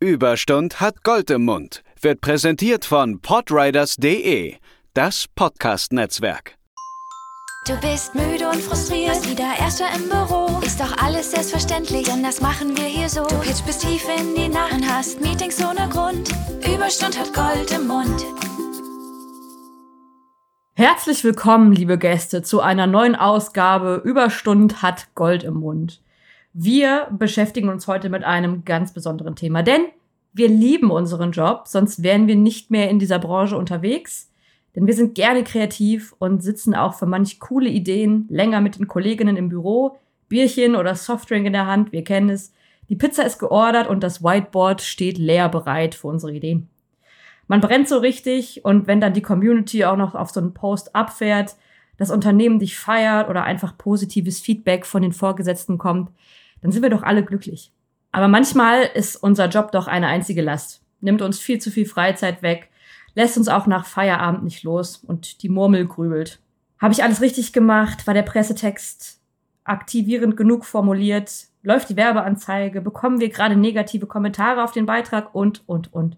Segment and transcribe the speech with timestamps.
[0.00, 1.82] Überstund hat Gold im Mund.
[2.00, 4.54] Wird präsentiert von podriders.de,
[4.94, 6.54] das Podcast-Netzwerk.
[7.66, 10.60] Du bist müde und frustriert, wieder erster im Büro.
[10.64, 13.24] Ist doch alles selbstverständlich, denn das machen wir hier so.
[13.24, 16.30] Du pitch bis tief in die Nacht und hast Meetings ohne Grund.
[16.72, 18.24] Überstund hat Gold im Mund.
[20.76, 26.00] Herzlich willkommen, liebe Gäste, zu einer neuen Ausgabe Überstund hat Gold im Mund.
[26.60, 29.82] Wir beschäftigen uns heute mit einem ganz besonderen Thema, denn
[30.32, 34.32] wir lieben unseren Job, sonst wären wir nicht mehr in dieser Branche unterwegs.
[34.74, 38.88] Denn wir sind gerne kreativ und sitzen auch für manch coole Ideen länger mit den
[38.88, 42.52] Kolleginnen im Büro, Bierchen oder Softdrink in der Hand, wir kennen es.
[42.88, 46.68] Die Pizza ist geordert und das Whiteboard steht leer bereit für unsere Ideen.
[47.46, 50.96] Man brennt so richtig und wenn dann die Community auch noch auf so einen Post
[50.96, 51.54] abfährt,
[51.98, 56.10] das Unternehmen dich feiert oder einfach positives Feedback von den Vorgesetzten kommt,
[56.60, 57.72] dann sind wir doch alle glücklich.
[58.12, 62.42] Aber manchmal ist unser Job doch eine einzige Last, nimmt uns viel zu viel Freizeit
[62.42, 62.70] weg,
[63.14, 66.40] lässt uns auch nach Feierabend nicht los und die Murmel grübelt.
[66.78, 68.06] Habe ich alles richtig gemacht?
[68.06, 69.20] War der Pressetext
[69.64, 71.48] aktivierend genug formuliert?
[71.62, 72.80] Läuft die Werbeanzeige?
[72.80, 75.34] Bekommen wir gerade negative Kommentare auf den Beitrag?
[75.34, 76.16] Und, und, und.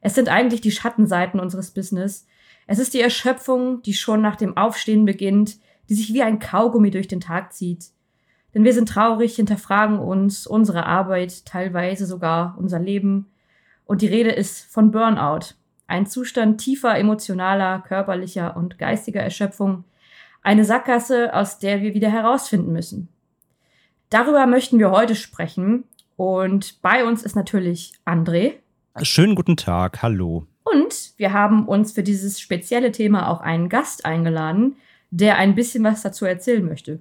[0.00, 2.26] Es sind eigentlich die Schattenseiten unseres Business.
[2.66, 5.58] Es ist die Erschöpfung, die schon nach dem Aufstehen beginnt,
[5.88, 7.86] die sich wie ein Kaugummi durch den Tag zieht.
[8.54, 13.26] Denn wir sind traurig, hinterfragen uns, unsere Arbeit, teilweise sogar unser Leben.
[13.84, 15.54] Und die Rede ist von Burnout.
[15.86, 19.84] Ein Zustand tiefer emotionaler, körperlicher und geistiger Erschöpfung.
[20.42, 23.08] Eine Sackgasse, aus der wir wieder herausfinden müssen.
[24.08, 25.84] Darüber möchten wir heute sprechen.
[26.16, 28.54] Und bei uns ist natürlich André.
[29.02, 30.46] Schönen guten Tag, hallo.
[30.64, 34.76] Und wir haben uns für dieses spezielle Thema auch einen Gast eingeladen,
[35.10, 37.00] der ein bisschen was dazu erzählen möchte.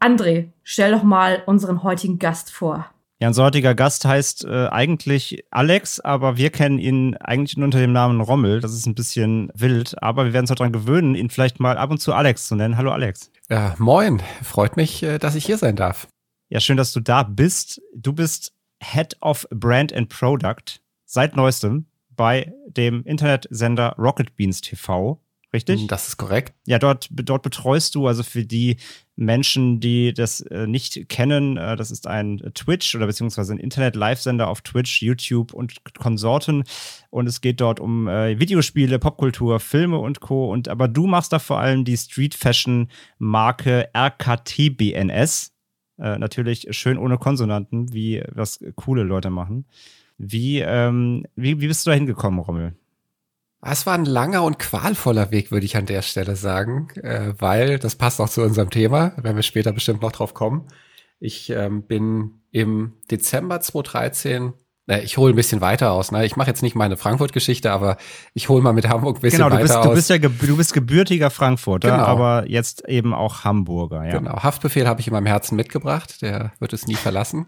[0.00, 2.86] André, stell doch mal unseren heutigen Gast vor.
[3.20, 7.78] Ja, unser heutiger Gast heißt äh, eigentlich Alex, aber wir kennen ihn eigentlich nur unter
[7.78, 8.60] dem Namen Rommel.
[8.60, 11.90] Das ist ein bisschen wild, aber wir werden uns daran gewöhnen, ihn vielleicht mal ab
[11.90, 12.78] und zu Alex zu nennen.
[12.78, 13.30] Hallo Alex.
[13.50, 14.22] Ja, moin.
[14.42, 16.08] Freut mich, äh, dass ich hier sein darf.
[16.48, 17.82] Ja, schön, dass du da bist.
[17.94, 25.20] Du bist Head of Brand and Product seit neuestem bei dem Internetsender Rocket Beans TV
[25.52, 25.86] richtig?
[25.86, 26.54] Das ist korrekt.
[26.66, 28.76] Ja, dort, dort betreust du, also für die
[29.20, 34.48] Menschen, die das äh, nicht kennen, äh, das ist ein Twitch oder beziehungsweise ein Internet-Live-Sender
[34.48, 36.64] auf Twitch, YouTube und Konsorten.
[37.10, 40.50] Und es geht dort um äh, Videospiele, Popkultur, Filme und Co.
[40.50, 45.52] Und aber du machst da vor allem die Street-Fashion-Marke RKTBNS.
[45.98, 49.66] Äh, natürlich schön ohne Konsonanten, wie was coole Leute machen.
[50.16, 52.74] Wie, ähm, wie, wie bist du da hingekommen, Rommel?
[53.62, 57.78] Es war ein langer und qualvoller Weg, würde ich an der Stelle sagen, äh, weil
[57.78, 60.68] das passt auch zu unserem Thema, wenn wir später bestimmt noch drauf kommen.
[61.18, 64.54] Ich ähm, bin im Dezember 2013
[64.90, 66.10] äh, ich hole ein bisschen weiter aus.
[66.10, 66.26] Ne?
[66.26, 67.96] Ich mache jetzt nicht meine Frankfurt-Geschichte, aber
[68.34, 69.86] ich hole mal mit Hamburg ein bisschen genau, weiter bist, aus.
[69.86, 72.04] Du bist ja du bist gebürtiger Frankfurter, genau.
[72.04, 74.04] aber jetzt eben auch Hamburger.
[74.04, 74.18] Ja.
[74.18, 76.22] Genau, Haftbefehl habe ich in meinem Herzen mitgebracht.
[76.22, 77.46] Der wird es nie verlassen.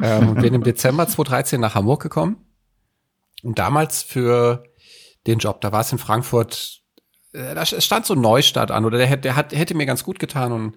[0.00, 2.36] ähm, bin im Dezember 2013 nach Hamburg gekommen
[3.42, 4.64] und damals für
[5.26, 5.60] den Job.
[5.60, 6.80] Da war es in Frankfurt,
[7.32, 10.04] äh, da stand so ein Neustart an oder der, hätte, der hat, hätte mir ganz
[10.04, 10.76] gut getan und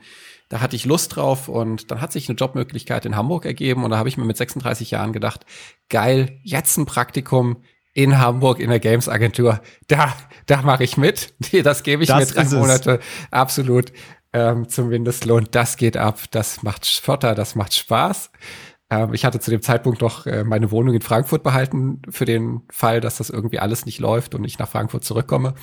[0.50, 3.92] da hatte ich Lust drauf und dann hat sich eine Jobmöglichkeit in Hamburg ergeben und
[3.92, 5.46] da habe ich mir mit 36 Jahren gedacht,
[5.90, 7.64] geil, jetzt ein Praktikum
[7.94, 10.14] in Hamburg in der Games Agentur, da,
[10.46, 11.34] da mache ich mit.
[11.64, 13.00] Das gebe ich das mir drei Monate
[13.32, 13.92] absolut
[14.34, 15.48] ähm, zum Mindestlohn.
[15.50, 18.32] Das geht ab, das macht Schotter, das macht Spaß.
[18.90, 22.62] Ähm, ich hatte zu dem Zeitpunkt noch äh, meine Wohnung in Frankfurt behalten für den
[22.70, 25.56] Fall, dass das irgendwie alles nicht läuft und ich nach Frankfurt zurückkomme.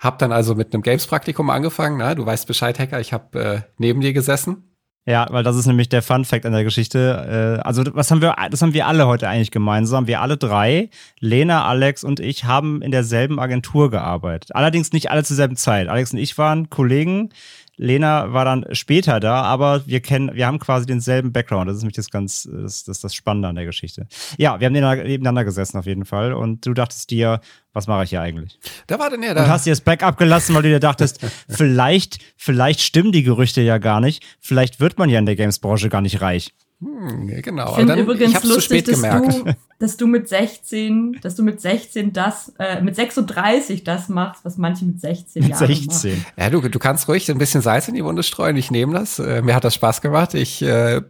[0.00, 1.98] Hab dann also mit einem Games-Praktikum angefangen.
[1.98, 3.00] Na, du weißt Bescheid, Hacker.
[3.00, 4.72] Ich habe äh, neben dir gesessen.
[5.08, 7.60] Ja, weil das ist nämlich der Fun Fact an der Geschichte.
[7.62, 10.08] Äh, also was haben wir, das haben wir alle heute eigentlich gemeinsam.
[10.08, 14.54] Wir alle drei, Lena, Alex und ich, haben in derselben Agentur gearbeitet.
[14.56, 15.86] Allerdings nicht alle zur selben Zeit.
[15.86, 17.30] Alex und ich waren Kollegen
[17.76, 21.68] Lena war dann später da, aber wir kennen, wir haben quasi denselben Background.
[21.68, 24.06] Das ist nämlich das ganz, das, das, das Spannende an der Geschichte.
[24.38, 27.40] Ja, wir haben nebeneinander gesessen auf jeden Fall und du dachtest dir,
[27.72, 28.58] was mache ich hier eigentlich?
[28.86, 29.44] Da war denn ja da.
[29.44, 33.60] Und hast dir das Backup gelassen, weil du dir dachtest, vielleicht, vielleicht stimmen die Gerüchte
[33.60, 34.24] ja gar nicht.
[34.40, 36.54] Vielleicht wird man ja in der Games-Branche gar nicht reich.
[36.78, 37.70] Hm, genau.
[37.70, 39.44] Ich finde übrigens ich lustig, dass du,
[39.78, 44.58] dass du mit 16, dass du mit 16 das, äh, mit 36 das machst, was
[44.58, 46.18] manche mit 16 mit Jahren 16.
[46.18, 46.26] Machen.
[46.36, 48.56] Ja, du, du kannst ruhig ein bisschen Salz in die Wunde streuen.
[48.58, 49.18] Ich nehme das.
[49.18, 50.34] Äh, mir hat das Spaß gemacht.
[50.34, 51.00] Ich, äh,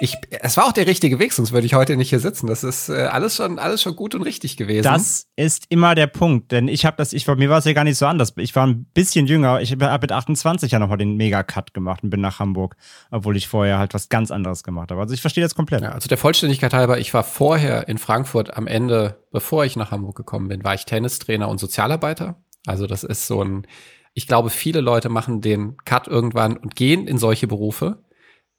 [0.00, 2.46] ich, es war auch der richtige Weg, sonst würde ich heute nicht hier sitzen.
[2.46, 4.84] Das ist äh, alles schon, alles schon gut und richtig gewesen.
[4.84, 7.74] Das ist immer der Punkt, denn ich habe das, ich, bei mir war es ja
[7.74, 8.32] gar nicht so anders.
[8.36, 9.60] Ich war ein bisschen jünger.
[9.60, 12.76] Ich habe mit 28 ja nochmal den Mega-Cut gemacht und bin nach Hamburg,
[13.10, 15.00] obwohl ich vorher halt was ganz anderes gemacht habe.
[15.00, 15.82] Also Also ich verstehe das komplett.
[15.82, 19.90] Ja, also der Vollständigkeit halber, ich war vorher in Frankfurt am Ende, bevor ich nach
[19.90, 22.40] Hamburg gekommen bin, war ich Tennistrainer und Sozialarbeiter.
[22.64, 23.66] Also das ist so ein,
[24.14, 28.04] ich glaube, viele Leute machen den Cut irgendwann und gehen in solche Berufe,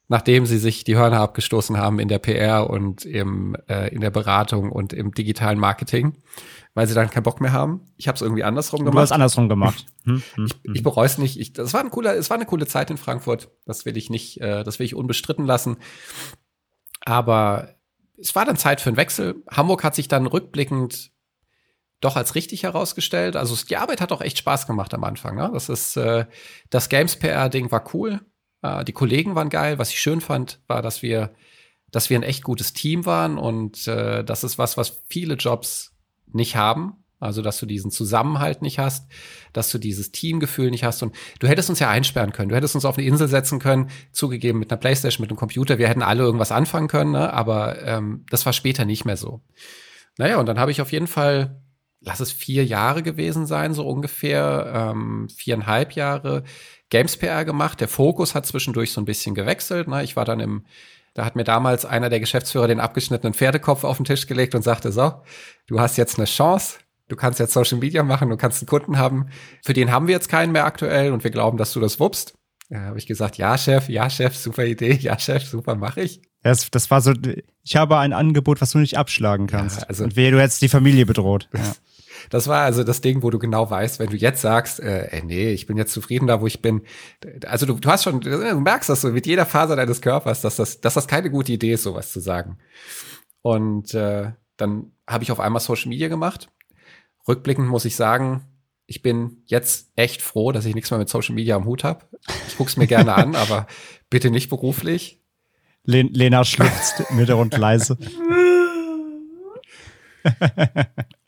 [0.08, 4.10] nachdem sie sich die Hörner abgestoßen haben in der PR und im, äh, in der
[4.10, 6.18] Beratung und im digitalen Marketing,
[6.74, 7.86] weil sie dann keinen Bock mehr haben.
[7.96, 9.04] Ich habe es irgendwie andersrum Du gemacht.
[9.04, 9.86] hast andersrum gemacht.
[10.04, 10.74] Hm, hm, Ich, hm.
[10.74, 11.38] ich bereue es nicht.
[11.38, 13.52] Ich, das war ein cooler, es war eine coole Zeit in Frankfurt.
[13.66, 15.76] Das will ich nicht, äh, das will ich unbestritten lassen.
[17.04, 17.74] Aber
[18.18, 19.42] es war dann Zeit für einen Wechsel.
[19.50, 21.10] Hamburg hat sich dann rückblickend
[22.00, 23.36] doch als richtig herausgestellt.
[23.36, 25.36] Also die Arbeit hat auch echt Spaß gemacht am Anfang.
[25.36, 25.50] Ne?
[25.52, 26.26] Das ist äh,
[26.68, 28.20] das Games PR Ding war cool.
[28.60, 29.78] Äh, die Kollegen waren geil.
[29.78, 31.32] Was ich schön fand, war, dass wir,
[31.90, 35.94] dass wir ein echt gutes Team waren und äh, das ist was, was viele Jobs
[36.26, 37.01] nicht haben.
[37.22, 39.08] Also, dass du diesen Zusammenhalt nicht hast,
[39.52, 41.02] dass du dieses Teamgefühl nicht hast.
[41.02, 42.48] Und du hättest uns ja einsperren können.
[42.48, 45.78] Du hättest uns auf eine Insel setzen können, zugegeben mit einer Playstation, mit einem Computer.
[45.78, 47.32] Wir hätten alle irgendwas anfangen können, ne?
[47.32, 49.40] aber ähm, das war später nicht mehr so.
[50.18, 51.62] Naja, und dann habe ich auf jeden Fall,
[52.00, 56.42] lass es vier Jahre gewesen sein, so ungefähr, ähm, viereinhalb Jahre
[56.90, 57.80] Games PR gemacht.
[57.80, 59.88] Der Fokus hat zwischendurch so ein bisschen gewechselt.
[59.88, 60.02] Ne?
[60.02, 60.64] Ich war dann im
[61.14, 64.62] da hat mir damals einer der Geschäftsführer den abgeschnittenen Pferdekopf auf den Tisch gelegt und
[64.62, 65.22] sagte, so,
[65.66, 66.78] du hast jetzt eine Chance,
[67.12, 69.26] du kannst jetzt Social Media machen, du kannst einen Kunden haben,
[69.62, 72.34] für den haben wir jetzt keinen mehr aktuell und wir glauben, dass du das wuppst.
[72.70, 76.22] Da habe ich gesagt, ja, Chef, ja, Chef, super Idee, ja, Chef, super, mache ich.
[76.42, 77.12] Das, das war so,
[77.62, 79.82] ich habe ein Angebot, was du nicht abschlagen kannst.
[79.82, 81.48] Ja, also- und wehe, du hättest die Familie bedroht.
[81.54, 81.60] Ja.
[82.30, 85.24] Das war also das Ding, wo du genau weißt, wenn du jetzt sagst, äh, ey,
[85.24, 86.82] nee, ich bin jetzt zufrieden da, wo ich bin.
[87.46, 90.54] Also du, du hast schon, du merkst das so mit jeder Faser deines Körpers, dass
[90.54, 92.58] das, dass das keine gute Idee ist, sowas zu sagen.
[93.40, 96.48] Und äh, dann habe ich auf einmal Social Media gemacht.
[97.26, 98.44] Rückblickend muss ich sagen,
[98.86, 102.06] ich bin jetzt echt froh, dass ich nichts mehr mit Social Media am Hut habe.
[102.48, 103.66] Ich guck's mir gerne an, aber
[104.10, 105.20] bitte nicht beruflich.
[105.84, 107.96] Len Lena schluchzt mittel und leise.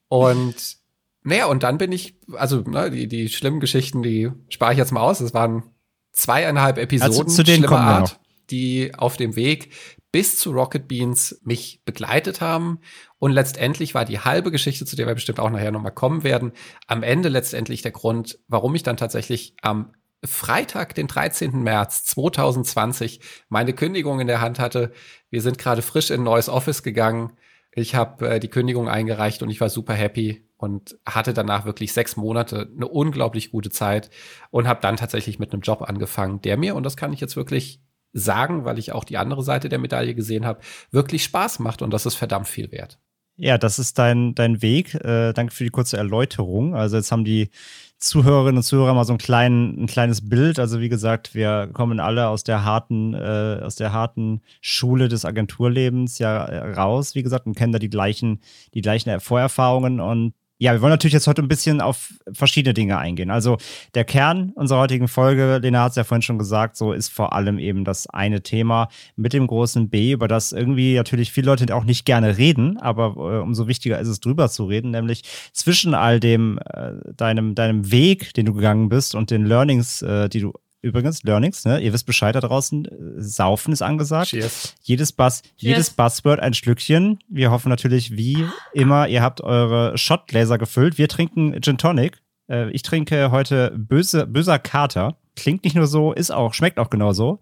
[0.08, 0.76] Und
[1.22, 4.92] naja, und dann bin ich, also ne, die, die schlimmen Geschichten, die spare ich jetzt
[4.92, 5.20] mal aus.
[5.20, 5.64] Es waren
[6.12, 8.20] zweieinhalb Episoden Also zu denen schlimmer Art,
[8.50, 9.70] die auf dem Weg
[10.14, 12.78] bis zu Rocket Beans mich begleitet haben.
[13.18, 16.52] Und letztendlich war die halbe Geschichte, zu der wir bestimmt auch nachher nochmal kommen werden,
[16.86, 19.90] am Ende letztendlich der Grund, warum ich dann tatsächlich am
[20.24, 21.64] Freitag, den 13.
[21.64, 23.18] März 2020,
[23.48, 24.92] meine Kündigung in der Hand hatte.
[25.30, 27.32] Wir sind gerade frisch in ein neues Office gegangen.
[27.72, 31.92] Ich habe äh, die Kündigung eingereicht und ich war super happy und hatte danach wirklich
[31.92, 34.10] sechs Monate eine unglaublich gute Zeit
[34.52, 37.34] und habe dann tatsächlich mit einem Job angefangen, der mir, und das kann ich jetzt
[37.34, 37.80] wirklich
[38.14, 41.90] sagen, weil ich auch die andere Seite der Medaille gesehen habe, wirklich Spaß macht und
[41.90, 42.98] das ist verdammt viel wert.
[43.36, 44.94] Ja, das ist dein, dein Weg.
[44.94, 46.76] Äh, danke für die kurze Erläuterung.
[46.76, 47.50] Also jetzt haben die
[47.98, 50.60] Zuhörerinnen und Zuhörer mal so ein, klein, ein kleines Bild.
[50.60, 55.24] Also wie gesagt, wir kommen alle aus der harten, äh, aus der harten Schule des
[55.24, 58.40] Agenturlebens ja raus, wie gesagt, und kennen da die gleichen,
[58.72, 59.98] die gleichen Vorerfahrungen.
[59.98, 60.34] Und
[60.64, 63.30] ja, wir wollen natürlich jetzt heute ein bisschen auf verschiedene Dinge eingehen.
[63.30, 63.58] Also
[63.94, 67.34] der Kern unserer heutigen Folge, Lena hat es ja vorhin schon gesagt, so ist vor
[67.34, 71.74] allem eben das eine Thema mit dem großen B, über das irgendwie natürlich viele Leute
[71.76, 75.92] auch nicht gerne reden, aber äh, umso wichtiger ist es drüber zu reden, nämlich zwischen
[75.92, 80.40] all dem, äh, deinem, deinem Weg, den du gegangen bist und den Learnings, äh, die
[80.40, 81.80] du Übrigens, Learnings, ne?
[81.80, 82.86] Ihr wisst Bescheid da draußen.
[83.16, 84.28] Saufen ist angesagt.
[84.28, 84.74] Cheers.
[84.82, 87.18] Jedes, Buzz, jedes Buzzword ein Schlückchen.
[87.28, 88.44] Wir hoffen natürlich, wie
[88.74, 90.98] immer, ihr habt eure Shotgläser gefüllt.
[90.98, 92.20] Wir trinken Gin Tonic.
[92.50, 95.16] Äh, ich trinke heute böse, böser Kater.
[95.36, 97.38] Klingt nicht nur so, ist auch, schmeckt auch genauso.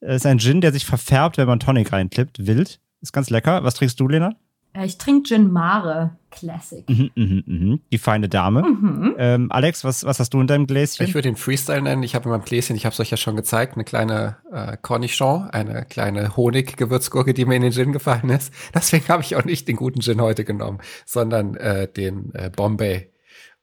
[0.00, 2.46] Äh, Ist ein Gin, der sich verfärbt, wenn man Tonic reinklippt.
[2.46, 2.80] Wild.
[3.02, 3.62] Ist ganz lecker.
[3.62, 4.36] Was trinkst du, Lena?
[4.76, 6.88] Äh, Ich trinke Gin Mare Classic.
[6.88, 7.80] Mhm, mhm, mhm.
[7.90, 8.62] Die feine Dame.
[8.62, 9.14] Mhm.
[9.18, 11.06] Ähm, Alex, was, was hast du in deinem Gläschen?
[11.06, 12.02] Ich würde den Freestyle nennen.
[12.02, 14.76] Ich habe in meinem Gläschen, ich habe es euch ja schon gezeigt, eine kleine äh,
[14.80, 18.52] Cornichon, eine kleine Honiggewürzgurke, die mir in den Gin gefallen ist.
[18.74, 23.10] Deswegen habe ich auch nicht den guten Gin heute genommen, sondern äh, den äh, Bombay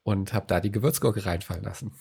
[0.04, 1.92] und habe da die Gewürzgurke reinfallen lassen.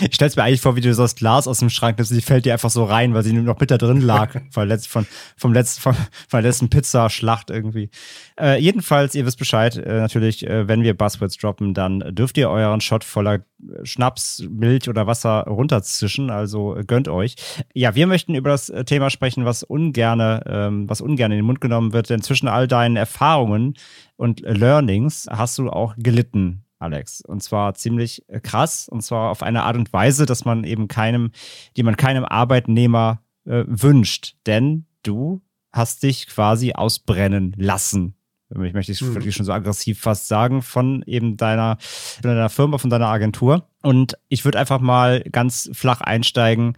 [0.00, 2.20] Ich stell's mir eigentlich vor, wie du so das Glas aus dem Schrank nimmst, die
[2.20, 4.40] fällt dir einfach so rein, weil sie nur noch mit da drin lag.
[4.50, 5.06] von, von,
[5.36, 7.90] vom letzten, von, von der letzten Pizzaschlacht irgendwie.
[8.38, 12.48] Äh, jedenfalls, ihr wisst Bescheid, äh, natürlich, äh, wenn wir Buzzwords droppen, dann dürft ihr
[12.48, 13.40] euren Shot voller
[13.82, 17.34] Schnaps, Milch oder Wasser runterzischen, also äh, gönnt euch.
[17.74, 21.44] Ja, wir möchten über das äh, Thema sprechen, was ungerne, ähm, was ungern in den
[21.44, 23.74] Mund genommen wird, denn zwischen all deinen Erfahrungen
[24.16, 26.64] und äh, Learnings hast du auch gelitten.
[26.78, 27.20] Alex.
[27.20, 28.88] Und zwar ziemlich äh, krass.
[28.88, 31.32] Und zwar auf eine Art und Weise, dass man eben keinem,
[31.76, 34.36] die man keinem Arbeitnehmer äh, wünscht.
[34.46, 35.42] Denn du
[35.72, 38.14] hast dich quasi ausbrennen lassen.
[38.50, 39.14] Ich möchte es Hm.
[39.14, 43.68] wirklich schon so aggressiv fast sagen, von eben deiner, von deiner Firma, von deiner Agentur.
[43.82, 46.76] Und ich würde einfach mal ganz flach einsteigen.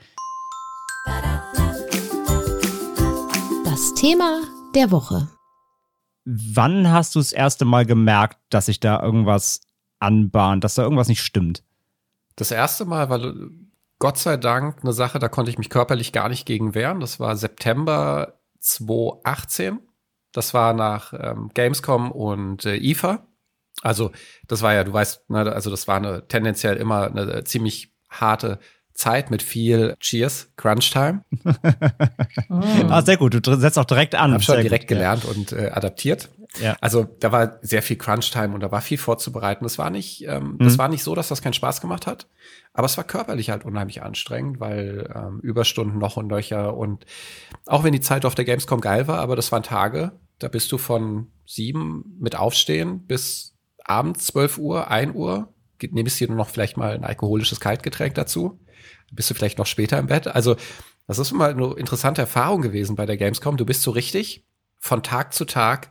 [4.01, 4.41] Thema
[4.75, 5.29] der Woche.
[6.25, 9.61] Wann hast du das erste Mal gemerkt, dass sich da irgendwas
[10.01, 11.63] anbahnt, dass da irgendwas nicht stimmt?
[12.37, 13.21] Das erste Mal war
[13.99, 17.01] Gott sei Dank eine Sache, da konnte ich mich körperlich gar nicht gegen wehren.
[17.01, 19.79] Das war September 2018.
[20.33, 23.27] Das war nach ähm, Gamescom und äh, IFA.
[23.83, 24.11] Also,
[24.47, 28.59] das war ja, du weißt, ne, also das war eine tendenziell immer eine ziemlich harte
[28.95, 31.25] Zeit mit viel Cheers, Crunch Time.
[32.49, 32.91] mm.
[32.91, 33.47] Ah, sehr gut.
[33.47, 34.33] Du setzt auch direkt an.
[34.33, 35.31] Hab schon sehr direkt gut, gelernt ja.
[35.31, 36.29] und äh, adaptiert.
[36.59, 36.77] Ja.
[36.81, 39.65] Also da war sehr viel Crunch Time und da war viel vorzubereiten.
[39.65, 40.79] Das war nicht, ähm, das Mhm.
[40.79, 42.27] war nicht so, dass das keinen Spaß gemacht hat,
[42.73, 47.07] aber es war körperlich halt unheimlich anstrengend, weil ähm, Überstunden noch und nöcher und
[47.67, 50.73] auch wenn die Zeit auf der Gamescom geil war, aber das waren Tage, da bist
[50.73, 53.55] du von sieben mit Aufstehen bis
[53.85, 55.53] abends 12 Uhr, 1 Uhr,
[55.91, 58.59] nimmst dir nur noch vielleicht mal ein alkoholisches Kaltgetränk dazu,
[59.13, 60.27] bist du vielleicht noch später im Bett.
[60.27, 60.57] Also
[61.07, 63.57] das ist immer eine interessante Erfahrung gewesen bei der Gamescom.
[63.57, 64.47] Du bist so richtig
[64.79, 65.91] von Tag zu Tag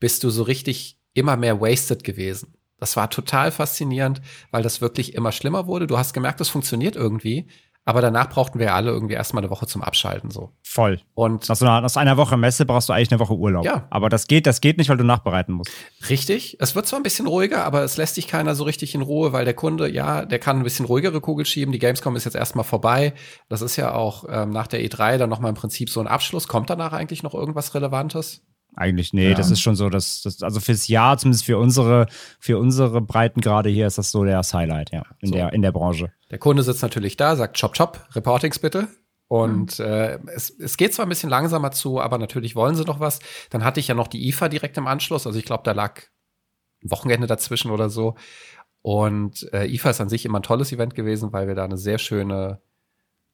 [0.00, 2.54] bist du so richtig immer mehr wasted gewesen.
[2.78, 5.86] Das war total faszinierend, weil das wirklich immer schlimmer wurde.
[5.86, 7.48] Du hast gemerkt, das funktioniert irgendwie,
[7.88, 10.52] aber danach brauchten wir alle irgendwie erstmal eine Woche zum Abschalten so.
[10.62, 11.00] Voll.
[11.14, 13.64] Und Nach, so einer, nach einer Woche Messe brauchst du eigentlich eine Woche Urlaub.
[13.64, 13.86] Ja.
[13.88, 15.72] Aber das geht, das geht nicht, weil du nachbereiten musst.
[16.10, 16.58] Richtig.
[16.60, 19.32] Es wird zwar ein bisschen ruhiger, aber es lässt sich keiner so richtig in Ruhe,
[19.32, 21.72] weil der Kunde, ja, der kann ein bisschen ruhigere Kugel schieben.
[21.72, 23.14] Die Gamescom ist jetzt erstmal vorbei.
[23.48, 26.46] Das ist ja auch ähm, nach der E3 dann nochmal im Prinzip so ein Abschluss.
[26.46, 28.42] Kommt danach eigentlich noch irgendwas Relevantes?
[28.78, 29.34] Eigentlich, nee, Ja.
[29.34, 32.06] das ist schon so, dass das, also fürs Jahr, zumindest für unsere,
[32.38, 35.34] für unsere Breitengrade hier, ist das so das Highlight, ja, in So.
[35.34, 36.12] der, in der Branche.
[36.30, 38.86] Der Kunde sitzt natürlich da, sagt Chop Chop, Reportings bitte.
[39.26, 42.98] Und äh, es, es geht zwar ein bisschen langsamer zu, aber natürlich wollen sie doch
[43.00, 43.18] was.
[43.50, 45.26] Dann hatte ich ja noch die IFA direkt im Anschluss.
[45.26, 46.00] Also ich glaube, da lag
[46.82, 48.14] ein Wochenende dazwischen oder so.
[48.80, 51.76] Und äh, IFA ist an sich immer ein tolles Event gewesen, weil wir da eine
[51.76, 52.60] sehr schöne,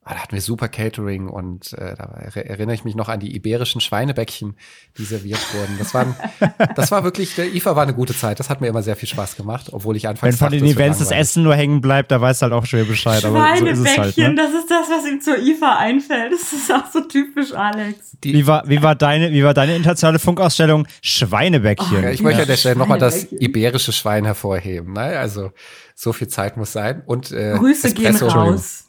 [0.05, 3.21] ah, da hatten wir super Catering und äh, da er- erinnere ich mich noch an
[3.21, 4.55] die iberischen Schweinebäckchen,
[4.99, 5.77] die serviert wurden.
[5.79, 6.15] Das, waren,
[6.77, 8.39] das war wirklich, der IFA war eine gute Zeit.
[8.41, 10.99] Das hat mir immer sehr viel Spaß gemacht, obwohl ich anfangs Wenn von den Events
[10.99, 11.11] das.
[11.11, 13.25] Essen nur hängen bleibt, da weißt du halt auch schwer Bescheid.
[13.25, 14.15] Aber so ist es halt.
[14.15, 14.43] Schweinebäckchen, Ne?
[14.43, 16.33] das ist das, was ihm zur IFA einfällt.
[16.33, 18.17] Das ist auch so typisch Alex.
[18.23, 20.87] Wie war, wie war deine, wie war deine internationale Funkausstellung?
[21.03, 22.03] Schweinebäckchen.
[22.03, 23.41] Ja, ich möchte an der Stelle nochmal das Schweinebäckchen.
[23.41, 24.93] iberische Schwein hervorheben.
[24.93, 25.01] Ne?
[25.19, 25.53] Also
[25.95, 27.03] so viel Zeit muss sein.
[27.07, 28.27] Und äh, Grüße Espresso.
[28.27, 28.84] gehen raus.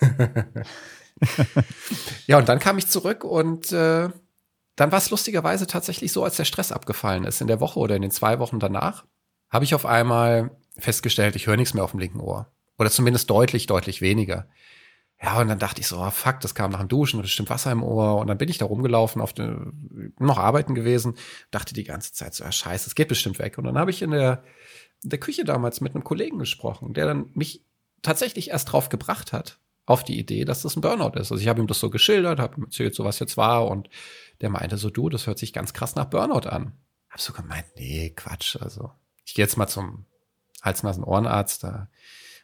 [2.26, 4.08] Ja, und dann kam ich zurück und äh,
[4.76, 7.96] dann war es lustigerweise tatsächlich so, als der Stress abgefallen ist, in der Woche oder
[7.96, 9.04] in den zwei Wochen danach,
[9.50, 12.50] habe ich auf einmal festgestellt, ich höre nichts mehr auf dem linken Ohr.
[12.78, 14.48] Oder zumindest deutlich, deutlich weniger.
[15.22, 17.30] Ja, und dann dachte ich so, oh, fuck, das kam nach dem Duschen und es
[17.30, 18.16] stimmt Wasser im Ohr.
[18.16, 21.14] Und dann bin ich da rumgelaufen, auf den, noch arbeiten gewesen,
[21.50, 23.58] dachte die ganze Zeit so, ja, scheiße, es geht bestimmt weg.
[23.58, 24.42] Und dann habe ich in der,
[25.02, 27.66] in der Küche damals mit einem Kollegen gesprochen, der dann mich
[28.00, 29.59] tatsächlich erst drauf gebracht hat,
[29.90, 31.32] auf die Idee, dass das ein Burnout ist.
[31.32, 33.90] Also ich habe ihm das so geschildert, habe ihm erzählt, so was jetzt war und
[34.40, 36.72] der meinte so, du, das hört sich ganz krass nach Burnout an.
[37.10, 38.92] Hab so gemeint, nee, Quatsch, also
[39.24, 40.06] ich gehe jetzt mal zum
[40.62, 41.88] Hals-Nasen-Ohrenarzt da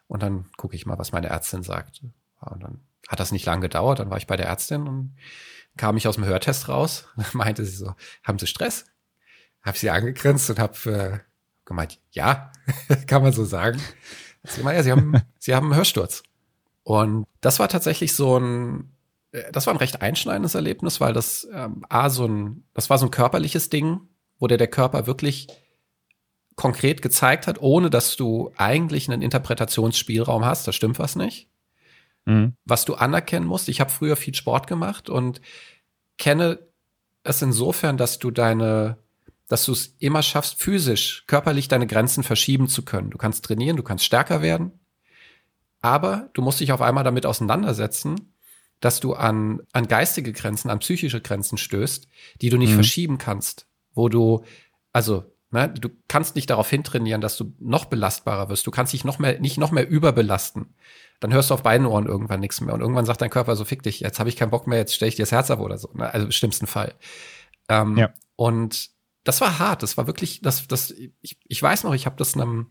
[0.08, 2.02] und dann gucke ich mal, was meine Ärztin sagt.
[2.40, 5.16] Und dann hat das nicht lange gedauert, dann war ich bei der Ärztin und
[5.76, 7.06] kam ich aus dem Hörtest raus.
[7.32, 8.86] Meinte sie so, haben Sie Stress?
[9.62, 11.20] Hab sie angegrinst und hab äh,
[11.64, 12.50] gemeint, ja,
[13.06, 13.80] kann man so sagen.
[14.42, 16.22] Sie gemeint, ja, sie haben, sie haben einen Hörsturz.
[16.86, 18.92] Und das war tatsächlich so ein,
[19.32, 22.98] äh, das war ein recht einschneidendes Erlebnis, weil das ähm, A, so ein, das war
[22.98, 24.02] so ein körperliches Ding,
[24.38, 25.48] wo dir der Körper wirklich
[26.54, 31.48] konkret gezeigt hat, ohne dass du eigentlich einen Interpretationsspielraum hast, da stimmt was nicht.
[32.24, 32.54] Mhm.
[32.64, 35.40] Was du anerkennen musst, ich habe früher viel Sport gemacht und
[36.18, 36.60] kenne
[37.24, 38.96] es insofern, dass du deine,
[39.48, 43.10] dass du es immer schaffst, physisch, körperlich deine Grenzen verschieben zu können.
[43.10, 44.70] Du kannst trainieren, du kannst stärker werden,
[45.83, 48.33] aber du musst dich auf einmal damit auseinandersetzen,
[48.80, 52.09] dass du an, an geistige Grenzen, an psychische Grenzen stößt,
[52.42, 52.75] die du nicht Mhm.
[52.75, 54.45] verschieben kannst, wo du,
[54.92, 58.66] also, ne, du kannst nicht darauf hintrainieren, dass du noch belastbarer wirst.
[58.66, 60.75] Du kannst dich noch mehr, nicht noch mehr überbelasten.
[61.21, 62.75] Dann hörst du auf beiden Ohren irgendwann nichts mehr.
[62.75, 64.95] Und irgendwann sagt dein Körper so, fick dich, jetzt habe ich keinen Bock mehr, jetzt
[64.95, 65.88] stelle ich dir das Herz ab oder so.
[65.95, 66.12] Ne?
[66.12, 66.95] Also im schlimmsten Fall.
[67.71, 68.12] Ähm, Ja.
[68.37, 68.90] Und
[69.25, 69.83] das war hart.
[69.83, 70.90] Das war wirklich, das, das,
[71.23, 72.66] ich, ich weiß noch, ich habe das einem,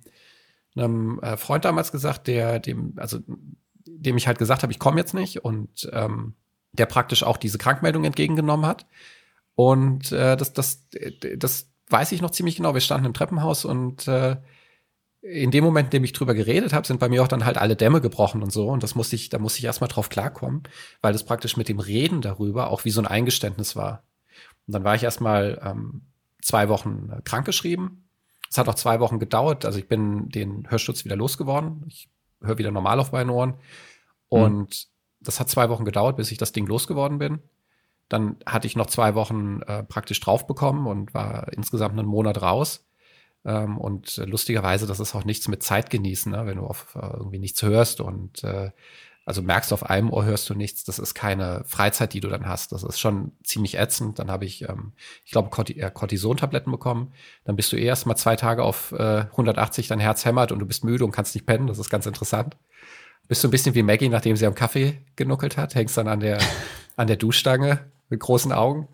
[0.75, 3.19] einem äh, Freund damals gesagt, der dem, also
[3.85, 6.35] dem ich halt gesagt habe, ich komme jetzt nicht und ähm,
[6.73, 8.85] der praktisch auch diese Krankmeldung entgegengenommen hat.
[9.55, 10.87] Und äh, das, das,
[11.37, 12.73] das weiß ich noch ziemlich genau.
[12.73, 14.37] Wir standen im Treppenhaus und äh,
[15.21, 17.57] in dem Moment, in dem ich drüber geredet habe, sind bei mir auch dann halt
[17.57, 18.67] alle Dämme gebrochen und so.
[18.67, 20.63] Und das musste ich, da musste ich erstmal drauf klarkommen,
[21.01, 24.03] weil das praktisch mit dem Reden darüber auch wie so ein Eingeständnis war.
[24.67, 26.03] Und dann war ich erstmal ähm,
[26.41, 28.04] zwei Wochen äh, krankgeschrieben.
[28.55, 29.65] Es hat auch zwei Wochen gedauert.
[29.65, 31.83] Also ich bin den Hörschutz wieder losgeworden.
[31.87, 32.07] Ich
[32.41, 33.55] höre wieder normal auf meinen Ohren.
[34.29, 34.87] Und
[35.19, 37.39] das hat zwei Wochen gedauert, bis ich das Ding losgeworden bin.
[38.07, 42.41] Dann hatte ich noch zwei Wochen äh, praktisch drauf bekommen und war insgesamt einen Monat
[42.41, 42.87] raus.
[43.43, 46.45] Ähm, und äh, lustigerweise, das ist auch nichts mit Zeit genießen, ne?
[46.45, 48.71] wenn du auf äh, irgendwie nichts hörst und äh,
[49.25, 50.83] also merkst auf einem Ohr hörst du nichts.
[50.83, 52.71] Das ist keine Freizeit, die du dann hast.
[52.71, 54.19] Das ist schon ziemlich ätzend.
[54.19, 54.93] Dann habe ich, ähm,
[55.25, 57.11] ich glaube, Cortison-Tabletten bekommen.
[57.43, 60.59] Dann bist du eh erst mal zwei Tage auf äh, 180, dein Herz hämmert und
[60.59, 61.65] du bist müde und kannst nicht pennen.
[61.65, 62.55] Das ist ganz interessant.
[63.27, 66.19] Bist du ein bisschen wie Maggie, nachdem sie am Kaffee genuckelt hat, hängst dann an
[66.19, 66.39] der,
[66.95, 67.79] an der Duschstange
[68.09, 68.87] mit großen Augen.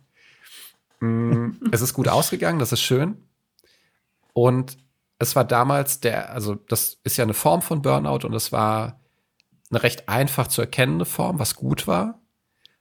[1.02, 3.18] Mm, es ist gut ausgegangen, das ist schön.
[4.32, 4.78] Und
[5.20, 9.01] es war damals der, also das ist ja eine Form von Burnout und es war
[9.72, 12.22] eine recht einfach zu erkennende Form, was gut war.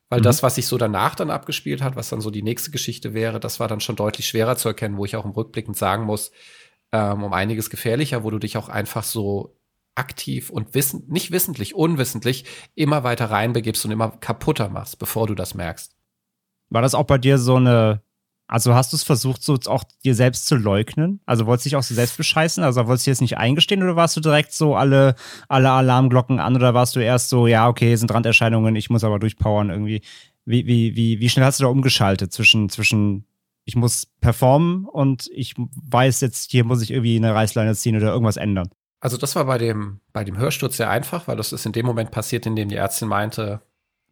[0.08, 0.24] Weil mhm.
[0.24, 3.40] das, was sich so danach dann abgespielt hat, was dann so die nächste Geschichte wäre,
[3.40, 6.32] das war dann schon deutlich schwerer zu erkennen, wo ich auch im Rückblickend sagen muss,
[6.92, 9.56] ähm, um einiges gefährlicher, wo du dich auch einfach so
[9.94, 12.44] aktiv und wissen, nicht wissentlich, unwissentlich
[12.74, 15.94] immer weiter reinbegibst und immer kaputter machst, bevor du das merkst.
[16.70, 18.02] War das auch bei dir so eine
[18.50, 21.20] also hast du es versucht, so auch dir selbst zu leugnen?
[21.24, 22.64] Also wolltest du dich auch so selbst bescheißen?
[22.64, 25.14] Also wolltest du jetzt nicht eingestehen oder warst du direkt so alle,
[25.46, 29.20] alle Alarmglocken an oder warst du erst so, ja, okay, sind Randerscheinungen, ich muss aber
[29.20, 30.02] durchpowern irgendwie?
[30.46, 33.24] Wie, wie, wie, wie schnell hast du da umgeschaltet zwischen, zwischen
[33.66, 38.08] ich muss performen und ich weiß jetzt, hier muss ich irgendwie eine Reißleine ziehen oder
[38.08, 38.68] irgendwas ändern?
[38.98, 41.86] Also das war bei dem, bei dem Hörsturz sehr einfach, weil das ist in dem
[41.86, 43.62] Moment passiert, in dem die Ärztin meinte,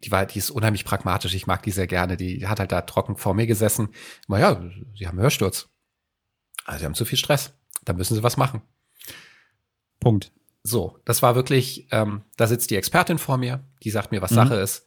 [0.03, 1.33] die war, die ist unheimlich pragmatisch.
[1.33, 2.17] Ich mag die sehr gerne.
[2.17, 3.89] Die hat halt da trocken vor mir gesessen.
[4.27, 4.61] Naja,
[4.97, 5.69] sie haben Hörsturz.
[6.65, 7.53] Also sie haben zu viel Stress.
[7.83, 8.61] Da müssen sie was machen.
[9.99, 10.31] Punkt.
[10.63, 14.31] So, das war wirklich, ähm, da sitzt die Expertin vor mir, die sagt mir, was
[14.31, 14.35] mhm.
[14.35, 14.85] Sache ist.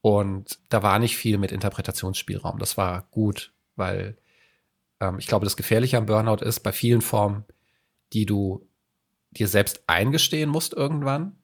[0.00, 2.58] Und da war nicht viel mit Interpretationsspielraum.
[2.58, 4.18] Das war gut, weil
[5.00, 7.44] ähm, ich glaube, das Gefährliche am Burnout ist, bei vielen Formen,
[8.12, 8.68] die du
[9.30, 11.36] dir selbst eingestehen musst irgendwann,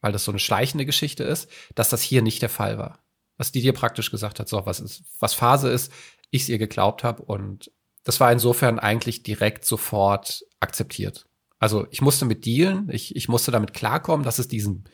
[0.00, 3.00] weil das so eine schleichende Geschichte ist, dass das hier nicht der Fall war.
[3.36, 5.92] Was die dir praktisch gesagt hat, so was ist, was Phase ist,
[6.30, 7.70] ich es ihr geglaubt habe und
[8.04, 11.26] das war insofern eigentlich direkt sofort akzeptiert.
[11.58, 14.84] Also ich musste mit dealen, ich, ich musste damit klarkommen, dass es diesen,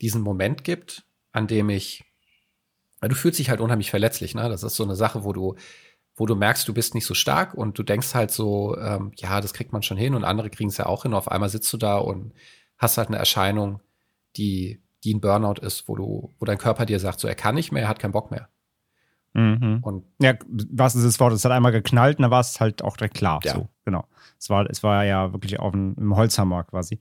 [0.00, 2.04] diesen Moment gibt, an dem ich,
[3.00, 4.48] du fühlst dich halt unheimlich verletzlich, ne?
[4.50, 5.56] Das ist so eine Sache, wo du,
[6.16, 9.40] wo du merkst, du bist nicht so stark und du denkst halt so, ähm, ja,
[9.40, 11.14] das kriegt man schon hin und andere kriegen es ja auch hin.
[11.14, 12.34] Auf einmal sitzt du da und
[12.76, 13.80] hast halt eine Erscheinung,
[14.36, 17.54] die, die ein Burnout ist, wo du, wo dein Körper dir sagt, so er kann
[17.54, 18.48] nicht mehr, er hat keinen Bock mehr.
[19.32, 19.78] Mhm.
[19.82, 21.32] Und ja, was ist das Wort?
[21.32, 23.40] Es hat einmal geknallt und dann war es halt auch direkt klar.
[23.44, 23.54] Ja.
[23.54, 24.06] So, genau.
[24.38, 26.98] Es war, es war ja wirklich auf dem, im Holzhammer quasi.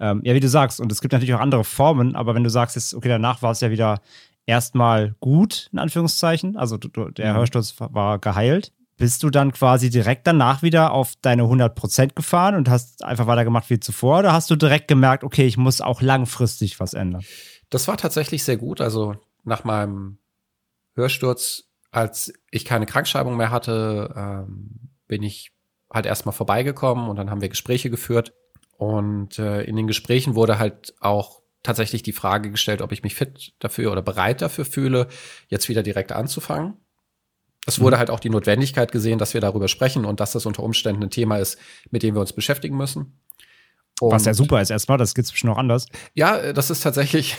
[0.00, 2.50] Ähm, ja, wie du sagst, und es gibt natürlich auch andere Formen, aber wenn du
[2.50, 4.00] sagst, jetzt, okay, danach war es ja wieder
[4.46, 7.38] erstmal gut, in Anführungszeichen, also du, der mhm.
[7.38, 12.68] Hörsturz war geheilt, bist du dann quasi direkt danach wieder auf deine 100% gefahren und
[12.68, 14.20] hast einfach weitergemacht wie zuvor?
[14.20, 17.22] Oder hast du direkt gemerkt, okay, ich muss auch langfristig was ändern?
[17.68, 18.80] Das war tatsächlich sehr gut.
[18.80, 20.18] Also nach meinem
[20.94, 25.52] Hörsturz, als ich keine Krankschreibung mehr hatte, ähm, bin ich
[25.92, 28.32] halt erstmal vorbeigekommen und dann haben wir Gespräche geführt.
[28.78, 33.14] Und äh, in den Gesprächen wurde halt auch tatsächlich die Frage gestellt, ob ich mich
[33.14, 35.08] fit dafür oder bereit dafür fühle,
[35.48, 36.74] jetzt wieder direkt anzufangen.
[37.66, 37.98] Es wurde mhm.
[37.98, 41.10] halt auch die Notwendigkeit gesehen, dass wir darüber sprechen und dass das unter Umständen ein
[41.10, 41.58] Thema ist,
[41.90, 43.18] mit dem wir uns beschäftigen müssen.
[44.00, 45.86] Und Was ja super ist erstmal, das geht's bestimmt noch anders.
[46.14, 47.36] Ja, äh, das ist tatsächlich,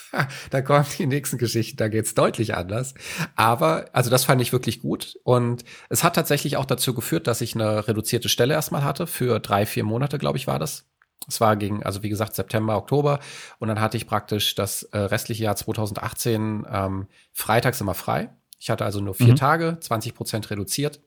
[0.50, 2.94] da kommen die nächsten Geschichten, da geht's deutlich anders.
[3.36, 5.18] Aber, also das fand ich wirklich gut.
[5.22, 9.06] Und es hat tatsächlich auch dazu geführt, dass ich eine reduzierte Stelle erstmal hatte.
[9.06, 10.86] Für drei, vier Monate, glaube ich, war das.
[11.28, 13.20] Es war gegen, also wie gesagt, September, Oktober.
[13.60, 18.30] Und dann hatte ich praktisch das äh, restliche Jahr 2018 ähm, freitags immer frei.
[18.62, 19.36] Ich hatte also nur vier mhm.
[19.36, 21.00] Tage, 20 Prozent reduziert.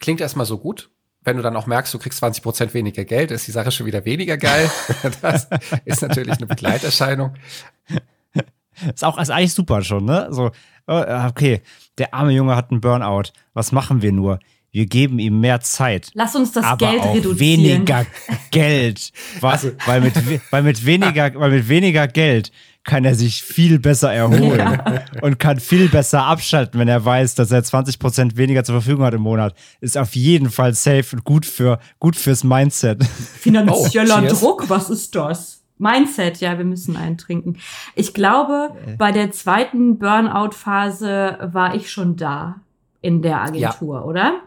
[0.00, 0.88] Klingt erstmal so gut.
[1.22, 3.84] Wenn du dann auch merkst, du kriegst 20 Prozent weniger Geld, ist die Sache schon
[3.84, 4.70] wieder weniger geil.
[5.20, 5.46] das
[5.84, 7.34] ist natürlich eine Begleiterscheinung.
[8.94, 10.28] Ist auch ist eigentlich super schon, ne?
[10.30, 10.52] So,
[10.86, 11.60] oh, okay,
[11.98, 13.24] der arme Junge hat einen Burnout.
[13.52, 14.38] Was machen wir nur?
[14.70, 16.12] Wir geben ihm mehr Zeit.
[16.14, 17.62] Lass uns das aber Geld auch reduzieren.
[17.62, 18.06] Weniger
[18.50, 19.12] Geld.
[19.40, 20.14] Weil, also, weil, mit,
[20.50, 22.50] weil, mit weniger, weil mit weniger Geld
[22.84, 25.02] kann er sich viel besser erholen ja.
[25.22, 29.04] und kann viel besser abschalten, wenn er weiß, dass er 20 Prozent weniger zur Verfügung
[29.04, 29.54] hat im Monat.
[29.80, 33.02] Ist auf jeden Fall safe und gut für gut fürs Mindset.
[33.04, 35.62] Finanzieller oh, Druck, was ist das?
[35.78, 37.56] Mindset, ja, wir müssen einen trinken.
[37.94, 38.96] Ich glaube, äh.
[38.96, 42.56] bei der zweiten Burnout-Phase war ich schon da
[43.00, 44.04] in der Agentur, ja.
[44.04, 44.40] oder?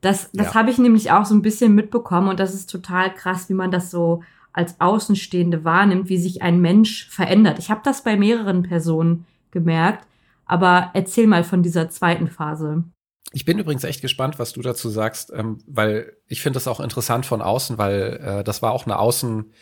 [0.00, 0.54] Das, das ja.
[0.54, 3.70] habe ich nämlich auch so ein bisschen mitbekommen und das ist total krass, wie man
[3.70, 4.22] das so
[4.56, 7.58] als Außenstehende wahrnimmt, wie sich ein Mensch verändert.
[7.58, 10.06] Ich habe das bei mehreren Personen gemerkt,
[10.46, 12.84] aber erzähl mal von dieser zweiten Phase.
[13.32, 16.80] Ich bin übrigens echt gespannt, was du dazu sagst, ähm, weil ich finde das auch
[16.80, 19.52] interessant von außen, weil äh, das war auch eine Außen,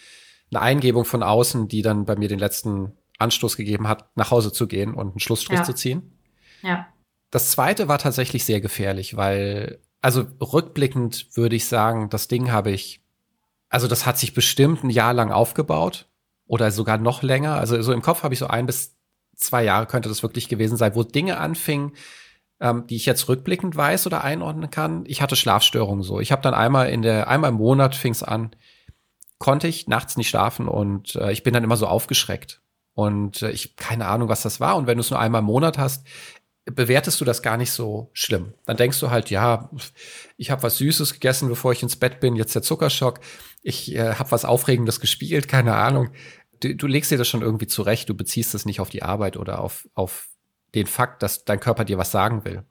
[0.50, 4.52] eine Eingebung von außen, die dann bei mir den letzten Anstoß gegeben hat, nach Hause
[4.52, 5.64] zu gehen und einen Schlussstrich ja.
[5.64, 6.12] zu ziehen.
[6.62, 6.87] Ja.
[7.30, 12.70] Das zweite war tatsächlich sehr gefährlich, weil, also rückblickend würde ich sagen, das Ding habe
[12.70, 13.04] ich,
[13.74, 16.06] also das hat sich bestimmt ein Jahr lang aufgebaut
[16.46, 17.56] oder sogar noch länger.
[17.56, 18.96] Also so im Kopf habe ich so ein bis
[19.34, 21.90] zwei Jahre könnte das wirklich gewesen sein, wo Dinge anfingen,
[22.60, 25.02] ähm, die ich jetzt rückblickend weiß oder einordnen kann.
[25.08, 26.20] Ich hatte Schlafstörungen so.
[26.20, 28.54] Ich habe dann einmal in der, einmal im Monat fing es an,
[29.38, 32.62] konnte ich nachts nicht schlafen und äh, ich bin dann immer so aufgeschreckt.
[32.92, 34.76] Und äh, ich keine Ahnung, was das war.
[34.76, 36.06] Und wenn du es nur einmal im Monat hast,
[36.66, 38.55] bewertest du das gar nicht so schlimm.
[38.64, 39.70] Dann denkst du halt, ja,
[40.37, 43.20] ich habe was Süßes gegessen, bevor ich ins Bett bin, jetzt der Zuckerschock.
[43.62, 46.11] Ich äh, habe was Aufregendes gespielt, keine Ahnung.
[46.61, 49.37] Du, du legst dir das schon irgendwie zurecht, du beziehst es nicht auf die Arbeit
[49.37, 50.29] oder auf, auf
[50.74, 52.64] den Fakt, dass dein Körper dir was sagen will.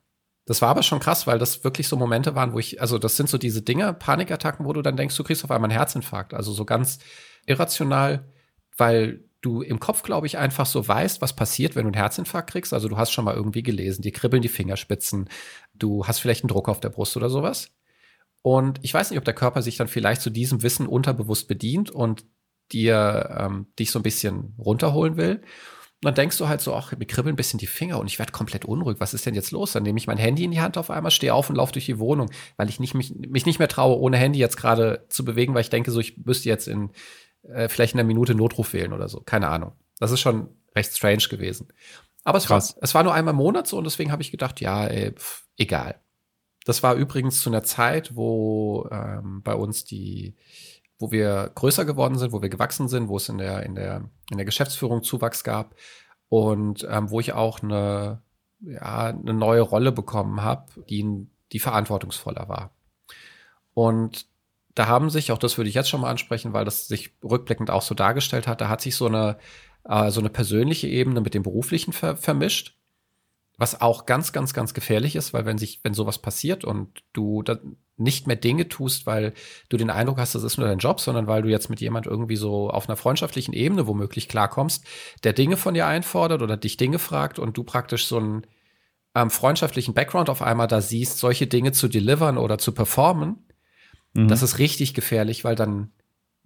[0.45, 3.15] Das war aber schon krass, weil das wirklich so Momente waren, wo ich, also das
[3.15, 6.33] sind so diese Dinge, Panikattacken, wo du dann denkst, du kriegst auf einmal einen Herzinfarkt.
[6.33, 6.99] Also so ganz
[7.45, 8.27] irrational,
[8.75, 12.49] weil du im Kopf, glaube ich, einfach so weißt, was passiert, wenn du einen Herzinfarkt
[12.49, 12.73] kriegst.
[12.73, 15.29] Also du hast schon mal irgendwie gelesen, dir kribbeln die Fingerspitzen,
[15.75, 17.71] du hast vielleicht einen Druck auf der Brust oder sowas.
[18.41, 21.91] Und ich weiß nicht, ob der Körper sich dann vielleicht zu diesem Wissen unterbewusst bedient
[21.91, 22.25] und
[22.71, 25.35] dir ähm, dich so ein bisschen runterholen will.
[25.35, 28.19] Und dann denkst du halt so, ach, mir kribbeln ein bisschen die Finger und ich
[28.19, 28.97] werde komplett unruhig.
[28.99, 29.73] Was ist denn jetzt los?
[29.73, 31.85] Dann nehme ich mein Handy in die Hand auf einmal, stehe auf und laufe durch
[31.85, 35.23] die Wohnung, weil ich nicht, mich, mich nicht mehr traue, ohne Handy jetzt gerade zu
[35.23, 36.91] bewegen, weil ich denke, so, ich müsste jetzt in
[37.43, 39.21] äh, vielleicht in einer Minute Notruf wählen oder so.
[39.21, 39.73] Keine Ahnung.
[39.99, 41.67] Das ist schon recht strange gewesen.
[42.23, 44.61] Aber es, war, es war nur einmal im Monat so und deswegen habe ich gedacht,
[44.61, 45.99] ja, ey, pf, egal.
[46.65, 50.35] Das war übrigens zu einer Zeit, wo ähm, bei uns die
[51.03, 54.09] wo wir größer geworden sind, wo wir gewachsen sind, wo es in der, in der,
[54.31, 55.75] in der Geschäftsführung Zuwachs gab
[56.29, 58.21] und ähm, wo ich auch eine,
[58.61, 62.71] ja, eine neue Rolle bekommen habe, die, die verantwortungsvoller war.
[63.73, 64.27] Und
[64.75, 67.69] da haben sich, auch das würde ich jetzt schon mal ansprechen, weil das sich rückblickend
[67.69, 69.37] auch so dargestellt hat, da hat sich so eine,
[69.85, 72.75] äh, so eine persönliche Ebene mit dem beruflichen ver vermischt
[73.57, 77.43] was auch ganz, ganz, ganz gefährlich ist, weil wenn sich, wenn sowas passiert und du
[77.97, 79.33] nicht mehr Dinge tust, weil
[79.69, 82.07] du den Eindruck hast, das ist nur dein Job, sondern weil du jetzt mit jemand
[82.07, 84.85] irgendwie so auf einer freundschaftlichen Ebene womöglich klarkommst,
[85.23, 88.47] der Dinge von dir einfordert oder dich Dinge fragt und du praktisch so einen
[89.13, 93.42] ähm, freundschaftlichen Background auf einmal da siehst, solche Dinge zu delivern oder zu performen,
[94.13, 94.27] mhm.
[94.27, 95.91] das ist richtig gefährlich, weil dann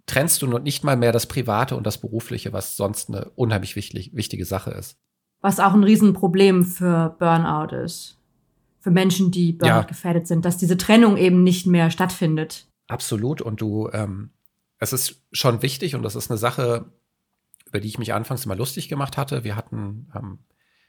[0.06, 4.10] trennst du nicht mal mehr das Private und das Berufliche, was sonst eine unheimlich wichtig,
[4.14, 4.98] wichtige Sache ist.
[5.40, 8.18] Was auch ein Riesenproblem für Burnout ist.
[8.80, 9.82] Für Menschen, die Burnout ja.
[9.82, 12.66] gefährdet sind, dass diese Trennung eben nicht mehr stattfindet.
[12.88, 13.42] Absolut.
[13.42, 14.30] Und du, ähm,
[14.78, 16.86] es ist schon wichtig und das ist eine Sache,
[17.66, 19.44] über die ich mich anfangs immer lustig gemacht hatte.
[19.44, 20.38] Wir hatten ähm,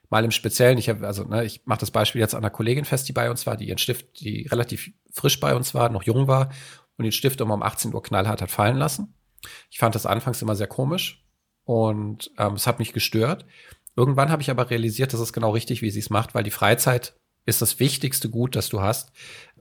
[0.10, 2.86] mal im Speziellen, ich habe, also ne, ich mache das Beispiel jetzt an einer Kollegin
[2.86, 6.04] fest, die bei uns war, die ihren Stift, die relativ frisch bei uns war, noch
[6.04, 6.50] jung war
[6.98, 9.14] und den Stift immer um 18 Uhr knallhart hat fallen lassen.
[9.70, 11.24] Ich fand das anfangs immer sehr komisch
[11.64, 13.46] und ähm, es hat mich gestört.
[13.96, 16.52] Irgendwann habe ich aber realisiert, das ist genau richtig, wie sie es macht, weil die
[16.52, 19.12] Freizeit ist das wichtigste Gut, das du hast.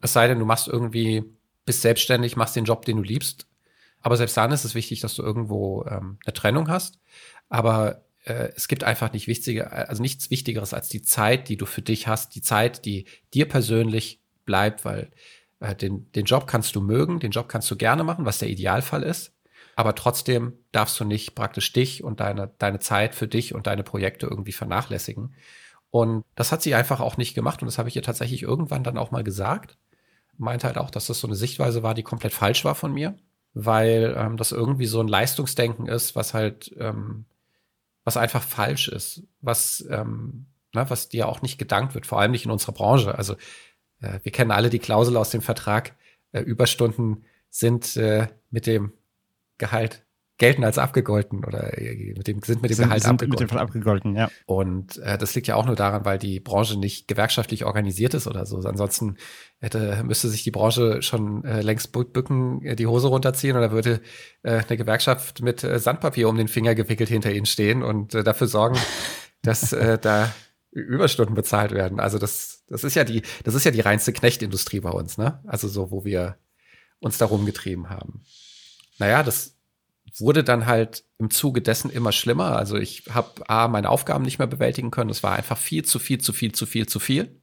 [0.00, 1.24] Es sei denn, du machst irgendwie,
[1.64, 3.46] bist selbstständig, machst den Job, den du liebst.
[4.00, 6.98] Aber selbst dann ist es wichtig, dass du irgendwo ähm, eine Trennung hast.
[7.48, 11.66] Aber äh, es gibt einfach nicht wichtige, also nichts Wichtigeres als die Zeit, die du
[11.66, 15.10] für dich hast, die Zeit, die dir persönlich bleibt, weil
[15.60, 18.48] äh, den, den Job kannst du mögen, den Job kannst du gerne machen, was der
[18.48, 19.32] Idealfall ist
[19.78, 23.84] aber trotzdem darfst du nicht praktisch dich und deine, deine Zeit für dich und deine
[23.84, 25.36] Projekte irgendwie vernachlässigen.
[25.90, 28.82] Und das hat sie einfach auch nicht gemacht und das habe ich ihr tatsächlich irgendwann
[28.82, 29.78] dann auch mal gesagt.
[30.36, 33.16] Meinte halt auch, dass das so eine Sichtweise war, die komplett falsch war von mir,
[33.54, 37.26] weil ähm, das irgendwie so ein Leistungsdenken ist, was halt, ähm,
[38.08, 42.30] was einfach falsch ist, was, ähm, ne, was dir auch nicht gedankt wird, vor allem
[42.30, 43.14] nicht in unserer Branche.
[43.14, 43.34] Also
[44.00, 45.94] äh, wir kennen alle die Klausel aus dem Vertrag,
[46.32, 48.94] äh, Überstunden sind äh, mit dem
[49.58, 50.06] Gehalt
[50.38, 53.44] gelten als abgegolten oder äh, mit dem, sind mit dem sind, Gehalt sind abgegolten.
[53.44, 54.31] Mit dem abgegolten, ja.
[54.46, 58.27] Und äh, das liegt ja auch nur daran, weil die Branche nicht gewerkschaftlich organisiert ist
[58.27, 58.59] oder so.
[58.59, 59.16] Ansonsten
[59.59, 64.01] hätte, müsste sich die Branche schon äh, längst bücken, äh, die Hose runterziehen oder würde
[64.42, 68.22] äh, eine Gewerkschaft mit äh, Sandpapier um den Finger gewickelt hinter ihnen stehen und äh,
[68.22, 68.79] dafür sorgen,
[69.42, 70.33] dass äh, da
[70.70, 71.98] Überstunden bezahlt werden.
[71.98, 75.42] Also das, das ist ja die, das ist ja die reinste Knechtindustrie bei uns, ne?
[75.46, 76.37] Also so, wo wir
[77.01, 78.22] uns darum getrieben haben
[78.98, 79.57] naja, das
[80.16, 82.56] wurde dann halt im Zuge dessen immer schlimmer.
[82.56, 85.10] Also ich habe A, meine Aufgaben nicht mehr bewältigen können.
[85.10, 87.40] Es war einfach viel zu viel, zu viel, zu viel, zu viel.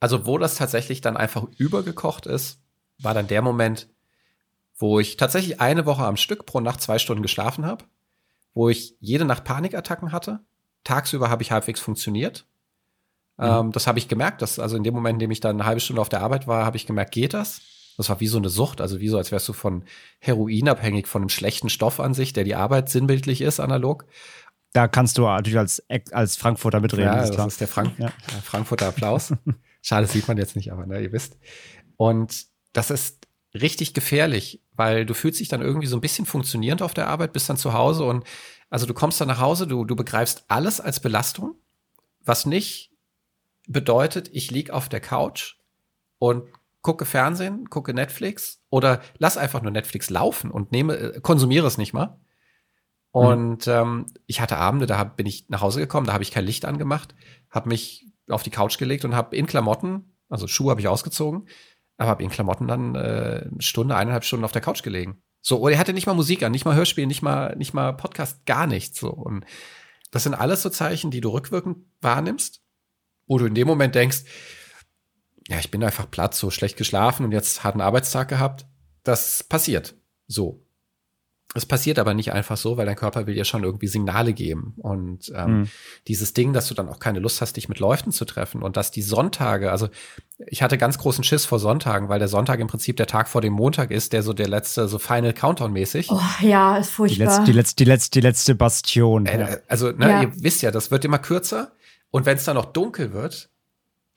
[0.00, 2.60] Also wo das tatsächlich dann einfach übergekocht ist,
[2.98, 3.88] war dann der Moment,
[4.76, 7.84] wo ich tatsächlich eine Woche am Stück pro Nacht zwei Stunden geschlafen habe,
[8.54, 10.40] wo ich jede Nacht Panikattacken hatte.
[10.84, 12.46] Tagsüber habe ich halbwegs funktioniert.
[13.38, 13.44] Mhm.
[13.44, 15.66] Ähm, das habe ich gemerkt, dass also in dem Moment, in dem ich dann eine
[15.66, 17.60] halbe Stunde auf der Arbeit war, habe ich gemerkt, geht das?
[17.98, 19.84] Das war wie so eine Sucht, also wie so, als wärst du von
[20.20, 24.06] Heroin abhängig, von einem schlechten Stoff an sich, der die Arbeit sinnbildlich ist, analog.
[24.72, 25.82] Da kannst du natürlich als,
[26.12, 27.06] als Frankfurter mitreden.
[27.06, 28.12] Ja, ist das ist der, Frank ja.
[28.32, 29.34] der Frankfurter Applaus.
[29.82, 31.36] Schade, das sieht man jetzt nicht, aber ne, ihr wisst.
[31.96, 36.82] Und das ist richtig gefährlich, weil du fühlst dich dann irgendwie so ein bisschen funktionierend
[36.82, 38.24] auf der Arbeit, bist dann zu Hause und
[38.70, 41.56] also du kommst dann nach Hause, du, du begreifst alles als Belastung,
[42.20, 42.92] was nicht
[43.66, 45.56] bedeutet, ich lieg auf der Couch
[46.18, 46.44] und
[46.88, 51.76] gucke Fernsehen, gucke Netflix oder lass einfach nur Netflix laufen und nehme, äh, konsumiere es
[51.76, 52.18] nicht mal.
[53.10, 53.72] Und mhm.
[53.72, 56.46] ähm, ich hatte Abende, da hab, bin ich nach Hause gekommen, da habe ich kein
[56.46, 57.14] Licht angemacht,
[57.50, 61.46] habe mich auf die Couch gelegt und habe in Klamotten, also Schuhe habe ich ausgezogen,
[61.98, 65.22] aber habe in Klamotten dann äh, eine Stunde, eineinhalb Stunden auf der Couch gelegen.
[65.42, 67.92] So, oder er hatte nicht mal Musik an, nicht mal Hörspiel, nicht mal, nicht mal
[67.92, 68.98] Podcast, gar nichts.
[68.98, 69.10] So.
[69.10, 69.44] Und
[70.10, 72.62] das sind alles so Zeichen, die du rückwirkend wahrnimmst,
[73.26, 74.24] wo du in dem Moment denkst,
[75.48, 78.66] ja, ich bin einfach platt, so schlecht geschlafen und jetzt hat einen Arbeitstag gehabt.
[79.02, 79.94] Das passiert.
[80.26, 80.62] So.
[81.54, 84.74] Es passiert aber nicht einfach so, weil dein Körper will dir schon irgendwie Signale geben.
[84.76, 85.68] Und ähm, mhm.
[86.06, 88.76] dieses Ding, dass du dann auch keine Lust hast, dich mit Läufen zu treffen und
[88.76, 89.88] dass die Sonntage, also
[90.36, 93.40] ich hatte ganz großen Schiss vor Sonntagen, weil der Sonntag im Prinzip der Tag vor
[93.40, 96.10] dem Montag ist, der so der letzte, so Final Countdown-mäßig.
[96.10, 97.16] Oh, ja, ist furchtbar.
[97.16, 99.24] Die letzte, die letzte, die letzte, die letzte Bastion.
[99.24, 100.22] Äh, also, ne, ja.
[100.22, 101.72] ihr wisst ja, das wird immer kürzer.
[102.10, 103.48] Und wenn es dann noch dunkel wird,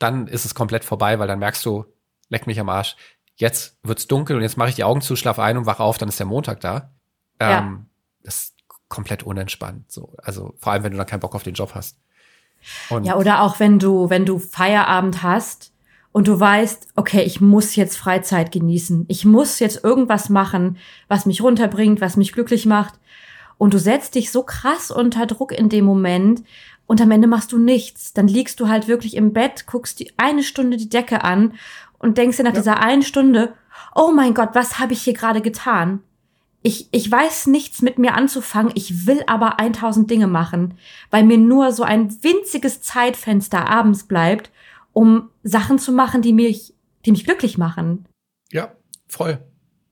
[0.02, 1.86] dann ist es komplett vorbei, weil dann merkst du,
[2.30, 2.96] leck mich am Arsch,
[3.36, 5.98] jetzt wird's dunkel und jetzt mache ich die Augen zu, schlaf ein und wache auf,
[5.98, 6.92] dann ist der Montag da.
[7.40, 7.80] Ähm, ja.
[8.24, 8.56] Das ist
[8.88, 9.92] komplett unentspannt.
[9.92, 10.14] So.
[10.18, 12.00] Also vor allem, wenn du dann keinen Bock auf den Job hast.
[12.90, 15.74] Und ja, oder auch wenn du, wenn du Feierabend hast
[16.12, 19.06] und du weißt, okay, ich muss jetzt Freizeit genießen.
[19.08, 22.96] Ich muss jetzt irgendwas machen, was mich runterbringt, was mich glücklich macht.
[23.58, 26.44] Und du setzt dich so krass unter Druck in dem Moment
[26.92, 28.12] und am Ende machst du nichts.
[28.12, 31.54] Dann liegst du halt wirklich im Bett, guckst die eine Stunde die Decke an
[32.00, 32.60] und denkst dir nach ja.
[32.60, 33.54] dieser einen Stunde,
[33.96, 36.02] oh mein Gott, was habe ich hier gerade getan?
[36.64, 40.76] ich, ich weiß nichts mit mir anzufangen, ich will aber 1000 Dinge machen,
[41.10, 44.52] weil mir nur so ein winziges Zeitfenster abends bleibt,
[44.94, 46.76] um Sachen zu machen, die mich,
[47.06, 48.06] die mich glücklich machen.
[48.52, 48.74] Ja,
[49.08, 49.40] voll.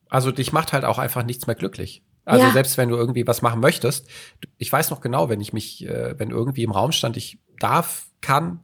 [0.09, 2.03] Also dich macht halt auch einfach nichts mehr glücklich.
[2.29, 2.51] Also ja.
[2.51, 4.07] selbst wenn du irgendwie was machen möchtest,
[4.57, 8.07] ich weiß noch genau, wenn ich mich, äh, wenn irgendwie im Raum stand, ich darf,
[8.21, 8.59] kann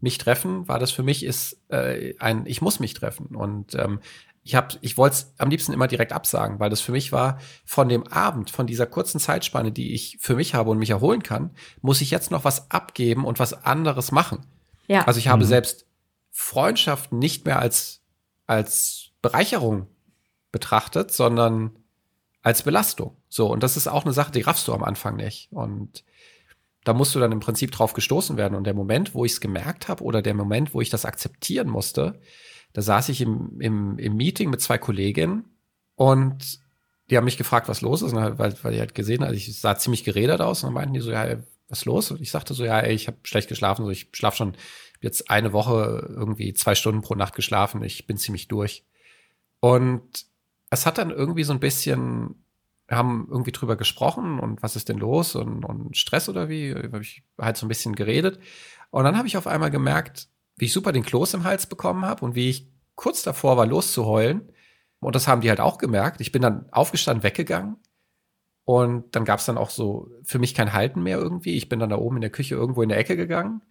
[0.00, 3.34] mich treffen, war das für mich ist äh, ein, ich muss mich treffen.
[3.34, 4.00] Und ähm,
[4.42, 7.38] ich habe, ich wollte es am liebsten immer direkt absagen, weil das für mich war,
[7.64, 11.22] von dem Abend, von dieser kurzen Zeitspanne, die ich für mich habe und mich erholen
[11.22, 14.46] kann, muss ich jetzt noch was abgeben und was anderes machen.
[14.86, 15.04] Ja.
[15.06, 15.48] Also ich habe mhm.
[15.48, 15.86] selbst
[16.30, 18.02] Freundschaften nicht mehr als,
[18.46, 19.88] als Bereicherung
[20.52, 21.72] betrachtet, sondern
[22.46, 23.16] als Belastung.
[23.28, 25.48] So, und das ist auch eine Sache, die raffst du am Anfang nicht.
[25.50, 26.04] Und
[26.84, 28.54] da musst du dann im Prinzip drauf gestoßen werden.
[28.54, 31.68] Und der Moment, wo ich es gemerkt habe, oder der Moment, wo ich das akzeptieren
[31.68, 32.20] musste,
[32.72, 35.46] da saß ich im, im, im Meeting mit zwei Kolleginnen
[35.96, 36.60] und
[37.10, 39.76] die haben mich gefragt, was los ist, weil, weil die halt gesehen hat, ich sah
[39.76, 42.12] ziemlich geredet aus und dann meinten die so, ja, ey, was los?
[42.12, 44.56] Und ich sagte so, ja, ey, ich habe schlecht geschlafen, so ich schlafe schon
[45.00, 48.84] jetzt eine Woche irgendwie zwei Stunden pro Nacht geschlafen, ich bin ziemlich durch.
[49.58, 50.26] Und
[50.76, 52.44] es hat dann irgendwie so ein bisschen,
[52.86, 56.74] wir haben irgendwie drüber gesprochen und was ist denn los und, und Stress oder wie,
[56.74, 58.38] habe ich halt so ein bisschen geredet.
[58.90, 62.04] Und dann habe ich auf einmal gemerkt, wie ich super den Kloß im Hals bekommen
[62.04, 64.52] habe und wie ich kurz davor war, loszuheulen.
[65.00, 66.20] Und das haben die halt auch gemerkt.
[66.20, 67.76] Ich bin dann aufgestanden, weggegangen.
[68.64, 71.56] Und dann gab es dann auch so für mich kein Halten mehr irgendwie.
[71.56, 73.62] Ich bin dann da oben in der Küche irgendwo in der Ecke gegangen,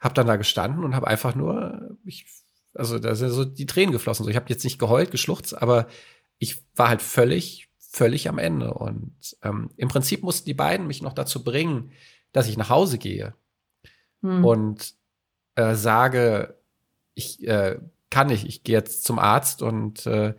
[0.00, 2.26] habe dann da gestanden und habe einfach nur, ich,
[2.74, 4.24] also da sind so die Tränen geflossen.
[4.24, 5.86] So, ich habe jetzt nicht geheult, geschluchzt, aber
[6.42, 8.74] ich war halt völlig, völlig am Ende.
[8.74, 11.92] Und ähm, im Prinzip mussten die beiden mich noch dazu bringen,
[12.32, 13.34] dass ich nach Hause gehe.
[14.22, 14.44] Hm.
[14.44, 14.94] Und
[15.54, 16.58] äh, sage,
[17.14, 17.78] ich äh,
[18.10, 20.34] kann nicht, ich gehe jetzt zum Arzt und äh,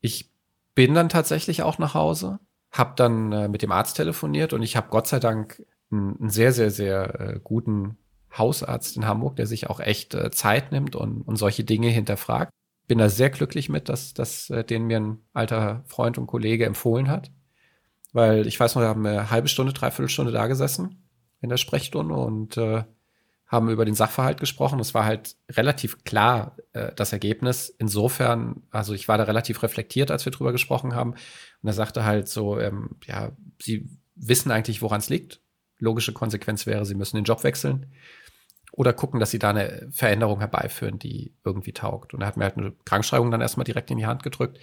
[0.00, 0.32] ich
[0.74, 2.40] bin dann tatsächlich auch nach Hause,
[2.72, 6.52] habe dann äh, mit dem Arzt telefoniert und ich habe Gott sei Dank einen, sehr,
[6.52, 7.96] sehr, sehr äh, guten
[8.36, 12.50] Hausarzt in Hamburg, der sich auch echt äh, Zeit nimmt und, und solche Dinge hinterfragt.
[12.88, 16.66] Bin da sehr glücklich mit, dass, dass äh, den mir ein alter Freund und Kollege
[16.66, 17.30] empfohlen hat.
[18.12, 21.04] Weil ich weiß noch, wir haben eine halbe Stunde, dreiviertel Stunde da gesessen
[21.40, 22.82] in der Sprechstunde und äh,
[23.46, 24.80] haben über den Sachverhalt gesprochen.
[24.80, 27.68] Es war halt relativ klar, äh, das Ergebnis.
[27.78, 31.12] Insofern, also ich war da relativ reflektiert, als wir drüber gesprochen haben.
[31.12, 35.40] Und er sagte halt so, ähm, ja, sie wissen eigentlich, woran es liegt.
[35.78, 37.86] Logische Konsequenz wäre, sie müssen den Job wechseln
[38.78, 42.14] oder gucken, dass sie da eine Veränderung herbeiführen, die irgendwie taugt.
[42.14, 44.60] Und er hat mir halt eine Krankschreibung dann erstmal direkt in die Hand gedrückt.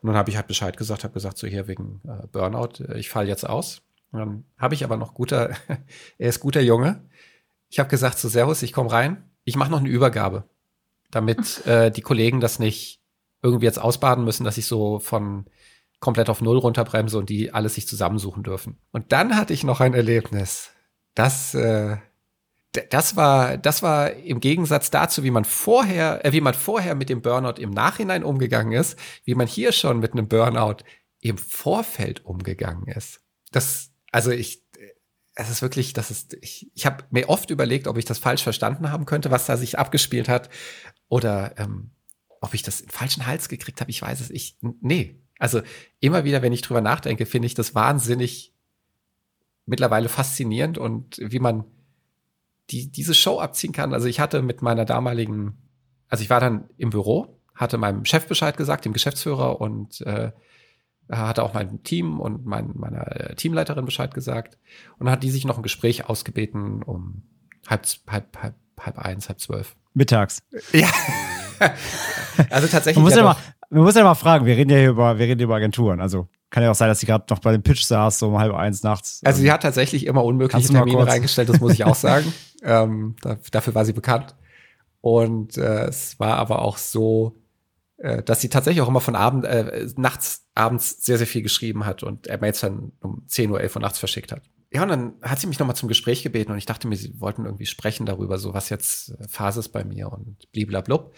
[0.00, 2.98] Und dann habe ich halt Bescheid gesagt, habe gesagt, so hier wegen äh, Burnout, äh,
[2.98, 3.82] ich falle jetzt aus.
[4.10, 5.50] Und dann habe ich aber noch guter,
[6.18, 7.04] er ist guter Junge,
[7.70, 9.30] ich habe gesagt, so Servus, ich komme rein.
[9.44, 10.42] Ich mache noch eine Übergabe,
[11.12, 13.00] damit äh, die Kollegen das nicht
[13.42, 15.46] irgendwie jetzt ausbaden müssen, dass ich so von
[16.00, 18.80] komplett auf Null runterbremse und die alles sich zusammensuchen dürfen.
[18.90, 20.72] Und dann hatte ich noch ein Erlebnis.
[21.14, 21.98] Das, äh,
[22.90, 27.08] das war, das war im Gegensatz dazu, wie man vorher, äh, wie man vorher mit
[27.10, 30.78] dem Burnout im Nachhinein umgegangen ist, wie man hier schon mit einem Burnout
[31.20, 33.20] im Vorfeld umgegangen ist.
[33.50, 34.62] Das, also ich,
[35.34, 38.42] es ist wirklich, das ist, ich, ich habe mir oft überlegt, ob ich das falsch
[38.42, 40.48] verstanden haben könnte, was da sich abgespielt hat,
[41.08, 41.90] oder ähm,
[42.40, 43.90] ob ich das in falschen Hals gekriegt habe.
[43.90, 44.30] Ich weiß es.
[44.30, 45.60] Ich, nee, also
[46.00, 48.54] immer wieder, wenn ich drüber nachdenke, finde ich das wahnsinnig
[49.66, 51.64] mittlerweile faszinierend und wie man
[52.70, 53.94] die, diese Show abziehen kann.
[53.94, 55.58] Also ich hatte mit meiner damaligen,
[56.08, 60.32] also ich war dann im Büro, hatte meinem Chef Bescheid gesagt, dem Geschäftsführer und äh,
[61.10, 64.58] hatte auch meinem Team und mein, meiner Teamleiterin Bescheid gesagt.
[64.98, 67.22] Und dann hat die sich noch ein Gespräch ausgebeten um
[67.66, 69.76] halb, halb, halb, halb eins, halb zwölf.
[69.94, 70.42] Mittags.
[70.72, 70.88] Ja.
[72.50, 72.96] also tatsächlich.
[72.96, 73.36] Man muss ja mal,
[73.68, 76.00] man muss ja mal fragen, wir reden ja hier über, wir reden über Agenturen.
[76.00, 78.38] Also kann ja auch sein, dass sie gerade noch bei dem Pitch saß, so um
[78.38, 79.20] halb eins nachts.
[79.24, 82.32] Also sie hat tatsächlich immer unmögliche Termine reingestellt, das muss ich auch sagen.
[82.62, 84.34] ähm, da, dafür war sie bekannt.
[85.00, 87.36] Und äh, es war aber auch so,
[87.98, 91.84] äh, dass sie tatsächlich auch immer von Abend, äh, nachts, abends sehr, sehr viel geschrieben
[91.84, 94.42] hat und er Mails dann um 10 Uhr, 11 Uhr nachts verschickt hat.
[94.74, 97.20] Ja, und dann hat sie mich nochmal zum Gespräch gebeten und ich dachte mir, sie
[97.20, 101.14] wollten irgendwie sprechen darüber, so was jetzt äh, Phase ist bei mir und bliblablub.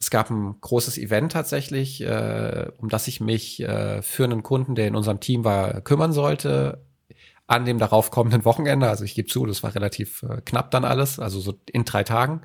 [0.00, 4.74] Es gab ein großes Event tatsächlich, äh, um das ich mich äh, für einen Kunden,
[4.74, 6.84] der in unserem Team war, kümmern sollte,
[7.48, 8.88] an dem darauf kommenden Wochenende.
[8.88, 12.04] Also ich gebe zu, das war relativ äh, knapp dann alles, also so in drei
[12.04, 12.42] Tagen.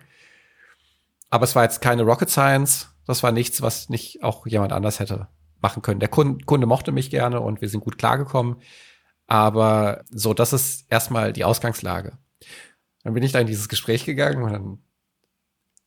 [1.30, 2.90] Aber es war jetzt keine Rocket Science.
[3.06, 5.28] Das war nichts, was nicht auch jemand anders hätte
[5.62, 6.00] machen können.
[6.00, 8.58] Der Kunde, Kunde mochte mich gerne und wir sind gut klargekommen.
[9.28, 12.18] Aber so, das ist erstmal die Ausgangslage.
[13.04, 14.84] Dann bin ich da in dieses Gespräch gegangen und dann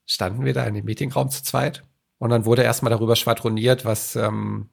[0.05, 1.85] standen wir da in dem Meetingraum zu zweit.
[2.19, 4.71] Und dann wurde erstmal darüber schwadroniert, was, ähm,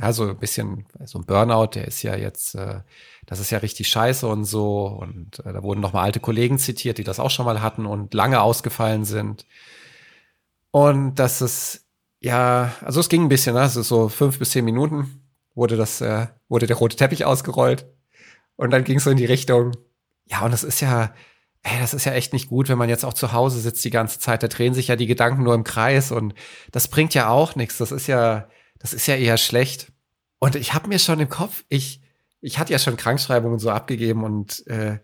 [0.00, 2.80] ja, so ein bisschen, so ein Burnout, der ist ja jetzt, äh,
[3.26, 4.86] das ist ja richtig scheiße und so.
[4.86, 8.14] Und äh, da wurden nochmal alte Kollegen zitiert, die das auch schon mal hatten und
[8.14, 9.46] lange ausgefallen sind.
[10.70, 11.86] Und das ist,
[12.20, 13.64] ja, also es ging ein bisschen, ne?
[13.64, 15.22] ist so fünf bis zehn Minuten
[15.58, 17.86] wurde das, äh, wurde der rote Teppich ausgerollt.
[18.56, 19.72] Und dann ging es so in die Richtung,
[20.26, 21.12] ja, und das ist ja,
[21.62, 23.90] ey, das ist ja echt nicht gut, wenn man jetzt auch zu Hause sitzt die
[23.90, 24.42] ganze Zeit.
[24.42, 26.34] Da drehen sich ja die Gedanken nur im Kreis und
[26.70, 27.78] das bringt ja auch nichts.
[27.78, 29.92] Das ist ja, das ist ja eher schlecht.
[30.38, 32.00] Und ich habe mir schon im Kopf, ich,
[32.40, 34.98] ich hatte ja schon Krankschreibungen so abgegeben und äh,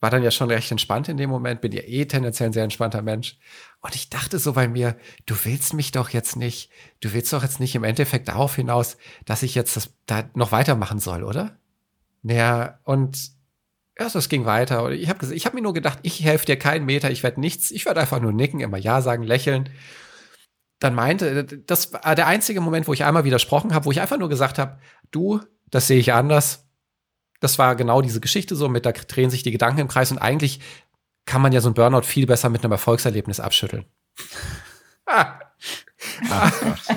[0.00, 2.64] war dann ja schon recht entspannt in dem Moment, bin ja eh tendenziell ein sehr
[2.64, 3.38] entspannter Mensch.
[3.80, 7.42] Und ich dachte so bei mir, du willst mich doch jetzt nicht, du willst doch
[7.42, 11.58] jetzt nicht im Endeffekt darauf hinaus, dass ich jetzt das da noch weitermachen soll, oder?
[12.22, 13.30] Naja, und
[13.98, 14.84] ja, so, es ging weiter.
[14.84, 17.40] Und ich habe ich hab mir nur gedacht, ich helfe dir keinen Meter, ich werde
[17.40, 19.70] nichts, ich werde einfach nur nicken, immer Ja sagen, lächeln.
[20.78, 24.18] Dann meinte, das war der einzige Moment, wo ich einmal widersprochen habe, wo ich einfach
[24.18, 24.78] nur gesagt habe,
[25.10, 26.66] du, das sehe ich anders.
[27.40, 30.18] Das war genau diese Geschichte so, mit da drehen sich die Gedanken im Kreis und
[30.18, 30.60] eigentlich
[31.24, 33.84] kann man ja so ein Burnout viel besser mit einem Erfolgserlebnis abschütteln.
[35.06, 35.40] ah.
[36.30, 36.52] Ah,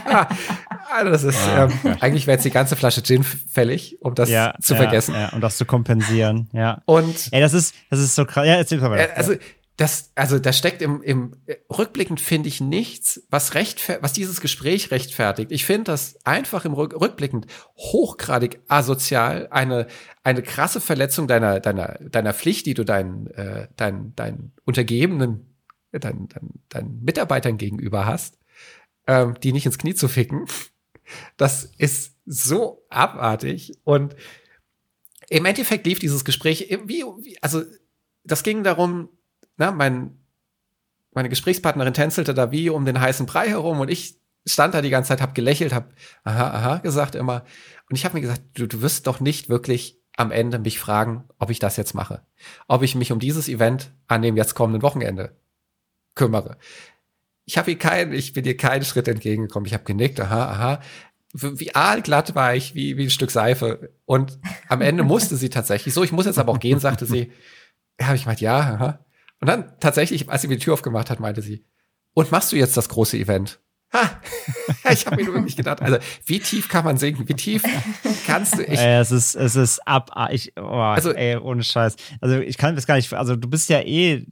[0.06, 0.28] ah,
[0.92, 4.54] ah, das ist, ähm, eigentlich wäre jetzt die ganze Flasche Gin fällig, um das ja,
[4.62, 5.16] zu ja, vergessen.
[5.16, 6.82] Ja, um das zu kompensieren, ja.
[6.86, 8.46] Und Ey, das ist, das ist so krass.
[8.46, 9.00] Ja, erzähl mal.
[9.00, 9.34] äh, also
[9.80, 14.42] das, also da steckt im, im äh, rückblickend finde ich nichts, was rechtfer was dieses
[14.42, 15.54] Gespräch rechtfertigt.
[15.54, 19.88] Ich finde das einfach im Rück rückblickend hochgradig asozial, eine
[20.22, 25.56] eine krasse Verletzung deiner deiner deiner Pflicht, die du deinen äh, deinen deinen Untergebenen,
[25.94, 28.38] äh, deinen, deinen, deinen Mitarbeitern gegenüber hast,
[29.08, 30.46] ähm, die nicht ins Knie zu ficken.
[31.38, 34.14] Das ist so abartig und
[35.30, 37.64] im Endeffekt lief dieses Gespräch wie, wie also
[38.26, 39.10] das ging darum,
[39.60, 40.18] na, mein,
[41.12, 44.90] meine Gesprächspartnerin tänzelte da wie um den heißen Brei herum und ich stand da die
[44.90, 45.94] ganze Zeit, hab gelächelt, hab
[46.24, 47.44] aha, aha gesagt immer.
[47.90, 51.26] Und ich habe mir gesagt, du, du wirst doch nicht wirklich am Ende mich fragen,
[51.38, 52.22] ob ich das jetzt mache.
[52.68, 55.38] Ob ich mich um dieses Event an dem jetzt kommenden Wochenende
[56.16, 56.58] kümmere.
[57.46, 59.68] Ich habe ihr keinen, ich bin ihr keinen Schritt entgegengekommen.
[59.68, 60.82] Ich habe genickt, aha, aha.
[61.34, 63.94] Wie aalglatt war ich, wie, wie ein Stück Seife.
[64.06, 67.32] Und am Ende musste sie tatsächlich, so, ich muss jetzt aber auch gehen, sagte sie,
[68.00, 69.06] ja, habe ich gemeint, ja, aha.
[69.42, 71.64] Und dann tatsächlich, als sie mir die Tür aufgemacht hat, meinte sie,
[72.14, 73.60] und machst du jetzt das große Event?
[73.94, 74.22] Ha!
[74.92, 77.28] ich habe mir nur wirklich gedacht, also wie tief kann man sinken?
[77.28, 77.64] Wie tief
[78.28, 78.64] kannst du?
[78.64, 81.96] Ich, ey, es ist, es ist ab, ich, oh, Also- ey, ohne Scheiß.
[82.22, 84.26] Also ich kann das gar nicht, also du bist ja eh,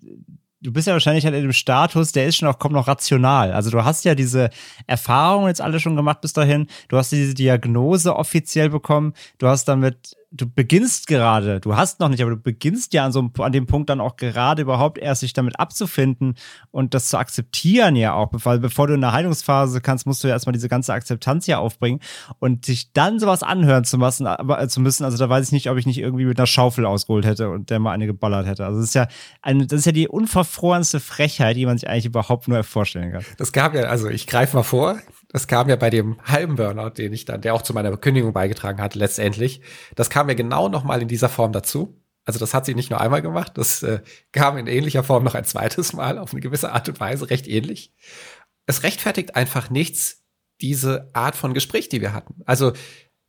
[0.61, 3.51] du bist ja wahrscheinlich halt in dem Status, der ist schon auch, kommt noch rational.
[3.53, 4.49] Also du hast ja diese
[4.85, 6.67] Erfahrungen jetzt alle schon gemacht bis dahin.
[6.89, 9.13] Du hast diese Diagnose offiziell bekommen.
[9.37, 13.13] Du hast damit du beginnst gerade, du hast noch nicht, aber du beginnst ja an
[13.13, 16.35] so an dem Punkt dann auch gerade überhaupt erst sich damit abzufinden
[16.71, 20.27] und das zu akzeptieren ja auch, weil bevor du in der Heilungsphase kannst, musst du
[20.27, 22.01] ja erstmal diese ganze Akzeptanz ja aufbringen
[22.39, 25.51] und sich dann sowas anhören zu müssen, aber äh, zu müssen, also da weiß ich
[25.53, 28.47] nicht, ob ich nicht irgendwie mit einer Schaufel ausgeholt hätte und der mal eine geballert
[28.47, 28.65] hätte.
[28.65, 29.07] Also das ist ja
[29.41, 33.25] eine, das ist ja die unverfrorenste Frechheit, die man sich eigentlich überhaupt nur vorstellen kann.
[33.37, 34.97] Das gab ja, also ich greife mal vor,
[35.29, 38.33] das kam ja bei dem halben Burnout, den ich dann, der auch zu meiner Kündigung
[38.33, 39.61] beigetragen hat, letztendlich.
[39.95, 42.01] Das kam ja genau nochmal in dieser Form dazu.
[42.23, 44.01] Also das hat sie nicht nur einmal gemacht, das äh,
[44.33, 47.47] kam in ähnlicher Form noch ein zweites Mal auf eine gewisse Art und Weise, recht
[47.47, 47.93] ähnlich.
[48.65, 50.23] Es rechtfertigt einfach nichts,
[50.59, 52.41] diese Art von Gespräch, die wir hatten.
[52.45, 52.73] Also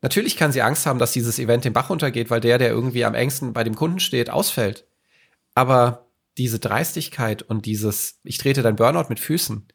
[0.02, 3.04] natürlich kann sie Angst haben, dass dieses Event den Bach runtergeht, weil der, der irgendwie
[3.04, 4.86] am engsten bei dem Kunden steht, ausfällt.
[5.54, 9.66] Aber diese Dreistigkeit und dieses, ich trete dein Burnout mit Füßen.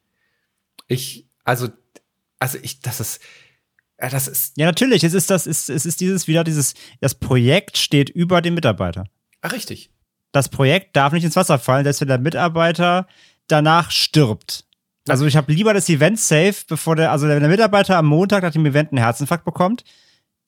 [0.87, 1.69] Ich, also
[2.43, 3.21] also ich, das ist,
[3.97, 4.57] das ist.
[4.57, 5.05] Ja, natürlich.
[5.05, 9.05] Es ist das, es ist dieses wieder dieses, das Projekt steht über dem Mitarbeiter.
[9.41, 9.91] Ach, richtig.
[10.33, 13.07] Das Projekt darf nicht ins Wasser fallen, dass wenn der Mitarbeiter
[13.47, 14.65] danach stirbt.
[15.07, 18.43] Also ich habe lieber das Event safe, bevor der, also wenn der Mitarbeiter am Montag
[18.43, 19.85] nach dem Event einen Herzinfarkt bekommt,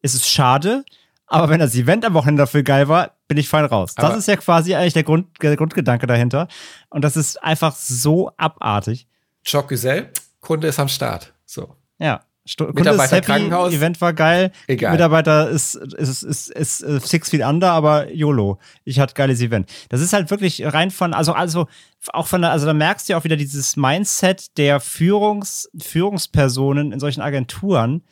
[0.01, 0.83] ist es schade.
[1.27, 3.93] Aber wenn das Event am Wochenende dafür geil war, bin ich fein raus.
[3.95, 6.49] Aber das ist ja quasi eigentlich der, Grund, der Grundgedanke dahinter.
[6.89, 9.07] Und das ist einfach so abartig.
[9.45, 10.09] Jock Gesell,
[10.41, 11.33] Kunde ist am Start.
[11.45, 11.75] So.
[12.05, 12.21] Ja.
[12.47, 13.73] Sto Mitarbeiter happy, Krankenhaus.
[13.73, 14.51] Event war geil.
[14.67, 14.91] Egal.
[14.91, 18.59] Mitarbeiter ist, ist, ist, ist, ist six feet under, aber YOLO.
[18.83, 19.67] Ich hatte geiles Event.
[19.89, 21.67] Das ist halt wirklich rein von, also, also,
[22.13, 26.99] auch von also da merkst du ja auch wieder dieses Mindset der Führungs, Führungspersonen in
[26.99, 28.03] solchen Agenturen,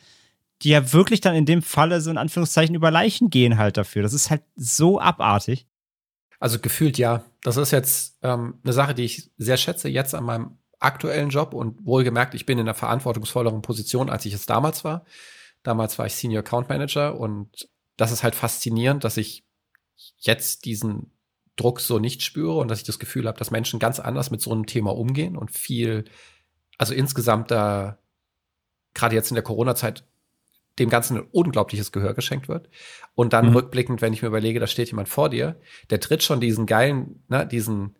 [0.62, 4.02] die ja wirklich dann in dem Falle so in Anführungszeichen über Leichen gehen halt dafür.
[4.02, 5.68] Das ist halt so abartig.
[6.40, 7.22] Also gefühlt ja.
[7.44, 11.54] Das ist jetzt ähm, eine Sache, die ich sehr schätze jetzt an meinem aktuellen Job
[11.54, 15.04] und wohlgemerkt, ich bin in einer verantwortungsvolleren Position, als ich es damals war.
[15.62, 19.44] Damals war ich Senior Account Manager und das ist halt faszinierend, dass ich
[20.18, 21.10] jetzt diesen
[21.56, 24.40] Druck so nicht spüre und dass ich das Gefühl habe, dass Menschen ganz anders mit
[24.40, 26.04] so einem Thema umgehen und viel,
[26.78, 27.98] also insgesamt da,
[28.92, 30.04] gerade jetzt in der Corona-Zeit,
[30.78, 32.68] dem Ganzen ein unglaubliches Gehör geschenkt wird.
[33.14, 33.56] Und dann mhm.
[33.56, 35.60] rückblickend, wenn ich mir überlege, da steht jemand vor dir,
[35.90, 37.94] der tritt schon diesen geilen, ne, diesen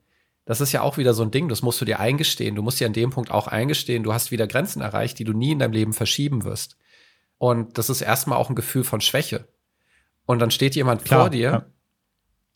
[0.45, 2.55] das ist ja auch wieder so ein Ding, das musst du dir eingestehen.
[2.55, 5.33] Du musst dir an dem Punkt auch eingestehen, du hast wieder Grenzen erreicht, die du
[5.33, 6.77] nie in deinem Leben verschieben wirst.
[7.39, 9.49] Und das ist erstmal auch ein Gefühl von Schwäche.
[10.27, 11.67] Und dann steht jemand Klar, vor dir, ja.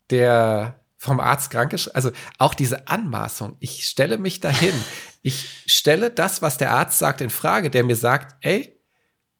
[0.09, 1.87] der vom Arzt krank ist.
[1.87, 3.55] Also auch diese Anmaßung.
[3.59, 4.73] Ich stelle mich dahin.
[5.21, 8.79] ich stelle das, was der Arzt sagt, in Frage, der mir sagt, ey,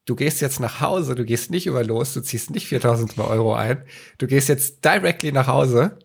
[0.06, 3.54] du gehst jetzt nach Hause, du gehst nicht über los, du ziehst nicht 4000 Euro
[3.54, 3.84] ein,
[4.18, 5.98] du gehst jetzt directly nach Hause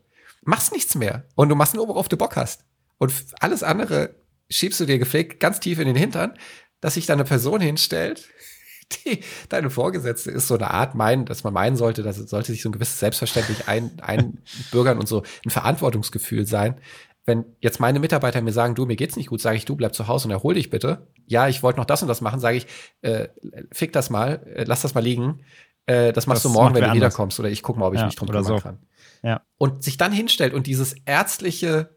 [0.45, 1.25] machst nichts mehr.
[1.35, 2.63] Und du machst nur, worauf du Bock hast.
[2.97, 4.15] Und alles andere
[4.49, 6.33] schiebst du dir gepflegt ganz tief in den Hintern,
[6.79, 8.29] dass sich da eine Person hinstellt,
[9.05, 12.51] die deine Vorgesetzte ist, so eine Art meinen, dass man meinen sollte, dass es sollte
[12.51, 16.79] sich so ein gewisses Selbstverständlich ein, einbürgern und so ein Verantwortungsgefühl sein.
[17.25, 19.95] Wenn jetzt meine Mitarbeiter mir sagen, du, mir geht's nicht gut, sage ich, du bleib
[19.95, 21.07] zu Hause und erhol dich bitte.
[21.25, 22.67] Ja, ich wollte noch das und das machen, sage ich,
[23.01, 23.29] äh,
[23.71, 25.41] fick das mal, äh, lass das mal liegen.
[25.85, 27.39] Äh, das machst das du morgen, wenn du wiederkommst.
[27.39, 28.59] Oder ich guck mal, ob ich ja, mich drum kümmern so.
[28.59, 28.79] kann.
[29.23, 29.41] Ja.
[29.57, 31.89] Und sich dann hinstellt und dieses ärztliche,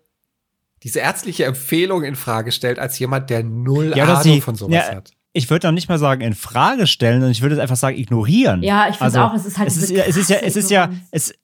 [0.82, 4.74] diese ärztliche Empfehlung in Frage stellt, als jemand, der null ja, Ahnung sie, von sowas
[4.74, 5.12] ja, hat.
[5.32, 8.62] Ich würde noch nicht mal sagen in Frage stellen, sondern ich würde einfach sagen ignorieren.
[8.62, 10.70] Ja, ich finde also, auch, es ist halt es ist, es ist ja, es ist
[10.70, 11.34] ja, es,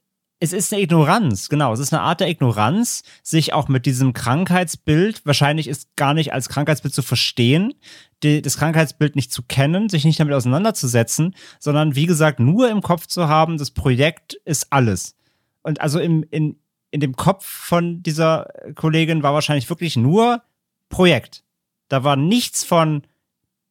[0.45, 1.72] es ist eine Ignoranz, genau.
[1.72, 6.32] Es ist eine Art der Ignoranz, sich auch mit diesem Krankheitsbild, wahrscheinlich ist gar nicht
[6.32, 7.74] als Krankheitsbild zu verstehen,
[8.22, 12.82] die, das Krankheitsbild nicht zu kennen, sich nicht damit auseinanderzusetzen, sondern wie gesagt, nur im
[12.82, 15.16] Kopf zu haben, das Projekt ist alles.
[15.62, 16.57] Und also im, in,
[16.90, 20.42] in dem Kopf von dieser Kollegin war wahrscheinlich wirklich nur
[20.90, 21.42] Projekt.
[21.88, 23.03] Da war nichts von,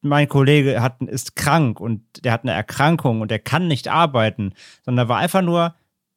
[0.02, 4.54] mein Kollege hat, ist krank und der hat eine Erkrankung und der kann nicht arbeiten,
[4.84, 5.76] sondern da war einfach nur,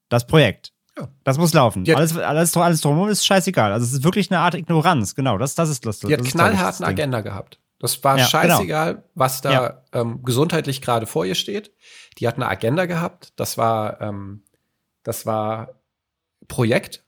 [0.09, 0.73] das Projekt.
[0.97, 1.09] Ja.
[1.25, 1.85] Das muss laufen.
[1.85, 1.97] Ja.
[1.97, 3.73] Alles, alles, alles drumherum ist scheißegal.
[3.73, 5.15] Also es ist wirklich eine Art Ignoranz.
[5.15, 6.09] Genau, das, das ist lustig.
[6.09, 7.61] Die hat knallharten Agenda gehabt.
[7.79, 8.31] Das war ja, genau.
[8.31, 9.07] scheißegal, genau.
[9.15, 9.83] was da ja.
[9.93, 11.73] ähm, gesundheitlich gerade vor ihr steht.
[12.19, 13.35] Die hat eine Agenda gehabt.
[13.37, 14.45] Das war, ähm,
[15.03, 15.81] das war
[16.49, 17.05] Projekt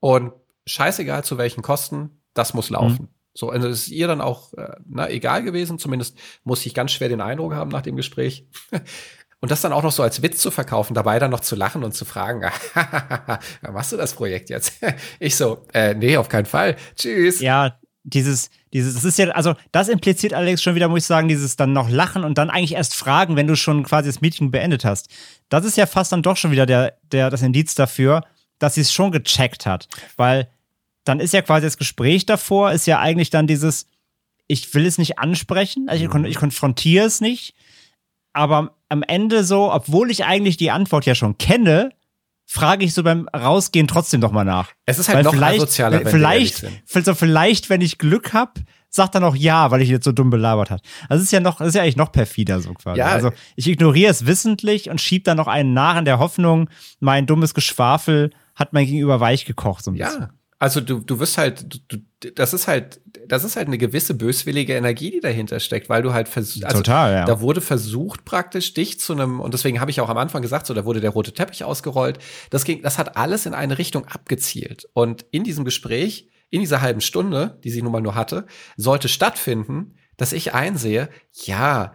[0.00, 0.32] und
[0.66, 3.02] scheißegal zu welchen Kosten, das muss laufen.
[3.02, 3.08] Mhm.
[3.34, 5.78] So, also ist ihr dann auch äh, na, egal gewesen.
[5.78, 8.46] Zumindest muss ich ganz schwer den Eindruck haben nach dem Gespräch.
[9.44, 11.84] Und das dann auch noch so als Witz zu verkaufen, dabei dann noch zu lachen
[11.84, 12.40] und zu fragen,
[13.72, 14.72] machst du das Projekt jetzt?
[15.20, 16.76] Ich so, äh, nee, auf keinen Fall.
[16.96, 17.40] Tschüss.
[17.40, 21.28] Ja, dieses, dieses, das ist ja, also das impliziert allerdings schon wieder, muss ich sagen,
[21.28, 24.50] dieses dann noch lachen und dann eigentlich erst fragen, wenn du schon quasi das Meeting
[24.50, 25.10] beendet hast.
[25.50, 28.24] Das ist ja fast dann doch schon wieder der, der, das Indiz dafür,
[28.58, 29.88] dass sie es schon gecheckt hat.
[30.16, 30.48] Weil
[31.04, 33.88] dann ist ja quasi das Gespräch davor, ist ja eigentlich dann dieses,
[34.46, 37.54] ich will es nicht ansprechen, also ich, ich konfrontiere es nicht,
[38.34, 41.90] aber am Ende so, obwohl ich eigentlich die Antwort ja schon kenne,
[42.44, 44.70] frage ich so beim Rausgehen trotzdem noch mal nach.
[44.84, 48.32] Es ist halt Weil noch vielleicht, asozialer, wenn vielleicht, wir ehrlich vielleicht, wenn ich Glück
[48.34, 48.60] habe,
[48.90, 50.82] sagt er noch ja, weil ich ihn jetzt so dumm belabert hat.
[51.08, 53.00] Also es ist ja noch, es ist ja eigentlich noch perfider so quasi.
[53.00, 53.06] Ja.
[53.06, 56.68] Also ich ignoriere es wissentlich und schieb dann noch einen nach in der Hoffnung,
[57.00, 60.20] mein dummes Geschwafel hat mein Gegenüber weich gekocht so ein bisschen.
[60.22, 61.98] Ja, also du, du wirst halt, du,
[62.34, 66.12] das ist halt, das ist halt eine gewisse böswillige Energie, die dahinter steckt, weil du
[66.12, 67.24] halt versuchst, also Total, ja.
[67.24, 70.66] da wurde versucht praktisch dich zu einem, und deswegen habe ich auch am Anfang gesagt,
[70.66, 72.18] so, da wurde der rote Teppich ausgerollt.
[72.50, 74.88] Das ging, das hat alles in eine Richtung abgezielt.
[74.92, 78.46] Und in diesem Gespräch, in dieser halben Stunde, die sie nun mal nur hatte,
[78.76, 81.94] sollte stattfinden, dass ich einsehe, ja,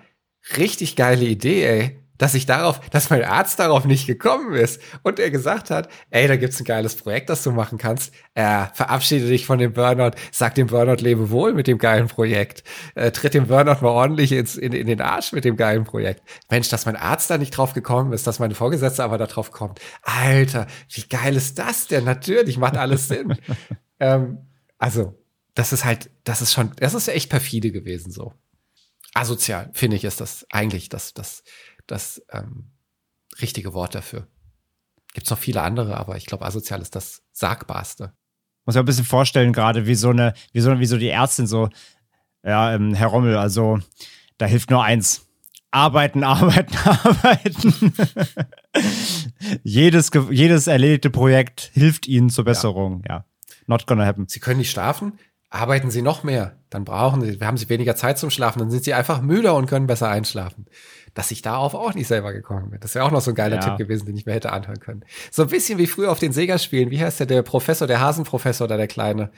[0.58, 5.20] richtig geile Idee, ey dass ich darauf, dass mein Arzt darauf nicht gekommen ist und
[5.20, 8.14] er gesagt hat, ey, da gibt's ein geiles Projekt, das du machen kannst.
[8.36, 12.64] Äh, verabschiede dich von dem Burnout, sag dem Burnout lebe wohl mit dem geilen Projekt.
[12.94, 16.22] Äh, tritt dem Burnout mal ordentlich ins, in, in den Arsch mit dem geilen Projekt.
[16.52, 19.52] Mensch, dass mein Arzt da nicht drauf gekommen ist, dass meine Vorgesetzte aber da drauf
[19.52, 19.80] kommt.
[20.04, 22.04] Alter, wie geil ist das denn?
[22.04, 23.36] Natürlich macht alles Sinn.
[24.00, 24.40] ähm,
[24.78, 25.16] also,
[25.56, 28.34] das ist halt, das ist schon, das ist echt perfide gewesen so.
[29.14, 31.44] Asozial, finde ich, ist das eigentlich das, das,
[31.92, 32.72] das ähm,
[33.42, 34.28] richtige Wort dafür.
[35.14, 38.14] Gibt es noch viele andere, aber ich glaube, asozial ist das Sagbarste.
[38.66, 41.48] Muss mir ein bisschen vorstellen, gerade wie so eine, wie so, wie so die Ärztin
[41.48, 41.70] so,
[42.44, 43.80] ja, ähm, Herr Rommel, also
[44.38, 45.26] da hilft nur eins.
[45.72, 47.94] Arbeiten, arbeiten, arbeiten.
[49.64, 53.04] jedes, jedes erledigte Projekt hilft Ihnen zur Besserung.
[53.08, 53.26] Ja.
[53.68, 54.28] Not gonna happen.
[54.28, 55.20] Sie können nicht schlafen,
[55.50, 56.58] arbeiten Sie noch mehr.
[56.70, 59.68] Dann brauchen Sie, haben Sie weniger Zeit zum Schlafen, dann sind Sie einfach müder und
[59.68, 60.66] können besser einschlafen.
[61.14, 62.80] Dass ich darauf auch nicht selber gekommen bin.
[62.80, 63.62] Das wäre auch noch so ein geiler Ja.
[63.62, 65.04] Tipp gewesen, den ich mir hätte anhören können.
[65.32, 66.92] So ein bisschen wie früher auf den Sega-Spielen.
[66.92, 69.32] Wie heißt der, der Professor, der Hasenprofessor oder der Kleine?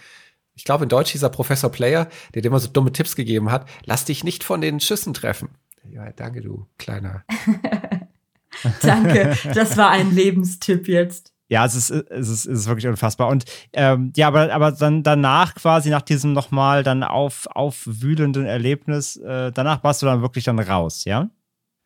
[0.53, 3.51] Ich glaube, in Deutsch hieß er Professor Player, der dir immer so dumme Tipps gegeben
[3.51, 3.67] hat.
[3.85, 5.49] Lass dich nicht von den Schüssen treffen.
[5.89, 7.23] Ja, danke, du Kleiner.
[8.81, 11.33] Danke, das war ein Lebenstipp jetzt.
[11.47, 13.27] Ja, es ist, es ist, es ist wirklich unfassbar.
[13.27, 13.43] Und
[13.73, 19.51] ähm, ja, aber, aber dann danach quasi, nach diesem nochmal dann auf, aufwühlenden Erlebnis, äh,
[19.51, 21.29] danach warst du dann wirklich dann raus, ja?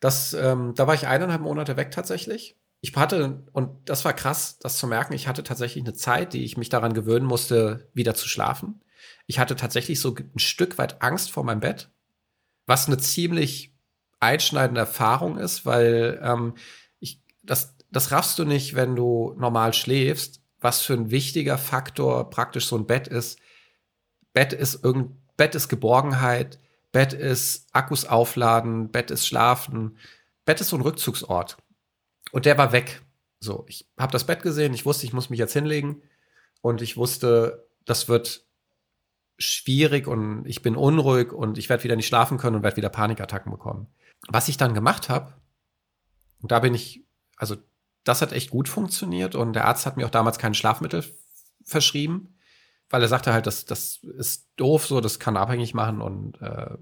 [0.00, 2.56] Das, ähm, da war ich eineinhalb Monate weg tatsächlich.
[2.80, 6.44] Ich hatte, und das war krass, das zu merken, ich hatte tatsächlich eine Zeit, die
[6.44, 8.82] ich mich daran gewöhnen musste, wieder zu schlafen.
[9.26, 11.90] Ich hatte tatsächlich so ein Stück weit Angst vor meinem Bett,
[12.66, 13.74] was eine ziemlich
[14.20, 16.54] einschneidende Erfahrung ist, weil ähm,
[17.00, 22.30] ich, das, das raffst du nicht, wenn du normal schläfst, was für ein wichtiger Faktor
[22.30, 23.38] praktisch so ein Bett ist.
[24.32, 26.58] Bett ist irgend, Bett ist Geborgenheit,
[26.96, 29.98] Bett ist Akkus aufladen, Bett ist schlafen,
[30.46, 31.58] Bett ist so ein Rückzugsort.
[32.32, 33.02] Und der war weg.
[33.38, 36.00] So, ich habe das Bett gesehen, ich wusste, ich muss mich jetzt hinlegen
[36.62, 38.46] und ich wusste, das wird
[39.36, 42.88] schwierig und ich bin unruhig und ich werde wieder nicht schlafen können und werde wieder
[42.88, 43.88] Panikattacken bekommen.
[44.28, 45.34] Was ich dann gemacht habe,
[46.40, 47.04] und da bin ich,
[47.36, 47.56] also
[48.04, 51.04] das hat echt gut funktioniert und der Arzt hat mir auch damals kein Schlafmittel
[51.62, 52.35] verschrieben,
[52.90, 56.76] weil er sagte halt, das, das ist doof, so, das kann abhängig machen und äh,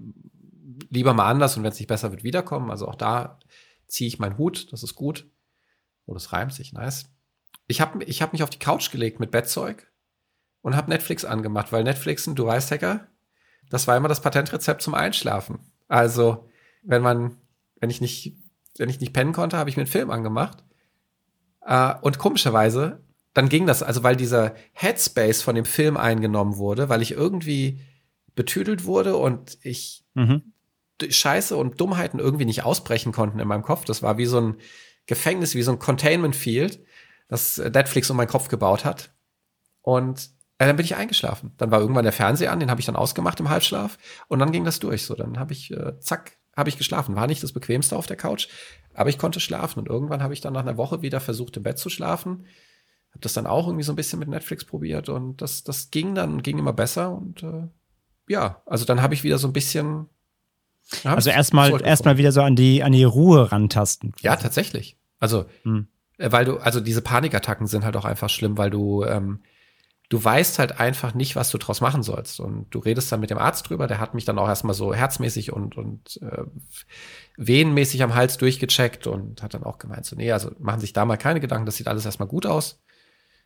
[0.89, 2.71] lieber mal anders und wenn es nicht besser wird, wiederkommen.
[2.71, 3.39] Also auch da
[3.87, 5.29] ziehe ich meinen Hut, das ist gut.
[6.05, 7.09] Oh, das reimt sich, nice.
[7.67, 9.91] Ich habe ich hab mich auf die Couch gelegt mit Bettzeug
[10.61, 13.07] und habe Netflix angemacht, weil Netflixen, du weißt, Hacker,
[13.69, 15.59] das war immer das Patentrezept zum Einschlafen.
[15.87, 16.49] Also,
[16.83, 17.37] wenn man,
[17.79, 18.37] wenn ich nicht,
[18.77, 20.63] wenn ich nicht pennen konnte, habe ich mir einen Film angemacht.
[21.61, 23.03] Äh, und komischerweise,
[23.35, 27.81] dann ging das, also weil dieser Headspace von dem Film eingenommen wurde, weil ich irgendwie
[28.33, 30.53] betüdelt wurde und ich Mhm.
[31.07, 33.85] Scheiße und Dummheiten irgendwie nicht ausbrechen konnten in meinem Kopf.
[33.85, 34.55] Das war wie so ein
[35.05, 36.79] Gefängnis, wie so ein Containment Field,
[37.27, 39.13] das Netflix um meinen Kopf gebaut hat.
[39.81, 41.53] Und äh, dann bin ich eingeschlafen.
[41.57, 43.97] Dann war irgendwann der Fernseher an, den habe ich dann ausgemacht im Halbschlaf
[44.29, 45.03] und dann ging das durch.
[45.03, 47.15] So, dann habe ich, äh, zack, habe ich geschlafen.
[47.15, 48.47] War nicht das bequemste auf der Couch,
[48.93, 49.79] aber ich konnte schlafen.
[49.79, 52.45] Und irgendwann habe ich dann nach einer Woche wieder versucht, im Bett zu schlafen.
[53.15, 56.15] Habe das dann auch irgendwie so ein bisschen mit Netflix probiert und das, das ging
[56.15, 57.13] dann, ging immer besser.
[57.13, 57.63] Und äh,
[58.27, 60.09] ja, also dann habe ich wieder so ein bisschen.
[61.05, 64.11] Also erstmal erstmal wieder so an die, an die Ruhe rantasten.
[64.19, 64.97] Ja, tatsächlich.
[65.17, 65.87] Also, Hm.
[66.17, 69.39] äh, weil du, also diese Panikattacken sind halt auch einfach schlimm, weil du, ähm,
[70.09, 72.41] du weißt halt einfach nicht, was du draus machen sollst.
[72.41, 74.93] Und du redest dann mit dem Arzt drüber, der hat mich dann auch erstmal so
[74.93, 76.43] herzmäßig und, und äh,
[77.37, 81.05] venenmäßig am Hals durchgecheckt und hat dann auch gemeint, so, nee, also machen sich da
[81.05, 82.81] mal keine Gedanken, das sieht alles erstmal gut aus.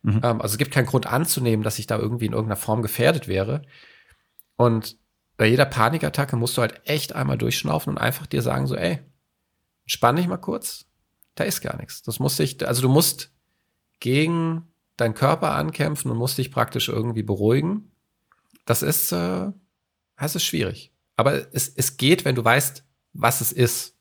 [0.02, 0.22] Mhm.
[0.24, 3.28] Ähm, also es gibt keinen Grund anzunehmen, dass ich da irgendwie in irgendeiner Form gefährdet
[3.28, 3.62] wäre.
[4.56, 4.98] Und
[5.38, 9.00] bei jeder Panikattacke musst du halt echt einmal durchschnaufen und einfach dir sagen, so, ey,
[9.84, 10.86] entspann dich mal kurz,
[11.36, 12.04] da ist gar nichts.
[12.04, 13.32] Das muss dich, also du musst
[14.00, 17.92] gegen deinen Körper ankämpfen und musst dich praktisch irgendwie beruhigen.
[18.66, 19.52] Das ist, äh,
[20.18, 20.92] das ist schwierig.
[21.16, 22.84] Aber es, es geht, wenn du weißt,
[23.14, 23.96] was es ist.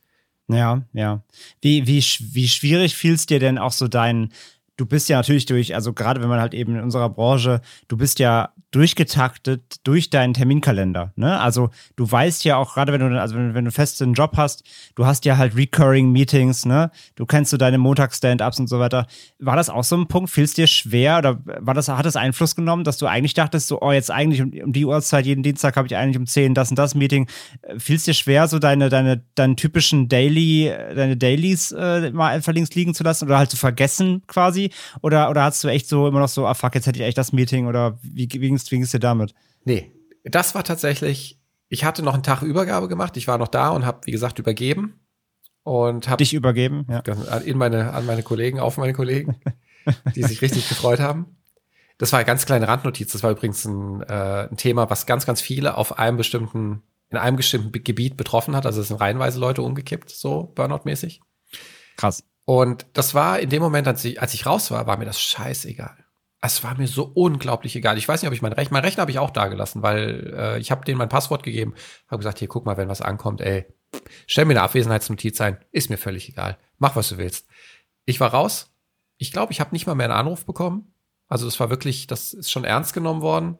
[0.48, 1.22] Ja, ja.
[1.60, 4.32] Wie, wie, wie schwierig fiel es dir denn auch so dein,
[4.78, 7.98] du bist ja natürlich durch, also gerade wenn man halt eben in unserer Branche, du
[7.98, 11.12] bist ja durchgetaktet durch deinen Terminkalender.
[11.16, 11.40] Ne?
[11.40, 14.32] Also du weißt ja auch, gerade wenn du, also wenn, wenn du fest einen Job
[14.36, 14.62] hast,
[14.94, 16.90] du hast ja halt Recurring Meetings, ne?
[17.14, 19.06] Du kennst du deine Montags-Stand-Ups und so weiter.
[19.38, 20.30] War das auch so ein Punkt?
[20.30, 23.68] Fiel es dir schwer oder war das, hat das Einfluss genommen, dass du eigentlich dachtest,
[23.68, 26.52] so, oh, jetzt eigentlich um, um die Uhrzeit, jeden Dienstag habe ich eigentlich um 10
[26.52, 27.26] das und das Meeting.
[27.78, 32.52] Fiel es dir schwer, so deine, deine, deinen typischen Daily, deine Dailies äh, mal einfach
[32.52, 34.70] links liegen zu lassen oder halt zu vergessen quasi?
[35.00, 37.16] Oder, oder hast du echt so immer noch so, ah fuck, jetzt hätte ich echt
[37.16, 39.34] das Meeting oder wie, wie ging's, wie ging's dir damit?
[39.64, 39.92] Nee,
[40.24, 43.16] das war tatsächlich, ich hatte noch einen Tag Übergabe gemacht.
[43.16, 45.00] Ich war noch da und habe, wie gesagt, übergeben.
[45.62, 47.00] Und habe dich übergeben, ja.
[47.40, 49.36] In meine, an meine Kollegen, auf meine Kollegen,
[50.14, 51.36] die sich richtig gefreut haben.
[51.98, 53.12] Das war eine ganz kleine Randnotiz.
[53.12, 57.18] Das war übrigens ein, äh, ein Thema, was ganz, ganz viele auf einem bestimmten, in
[57.18, 58.64] einem bestimmten Gebiet betroffen hat.
[58.64, 61.20] Also es sind reihenweise Leute umgekippt, so Burnout-mäßig.
[61.96, 62.24] Krass.
[62.44, 65.20] Und das war in dem Moment, als ich, als ich raus war, war mir das
[65.20, 66.07] scheißegal
[66.40, 67.98] es war mir so unglaublich egal.
[67.98, 70.34] Ich weiß nicht, ob ich mein Rechner, mein Rechner habe ich auch da gelassen, weil
[70.36, 71.74] äh, ich habe denen mein Passwort gegeben,
[72.08, 73.66] habe gesagt, hier guck mal, wenn was ankommt, ey,
[74.26, 76.58] stell mir eine Abwesenheitsnotiz ein, ist mir völlig egal.
[76.78, 77.48] Mach was du willst.
[78.04, 78.72] Ich war raus.
[79.16, 80.92] Ich glaube, ich habe nicht mal mehr einen Anruf bekommen.
[81.28, 83.58] Also das war wirklich, das ist schon ernst genommen worden.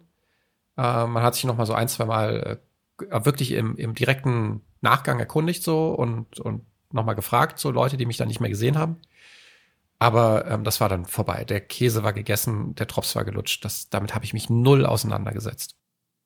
[0.76, 2.60] Äh, man hat sich noch mal so ein, zwei Mal
[3.00, 7.96] äh, wirklich im, im direkten Nachgang erkundigt so und und noch mal gefragt, so Leute,
[7.96, 8.96] die mich dann nicht mehr gesehen haben.
[9.98, 11.44] Aber ähm, das war dann vorbei.
[11.44, 13.64] Der Käse war gegessen, der Drops war gelutscht.
[13.64, 15.74] Das, damit habe ich mich null auseinandergesetzt.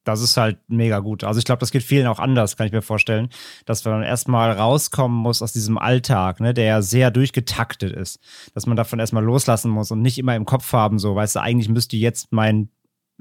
[0.04, 1.22] Das ist halt mega gut.
[1.22, 3.28] Also ich glaube, das geht vielen auch anders, kann ich mir vorstellen,
[3.66, 8.18] dass man erstmal rauskommen muss aus diesem Alltag, ne, der ja sehr durchgetaktet ist.
[8.52, 11.40] Dass man davon erstmal loslassen muss und nicht immer im Kopf haben, so, weißt du,
[11.40, 12.68] eigentlich müsste jetzt mein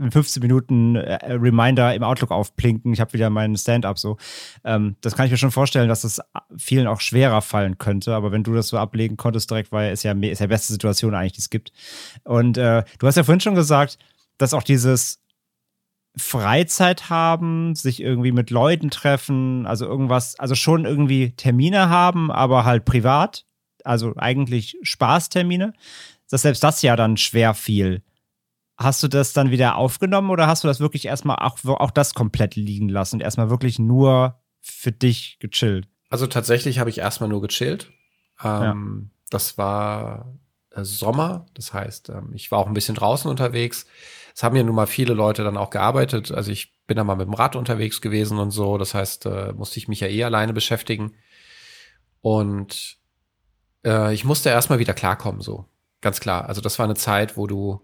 [0.02, 4.18] in 15 Minuten äh, Reminder im Outlook aufplinken, ich habe wieder meinen Stand-up so.
[4.64, 6.22] Ähm, das kann ich mir schon vorstellen, dass das
[6.58, 10.04] vielen auch schwerer fallen könnte, aber wenn du das so ablegen konntest direkt, weil es
[10.04, 11.72] ja ist ja beste Situation eigentlich, die es gibt.
[12.24, 13.98] Und äh, du hast ja vorhin schon gesagt,
[14.38, 15.22] dass auch dieses
[16.18, 22.66] Freizeit haben, sich irgendwie mit Leuten treffen, also irgendwas, also schon irgendwie Termine haben, aber
[22.66, 23.46] halt privat,
[23.86, 25.74] also eigentlich Spaßtermine,
[26.30, 28.02] dass selbst das ja dann schwer fiel.
[28.82, 32.14] Hast du das dann wieder aufgenommen oder hast du das wirklich erstmal auch, auch das
[32.14, 35.88] komplett liegen lassen und erstmal wirklich nur für dich gechillt?
[36.10, 37.92] Also tatsächlich habe ich erstmal nur gechillt.
[38.44, 39.28] Ähm, ja.
[39.30, 40.34] Das war
[40.72, 43.86] äh, Sommer, das heißt, ähm, ich war auch ein bisschen draußen unterwegs.
[44.34, 46.32] Es haben ja nun mal viele Leute dann auch gearbeitet.
[46.32, 48.78] Also ich bin da mal mit dem Rad unterwegs gewesen und so.
[48.78, 51.14] Das heißt, äh, musste ich mich ja eh alleine beschäftigen.
[52.22, 52.98] Und
[53.86, 55.66] äh, ich musste erstmal wieder klarkommen, so.
[56.02, 56.50] Ganz klar.
[56.50, 57.82] Also das war eine Zeit, wo du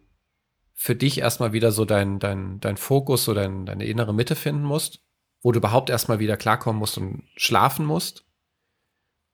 [0.80, 4.64] für dich erstmal wieder so dein, dein, dein Fokus, so dein, deine innere Mitte finden
[4.64, 5.02] musst,
[5.42, 8.26] wo du überhaupt erstmal wieder klarkommen musst und schlafen musst.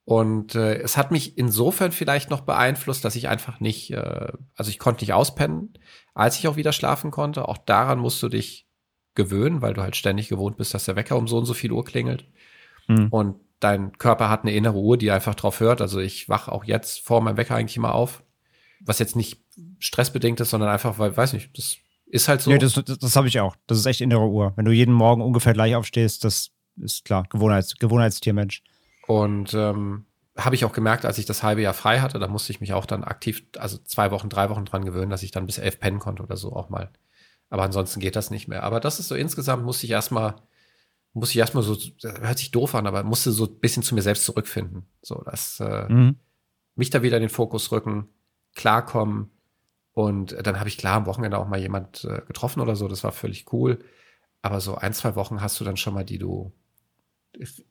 [0.05, 4.69] Und äh, es hat mich insofern vielleicht noch beeinflusst, dass ich einfach nicht, äh, also
[4.69, 5.73] ich konnte nicht auspennen,
[6.13, 7.47] als ich auch wieder schlafen konnte.
[7.47, 8.69] Auch daran musst du dich
[9.13, 11.73] gewöhnen, weil du halt ständig gewohnt bist, dass der Wecker um so und so viel
[11.73, 12.25] Uhr klingelt.
[12.87, 13.09] Mhm.
[13.09, 15.81] Und dein Körper hat eine innere Uhr, die einfach drauf hört.
[15.81, 18.23] Also ich wach auch jetzt vor meinem Wecker eigentlich immer auf.
[18.85, 19.41] Was jetzt nicht
[19.79, 22.51] stressbedingt ist, sondern einfach, weil, weiß nicht, das ist halt so.
[22.51, 23.55] Ja, das, das, das habe ich auch.
[23.67, 24.53] Das ist echt innere Uhr.
[24.55, 28.63] Wenn du jeden Morgen ungefähr gleich aufstehst, das ist klar, Gewohnheits, Gewohnheitstiermensch.
[29.07, 30.05] Und ähm,
[30.37, 32.73] habe ich auch gemerkt, als ich das halbe Jahr frei hatte, da musste ich mich
[32.73, 35.79] auch dann aktiv, also zwei Wochen, drei Wochen dran gewöhnen, dass ich dann bis elf
[35.79, 36.91] pennen konnte oder so auch mal.
[37.49, 38.63] Aber ansonsten geht das nicht mehr.
[38.63, 40.35] Aber das ist so insgesamt, musste ich erstmal,
[41.13, 44.01] musste ich erstmal so, hört sich doof an, aber musste so ein bisschen zu mir
[44.01, 44.87] selbst zurückfinden.
[45.03, 46.15] So, dass äh, mhm.
[46.75, 48.09] mich da wieder in den Fokus rücken,
[48.55, 49.33] klarkommen,
[49.93, 52.87] und dann habe ich klar am Wochenende auch mal jemand äh, getroffen oder so.
[52.87, 53.79] Das war völlig cool.
[54.41, 56.51] Aber so ein, zwei Wochen hast du dann schon mal, die du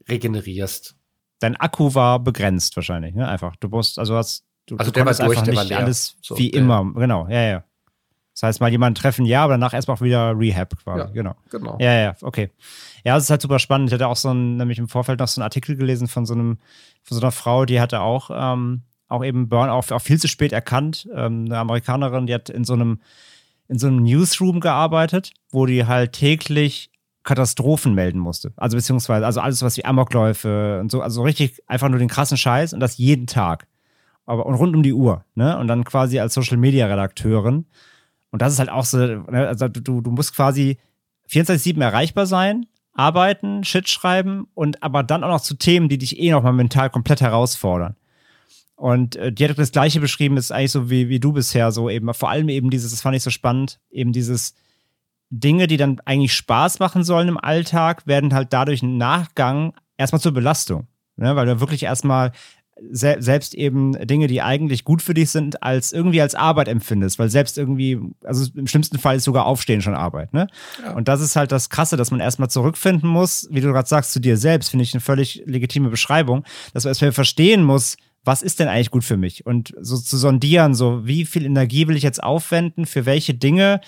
[0.08, 0.96] regenerierst.
[1.40, 3.28] Dein Akku war begrenzt wahrscheinlich, ne?
[3.28, 3.56] Einfach.
[3.56, 5.78] Du musst, also hast du, also du der war durch, einfach der nicht war leer.
[5.78, 6.92] alles so, wie immer.
[6.94, 7.64] Genau, ja, ja.
[8.34, 11.00] Das heißt, mal jemanden treffen, ja, aber danach erstmal auch wieder Rehab quasi.
[11.00, 11.34] Ja, genau.
[11.50, 11.76] genau.
[11.80, 12.50] Ja, ja, okay.
[13.04, 13.90] Ja, es ist halt super spannend.
[13.90, 16.32] Ich hatte auch so ein, nämlich im Vorfeld noch so einen Artikel gelesen von so
[16.34, 16.58] einem,
[17.02, 18.82] von so einer Frau, die hatte auch ähm,
[19.12, 21.08] auch eben Burnout auch viel zu spät erkannt.
[21.14, 23.00] Ähm, eine Amerikanerin, die hat in so einem
[23.68, 26.90] in so einem Newsroom gearbeitet, wo die halt täglich
[27.22, 28.52] Katastrophen melden musste.
[28.56, 32.36] Also beziehungsweise, also alles was wie Amokläufe und so, also richtig einfach nur den krassen
[32.36, 33.66] Scheiß und das jeden Tag.
[34.26, 35.58] Aber und rund um die Uhr, ne?
[35.58, 37.66] Und dann quasi als Social Media Redakteurin.
[38.30, 39.48] Und das ist halt auch so, ne?
[39.48, 40.78] also du, du musst quasi
[41.30, 46.18] 24-7 erreichbar sein, arbeiten, Shit schreiben und aber dann auch noch zu Themen, die dich
[46.18, 47.96] eh nochmal mental komplett herausfordern.
[48.82, 51.88] Und äh, die hat das Gleiche beschrieben, ist eigentlich so wie, wie du bisher so
[51.88, 52.12] eben.
[52.14, 54.56] Vor allem eben dieses, das fand ich so spannend, eben dieses
[55.30, 60.20] Dinge, die dann eigentlich Spaß machen sollen im Alltag, werden halt dadurch im Nachgang erstmal
[60.20, 60.88] zur Belastung.
[61.14, 61.36] Ne?
[61.36, 62.32] Weil du wirklich erstmal
[62.90, 67.20] se selbst eben Dinge, die eigentlich gut für dich sind, als irgendwie als Arbeit empfindest,
[67.20, 70.48] weil selbst irgendwie, also im schlimmsten Fall ist sogar Aufstehen schon Arbeit, ne?
[70.82, 70.94] Ja.
[70.94, 74.12] Und das ist halt das Krasse, dass man erstmal zurückfinden muss, wie du gerade sagst,
[74.12, 76.42] zu dir selbst, finde ich eine völlig legitime Beschreibung,
[76.74, 79.46] dass man erstmal verstehen muss, was ist denn eigentlich gut für mich?
[79.46, 83.80] Und so zu sondieren, so wie viel Energie will ich jetzt aufwenden, für welche Dinge,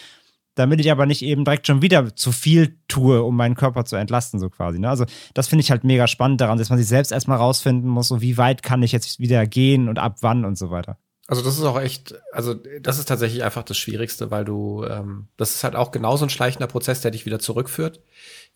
[0.55, 3.97] damit ich aber nicht eben direkt schon wieder zu viel tue, um meinen Körper zu
[3.97, 4.78] entlasten, so quasi.
[4.78, 4.89] Ne?
[4.89, 5.05] Also,
[5.35, 8.20] das finde ich halt mega spannend daran, dass man sich selbst erstmal rausfinden muss, so
[8.20, 10.99] wie weit kann ich jetzt wieder gehen und ab wann und so weiter.
[11.26, 15.28] Also das ist auch echt, also das ist tatsächlich einfach das Schwierigste, weil du, ähm,
[15.39, 18.03] das ist halt auch genauso ein schleichender Prozess, der dich wieder zurückführt,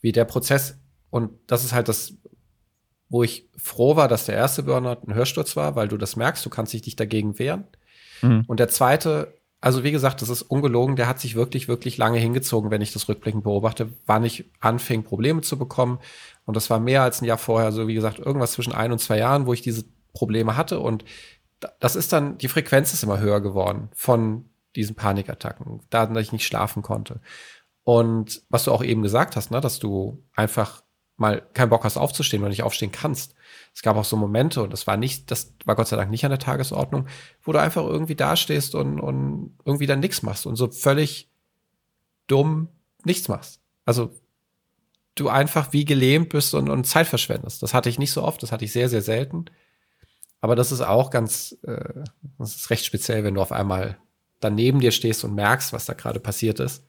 [0.01, 0.77] wie der Prozess,
[1.09, 2.13] und das ist halt das,
[3.09, 6.45] wo ich froh war, dass der erste Burnout ein Hörsturz war, weil du das merkst,
[6.45, 7.65] du kannst dich dagegen wehren.
[8.23, 8.45] Mhm.
[8.47, 12.19] Und der zweite also wie gesagt, das ist ungelogen, der hat sich wirklich, wirklich lange
[12.19, 15.99] hingezogen, wenn ich das rückblickend beobachte, wann ich anfing, Probleme zu bekommen.
[16.45, 19.01] Und das war mehr als ein Jahr vorher, so wie gesagt, irgendwas zwischen ein und
[19.01, 20.79] zwei Jahren, wo ich diese Probleme hatte.
[20.79, 21.05] Und
[21.81, 26.47] das ist dann, die Frequenz ist immer höher geworden von diesen Panikattacken, da, ich nicht
[26.47, 27.21] schlafen konnte.
[27.83, 30.83] Und was du auch eben gesagt hast, ne, dass du einfach
[31.19, 33.35] mal keinen Bock hast aufzustehen oder nicht aufstehen kannst.
[33.75, 36.25] Es gab auch so Momente, und das war nicht, das war Gott sei Dank nicht
[36.25, 37.07] an der Tagesordnung,
[37.43, 41.29] wo du einfach irgendwie dastehst und, und irgendwie dann nichts machst und so völlig
[42.29, 42.69] dumm
[43.05, 43.61] nichts machst.
[43.85, 44.13] Also
[45.17, 47.63] du einfach wie gelähmt bist und, und Zeit verschwendest.
[47.63, 49.47] Das hatte ich nicht so oft, das hatte ich sehr, sehr selten.
[50.41, 52.05] Aber das ist auch ganz, äh,
[52.39, 53.99] das ist recht speziell, wenn du auf einmal
[54.39, 56.85] dann neben dir stehst und merkst, was da gerade passiert ist.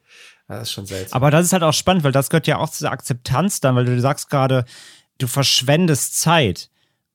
[0.50, 1.16] Das ist schon seltsam.
[1.16, 3.86] Aber das ist halt auch spannend, weil das gehört ja auch zur Akzeptanz dann, weil
[3.86, 4.66] du sagst gerade,
[5.20, 6.72] du verschwendest Zeit.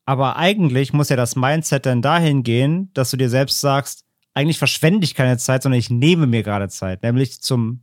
[0.06, 4.04] Aber eigentlich muss ja das Mindset dann dahin gehen, dass du dir selbst sagst,
[4.34, 7.80] eigentlich verschwende ich keine Zeit, sondern ich nehme mir gerade Zeit, nämlich zum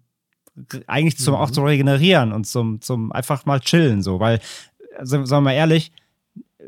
[0.88, 1.40] eigentlich zum mhm.
[1.40, 4.40] auch zu regenerieren und zum zum einfach mal chillen so, weil
[4.98, 5.92] also, sagen wir mal ehrlich,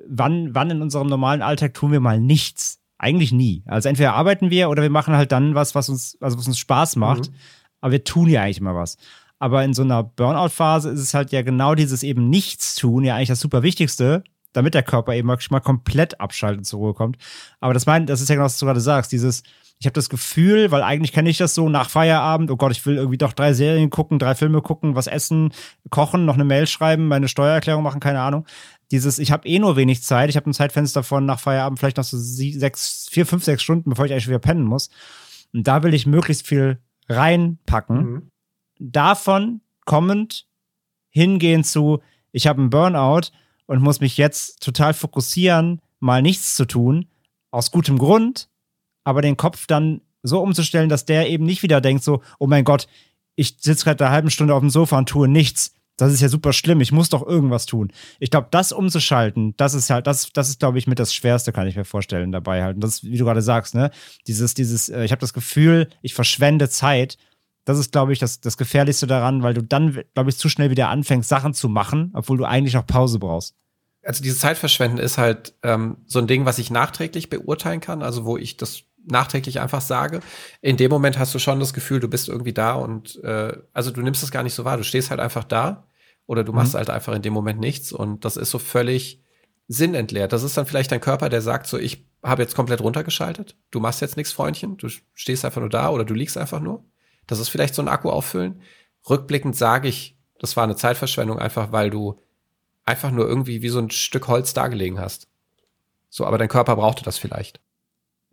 [0.07, 2.79] wann wann in unserem normalen Alltag tun wir mal nichts?
[2.97, 3.63] Eigentlich nie.
[3.65, 6.57] Also entweder arbeiten wir oder wir machen halt dann was, was uns also was uns
[6.57, 7.35] Spaß macht, mhm.
[7.83, 8.97] Aber wir tun ja eigentlich mal was.
[9.39, 13.27] Aber in so einer Burnout-Phase ist es halt ja genau dieses eben Nichtstun ja eigentlich
[13.27, 14.23] das super Wichtigste,
[14.53, 17.17] damit der Körper eben wirklich mal komplett abschaltet und zur Ruhe kommt.
[17.59, 19.43] Aber das, mein, das ist ja genau, was du gerade sagst, dieses,
[19.79, 22.85] ich habe das Gefühl, weil eigentlich kenne ich das so nach Feierabend, oh Gott, ich
[22.85, 25.51] will irgendwie doch drei Serien gucken, drei Filme gucken, was essen,
[25.89, 28.45] kochen, noch eine Mail schreiben, meine Steuererklärung machen, keine Ahnung.
[28.91, 31.97] Dieses, ich habe eh nur wenig Zeit, ich habe ein Zeitfenster von nach Feierabend vielleicht
[31.97, 34.89] noch so sechs, vier, fünf, sechs Stunden, bevor ich eigentlich wieder pennen muss.
[35.51, 36.79] Und da will ich möglichst viel
[37.09, 37.97] reinpacken.
[37.97, 38.29] Mhm
[38.91, 40.47] davon kommend
[41.09, 42.01] hingehen zu,
[42.31, 43.29] ich habe einen Burnout
[43.65, 47.07] und muss mich jetzt total fokussieren, mal nichts zu tun,
[47.51, 48.49] aus gutem Grund,
[49.03, 52.63] aber den Kopf dann so umzustellen, dass der eben nicht wieder denkt, so, oh mein
[52.63, 52.87] Gott,
[53.35, 55.75] ich sitze gerade eine halbe Stunde auf dem Sofa und tue nichts.
[56.03, 57.91] Das ist ja super schlimm, ich muss doch irgendwas tun.
[58.19, 61.51] Ich glaube, das umzuschalten, das ist halt, das, das ist, glaube ich, mit das Schwerste,
[61.51, 62.75] kann ich mir vorstellen, dabei halt.
[62.75, 63.91] Und das, wie du gerade sagst, ne,
[64.27, 67.17] dieses, dieses, äh, ich habe das Gefühl, ich verschwende Zeit
[67.65, 70.69] das ist, glaube ich, das, das Gefährlichste daran, weil du dann, glaube ich, zu schnell
[70.69, 73.55] wieder anfängst, Sachen zu machen, obwohl du eigentlich noch Pause brauchst.
[74.05, 78.25] Also dieses Zeitverschwenden ist halt ähm, so ein Ding, was ich nachträglich beurteilen kann, also
[78.25, 80.19] wo ich das nachträglich einfach sage.
[80.61, 83.91] In dem Moment hast du schon das Gefühl, du bist irgendwie da und äh, also
[83.91, 84.77] du nimmst es gar nicht so wahr.
[84.77, 85.87] Du stehst halt einfach da
[86.25, 86.57] oder du mhm.
[86.59, 89.21] machst halt einfach in dem Moment nichts und das ist so völlig
[89.67, 90.33] sinnentleert.
[90.33, 93.55] Das ist dann vielleicht dein Körper, der sagt so, ich habe jetzt komplett runtergeschaltet.
[93.71, 94.77] Du machst jetzt nichts, Freundchen.
[94.77, 96.85] Du stehst einfach nur da oder du liegst einfach nur.
[97.27, 98.61] Das ist vielleicht so ein Akku auffüllen.
[99.09, 102.19] Rückblickend sage ich, das war eine Zeitverschwendung, einfach weil du
[102.85, 105.27] einfach nur irgendwie wie so ein Stück Holz dargelegen hast.
[106.09, 107.59] So, aber dein Körper brauchte das vielleicht.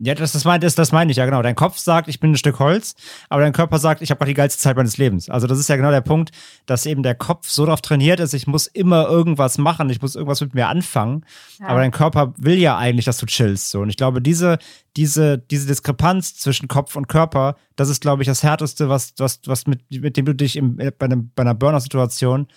[0.03, 1.43] Ja, das, das, mein, das, das meine ich, ja genau.
[1.43, 2.95] Dein Kopf sagt, ich bin ein Stück Holz,
[3.29, 5.29] aber dein Körper sagt, ich habe gerade die geilste Zeit meines Lebens.
[5.29, 6.31] Also das ist ja genau der Punkt,
[6.65, 10.15] dass eben der Kopf so darauf trainiert ist, ich muss immer irgendwas machen, ich muss
[10.15, 11.23] irgendwas mit mir anfangen.
[11.59, 11.67] Ja.
[11.67, 13.69] Aber dein Körper will ja eigentlich, dass du chillst.
[13.69, 13.81] So.
[13.81, 14.57] Und ich glaube, diese,
[14.97, 19.41] diese, diese Diskrepanz zwischen Kopf und Körper, das ist, glaube ich, das Härteste, was, was,
[19.45, 22.47] was mit, mit dem du dich im, bei, einem, bei einer Burnout-Situation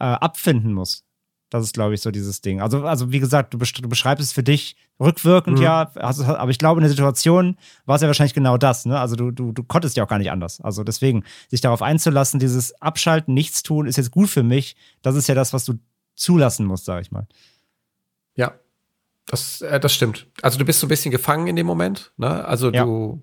[0.00, 1.04] äh, abfinden musst.
[1.50, 2.60] Das ist, glaube ich, so dieses Ding.
[2.60, 5.62] Also, also wie gesagt, du, du beschreibst es für dich rückwirkend, mhm.
[5.62, 8.86] ja, also, aber ich glaube, in der Situation war es ja wahrscheinlich genau das.
[8.86, 8.98] Ne?
[8.98, 10.60] Also du, du, du konntest ja auch gar nicht anders.
[10.60, 14.76] Also deswegen, sich darauf einzulassen, dieses Abschalten, nichts tun, ist jetzt gut für mich.
[15.02, 15.74] Das ist ja das, was du
[16.14, 17.26] zulassen musst, sage ich mal.
[18.36, 18.54] Ja,
[19.26, 20.26] das, äh, das stimmt.
[20.42, 22.12] Also du bist so ein bisschen gefangen in dem Moment.
[22.16, 22.44] Ne?
[22.44, 22.84] Also ja.
[22.84, 23.22] du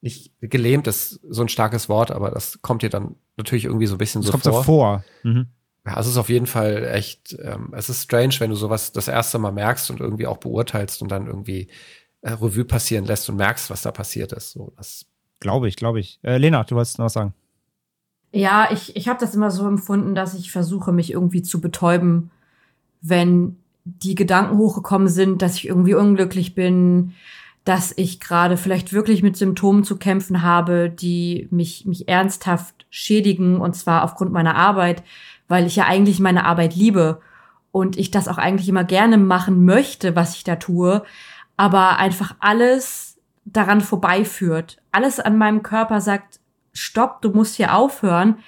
[0.00, 3.96] nicht gelähmt ist so ein starkes Wort, aber das kommt dir dann natürlich irgendwie so
[3.96, 4.52] ein bisschen das so kommt vor.
[4.52, 5.04] So vor.
[5.22, 5.46] Mhm.
[5.88, 9.08] Ja, es ist auf jeden Fall echt, ähm, es ist strange, wenn du sowas das
[9.08, 11.68] erste Mal merkst und irgendwie auch beurteilst und dann irgendwie
[12.20, 14.52] äh, Revue passieren lässt und merkst, was da passiert ist.
[14.52, 15.06] So, das
[15.40, 16.20] glaube ich, glaube ich.
[16.22, 17.32] Äh, Lena, du wolltest noch was sagen.
[18.32, 22.30] Ja, ich, ich habe das immer so empfunden, dass ich versuche, mich irgendwie zu betäuben,
[23.00, 27.14] wenn die Gedanken hochgekommen sind, dass ich irgendwie unglücklich bin,
[27.64, 33.58] dass ich gerade vielleicht wirklich mit Symptomen zu kämpfen habe, die mich, mich ernsthaft schädigen,
[33.58, 35.02] und zwar aufgrund meiner Arbeit,
[35.48, 37.20] weil ich ja eigentlich meine Arbeit liebe
[37.72, 41.02] und ich das auch eigentlich immer gerne machen möchte, was ich da tue,
[41.56, 44.78] aber einfach alles daran vorbeiführt.
[44.92, 46.40] Alles an meinem Körper sagt,
[46.72, 48.38] stopp, du musst hier aufhören,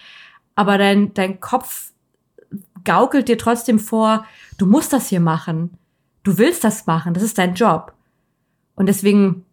[0.55, 1.93] aber dein, dein Kopf
[2.85, 4.27] gaukelt dir trotzdem vor,
[4.59, 5.77] du musst das hier machen.
[6.23, 7.95] Du willst das machen, das ist dein Job.
[8.75, 9.45] Und deswegen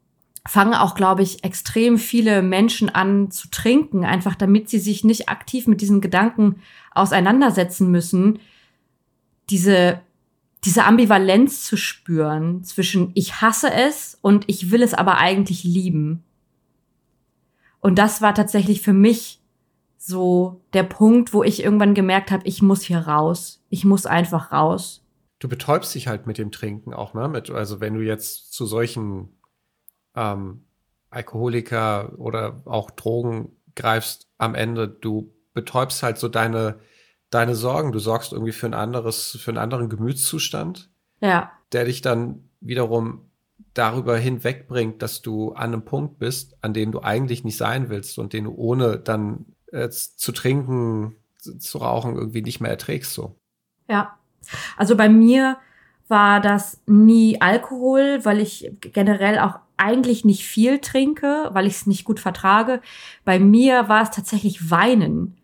[0.48, 5.30] fangen auch, glaube ich, extrem viele Menschen an zu trinken, einfach damit sie sich nicht
[5.30, 6.62] aktiv mit diesen Gedanken
[6.98, 8.40] auseinandersetzen müssen,
[9.50, 10.02] diese,
[10.66, 16.24] diese Ambivalenz zu spüren zwischen ich hasse es und ich will es aber eigentlich lieben.
[17.80, 19.42] Und das war tatsächlich für mich
[19.98, 23.64] so der Punkt, wo ich irgendwann gemerkt habe, ich muss hier raus.
[23.70, 25.04] Ich muss einfach raus.
[25.40, 27.28] Du betäubst dich halt mit dem Trinken auch, ne?
[27.28, 29.38] Mit, also wenn du jetzt zu solchen
[30.16, 30.66] ähm,
[31.10, 36.80] Alkoholiker oder auch Drogen greifst am Ende, du betäubst halt so deine,
[37.32, 37.92] deine Sorgen.
[37.92, 40.92] Du sorgst irgendwie für ein anderes, für einen anderen Gemütszustand.
[41.20, 41.52] Ja.
[41.72, 43.32] Der dich dann wiederum
[43.74, 48.20] darüber hinwegbringt, dass du an einem Punkt bist, an dem du eigentlich nicht sein willst
[48.20, 53.36] und den du ohne dann äh, zu trinken, zu rauchen irgendwie nicht mehr erträgst so.
[53.90, 54.16] Ja.
[54.78, 55.58] Also bei mir
[56.08, 61.88] war das nie Alkohol, weil ich generell auch eigentlich nicht viel trinke, weil ich es
[61.88, 62.82] nicht gut vertrage.
[63.26, 65.37] Bei mir war es tatsächlich Weinen.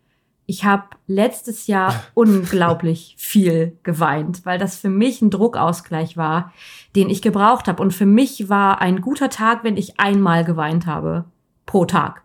[0.46, 6.52] Ich habe letztes Jahr unglaublich viel geweint, weil das für mich ein Druckausgleich war,
[6.96, 7.82] den ich gebraucht habe.
[7.82, 11.24] Und für mich war ein guter Tag, wenn ich einmal geweint habe
[11.66, 12.24] pro Tag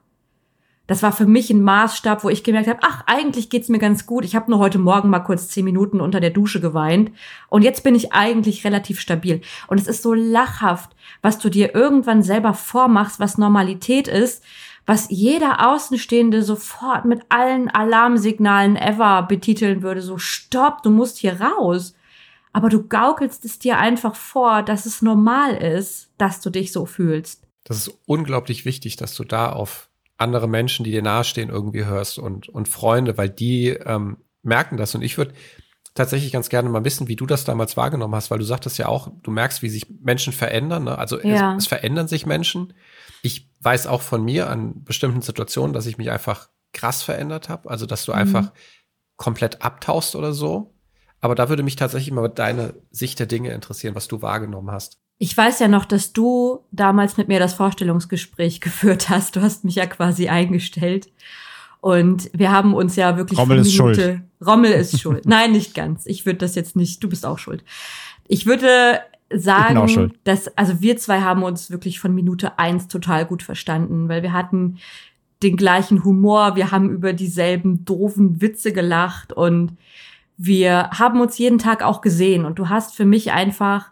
[0.90, 4.08] das war für mich ein Maßstab, wo ich gemerkt habe, ach, eigentlich geht's mir ganz
[4.08, 4.26] gut.
[4.26, 7.12] Ich habe nur heute Morgen mal kurz zehn Minuten unter der Dusche geweint
[7.48, 9.42] und jetzt bin ich eigentlich relativ stabil.
[9.68, 14.44] Und es ist so lachhaft, was du dir irgendwann selber vormachst, was Normalität ist,
[14.90, 21.40] was jeder Außenstehende sofort mit allen Alarmsignalen ever betiteln würde, so stopp, du musst hier
[21.40, 21.94] raus.
[22.54, 26.88] Aber du gaukelst es dir einfach vor, dass es normal ist, dass du dich so
[26.88, 27.44] fühlst.
[27.66, 32.18] Das ist unglaublich wichtig, dass du da auf andere Menschen, die dir nahestehen, irgendwie hörst
[32.18, 34.96] und, und Freunde, weil die ähm, merken das.
[34.96, 35.36] Und ich würde
[35.94, 38.88] tatsächlich ganz gerne mal wissen, wie du das damals wahrgenommen hast, weil du sagtest ja
[38.88, 40.86] auch, du merkst, wie sich Menschen verändern.
[40.86, 40.98] Ne?
[40.98, 41.54] Also ja.
[41.58, 42.74] es, es verändern sich Menschen.
[43.22, 47.70] Ich weiß auch von mir an bestimmten Situationen, dass ich mich einfach krass verändert habe.
[47.70, 48.20] Also dass du mhm.
[48.20, 48.52] einfach
[49.18, 50.74] komplett abtauchst oder so.
[51.22, 55.00] Aber da würde mich tatsächlich mal deine Sicht der Dinge interessieren, was du wahrgenommen hast.
[55.18, 59.36] Ich weiß ja noch, dass du damals mit mir das Vorstellungsgespräch geführt hast.
[59.36, 61.12] Du hast mich ja quasi eingestellt.
[61.82, 63.40] Und wir haben uns ja wirklich.
[63.40, 64.22] Rommel ist schuld.
[64.46, 65.26] Rommel ist schuld.
[65.26, 66.06] Nein, nicht ganz.
[66.06, 67.04] Ich würde das jetzt nicht.
[67.04, 67.64] Du bist auch schuld.
[68.28, 69.00] Ich würde
[69.32, 74.24] sagen, dass, also wir zwei haben uns wirklich von Minute eins total gut verstanden, weil
[74.24, 74.78] wir hatten
[75.44, 79.78] den gleichen Humor, wir haben über dieselben doofen Witze gelacht und
[80.38, 83.92] wir haben uns jeden Tag auch gesehen und du hast für mich einfach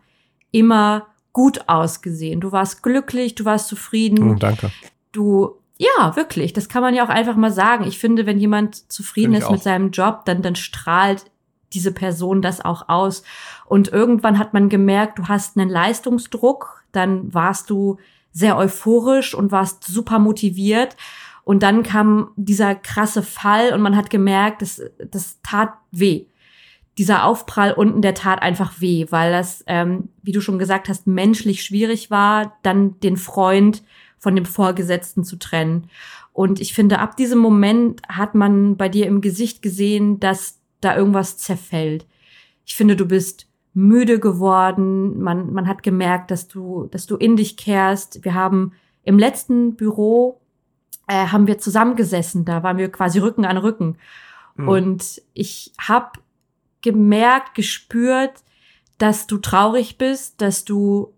[0.52, 2.40] immer gut ausgesehen.
[2.42, 4.32] Du warst glücklich, du warst zufrieden.
[4.32, 4.72] Oh, danke.
[5.12, 6.54] Du, ja, wirklich.
[6.54, 7.86] Das kann man ja auch einfach mal sagen.
[7.86, 11.26] Ich finde, wenn jemand zufrieden ist mit seinem Job, dann, dann strahlt
[11.74, 13.24] diese Person das auch aus.
[13.66, 17.98] Und irgendwann hat man gemerkt, du hast einen Leistungsdruck, dann warst du
[18.32, 20.96] sehr euphorisch und warst super motiviert.
[21.44, 26.26] Und dann kam dieser krasse Fall und man hat gemerkt, das, das tat weh
[26.98, 31.06] dieser Aufprall unten, der tat einfach weh, weil das, ähm, wie du schon gesagt hast,
[31.06, 33.84] menschlich schwierig war, dann den Freund
[34.18, 35.90] von dem Vorgesetzten zu trennen.
[36.34, 40.96] Und ich finde, ab diesem Moment hat man bei dir im Gesicht gesehen, dass da
[40.96, 42.06] irgendwas zerfällt.
[42.66, 45.22] Ich finde, du bist müde geworden.
[45.22, 48.24] Man, man hat gemerkt, dass du, dass du in dich kehrst.
[48.24, 48.74] Wir haben
[49.04, 50.42] im letzten Büro
[51.08, 52.44] äh, haben wir zusammengesessen.
[52.44, 53.98] Da waren wir quasi Rücken an Rücken.
[54.56, 54.68] Mhm.
[54.68, 56.20] Und ich habe
[56.82, 58.44] gemerkt, gespürt,
[58.98, 61.14] dass du traurig bist, dass du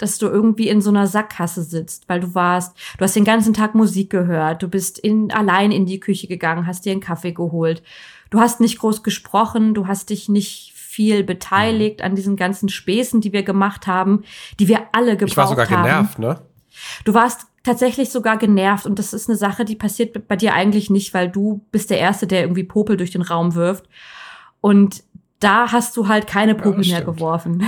[0.00, 3.52] dass du irgendwie in so einer Sackgasse sitzt, weil du warst, du hast den ganzen
[3.52, 7.32] Tag Musik gehört, du bist in, allein in die Küche gegangen, hast dir einen Kaffee
[7.32, 7.82] geholt.
[8.30, 13.20] Du hast nicht groß gesprochen, du hast dich nicht viel beteiligt an diesen ganzen Späßen,
[13.20, 14.24] die wir gemacht haben,
[14.58, 15.28] die wir alle gebraucht haben.
[15.28, 15.84] Ich war sogar haben.
[15.84, 16.40] genervt, ne?
[17.04, 20.90] Du warst tatsächlich sogar genervt und das ist eine Sache, die passiert bei dir eigentlich
[20.90, 23.88] nicht, weil du bist der Erste, der irgendwie Popel durch den Raum wirft.
[24.60, 25.02] Und
[25.40, 27.64] da hast du halt keine Prügel Ja, mehr geworfen.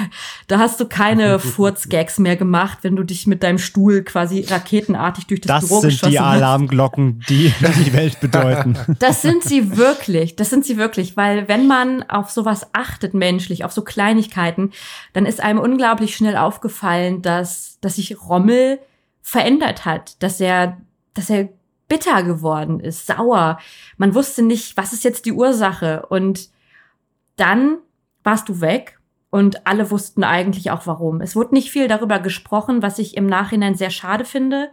[0.47, 5.27] Da hast du keine Furzgags mehr gemacht, wenn du dich mit deinem Stuhl quasi raketenartig
[5.27, 6.27] durch das, Das Büro sind geschossen die hast.
[6.27, 7.53] Alarmglocken, die
[7.85, 8.77] die Welt bedeuten.
[8.99, 10.37] Das sind sie wirklich.
[10.37, 14.73] Das sind sie wirklich, weil wenn man auf sowas achtet menschlich, auf so Kleinigkeiten,
[15.15, 18.81] dann ist einem unglaublich schnell aufgefallen, dass dass sich Rommel
[19.23, 20.77] verändert hat, dass er
[21.15, 21.49] dass er
[21.89, 23.59] bitter geworden ist, sauer.
[23.97, 26.51] Man wusste nicht, was ist jetzt die Ursache und
[27.37, 27.79] dann
[28.23, 28.99] warst du weg
[29.31, 31.21] und alle wussten eigentlich auch warum.
[31.21, 34.71] Es wurde nicht viel darüber gesprochen, was ich im Nachhinein sehr schade finde,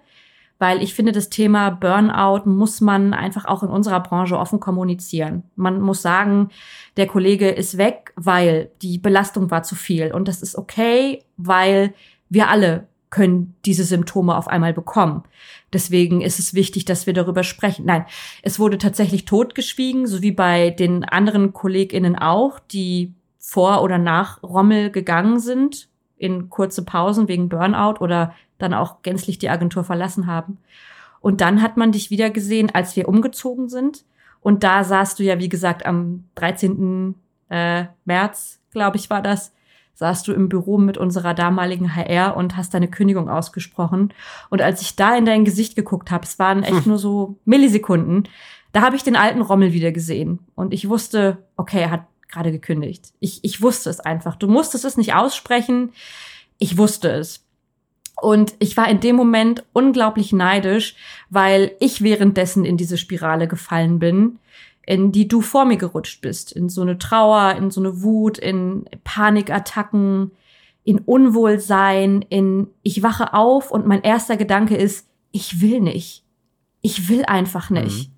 [0.58, 5.44] weil ich finde, das Thema Burnout muss man einfach auch in unserer Branche offen kommunizieren.
[5.56, 6.50] Man muss sagen,
[6.98, 10.14] der Kollege ist weg, weil die Belastung war zu viel.
[10.14, 11.94] Und das ist okay, weil
[12.28, 15.24] wir alle können diese Symptome auf einmal bekommen.
[15.74, 17.86] Deswegen ist es wichtig, dass wir darüber sprechen.
[17.86, 18.06] Nein,
[18.44, 24.44] es wurde tatsächlich totgeschwiegen, so wie bei den anderen KollegInnen auch, die vor oder nach
[24.44, 30.28] Rommel gegangen sind, in kurze Pausen wegen Burnout oder dann auch gänzlich die Agentur verlassen
[30.28, 30.58] haben.
[31.22, 34.06] Und dann hat man dich wieder gesehen, als wir umgezogen sind.
[34.42, 37.16] Und da saßt du ja, wie gesagt, am 13.
[37.50, 39.54] Äh, März, glaube ich, war das,
[40.00, 44.14] saßt du im Büro mit unserer damaligen HR und hast deine Kündigung ausgesprochen.
[44.50, 48.24] Und als ich da in dein Gesicht geguckt habe, es waren echt nur so Millisekunden,
[48.72, 50.40] da habe ich den alten Rommel wieder gesehen.
[50.56, 53.12] Und ich wusste, okay, er hat gerade gekündigt.
[53.20, 54.38] Ich, ich wusste es einfach.
[54.38, 55.92] Du musstest es nicht aussprechen.
[56.60, 57.44] Ich wusste es.
[58.22, 60.96] Und ich war in dem Moment unglaublich neidisch,
[61.30, 64.40] weil ich währenddessen in diese Spirale gefallen bin,
[64.90, 66.52] in die du vor mir gerutscht bist.
[66.52, 70.32] In so eine Trauer, in so eine Wut, in Panikattacken,
[70.84, 76.24] in Unwohlsein, in ich wache auf und mein erster Gedanke ist, ich will nicht.
[76.82, 78.10] Ich will einfach nicht.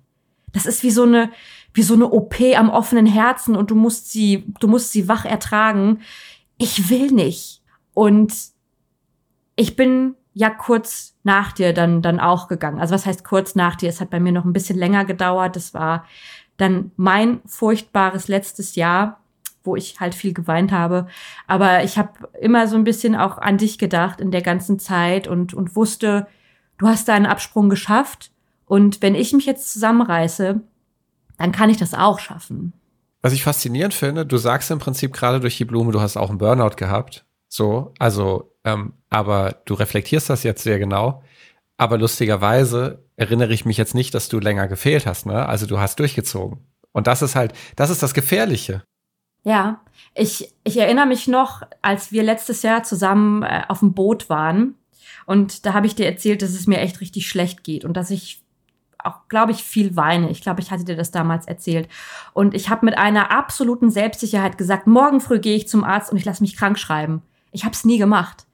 [0.54, 1.30] Das ist wie so eine,
[1.74, 5.26] wie so eine OP am offenen Herzen und du musst sie, du musst sie wach
[5.26, 6.00] ertragen.
[6.56, 7.60] Ich will nicht.
[7.92, 8.32] Und
[9.56, 12.80] ich bin ja kurz nach dir dann, dann auch gegangen.
[12.80, 13.90] Also was heißt kurz nach dir?
[13.90, 15.56] Es hat bei mir noch ein bisschen länger gedauert.
[15.56, 16.06] Das war
[16.56, 19.20] dann mein furchtbares letztes Jahr,
[19.64, 21.06] wo ich halt viel geweint habe.
[21.46, 25.28] Aber ich habe immer so ein bisschen auch an dich gedacht in der ganzen Zeit
[25.28, 26.26] und, und wusste,
[26.78, 28.30] du hast deinen Absprung geschafft.
[28.66, 30.60] Und wenn ich mich jetzt zusammenreiße,
[31.38, 32.72] dann kann ich das auch schaffen.
[33.20, 36.28] Was ich faszinierend finde, du sagst im Prinzip gerade durch die Blume, du hast auch
[36.28, 37.24] einen Burnout gehabt.
[37.48, 41.22] So, also, ähm, aber du reflektierst das jetzt sehr genau.
[41.82, 45.46] Aber lustigerweise erinnere ich mich jetzt nicht, dass du länger gefehlt hast, ne?
[45.48, 46.60] Also du hast durchgezogen.
[46.92, 48.84] Und das ist halt, das ist das Gefährliche.
[49.42, 49.80] Ja,
[50.14, 54.76] ich, ich erinnere mich noch, als wir letztes Jahr zusammen äh, auf dem Boot waren.
[55.26, 58.10] Und da habe ich dir erzählt, dass es mir echt richtig schlecht geht und dass
[58.10, 58.44] ich
[58.98, 60.30] auch, glaube ich, viel weine.
[60.30, 61.88] Ich glaube, ich hatte dir das damals erzählt.
[62.32, 66.16] Und ich habe mit einer absoluten Selbstsicherheit gesagt, morgen früh gehe ich zum Arzt und
[66.16, 67.22] ich lasse mich krank schreiben.
[67.50, 68.46] Ich habe es nie gemacht,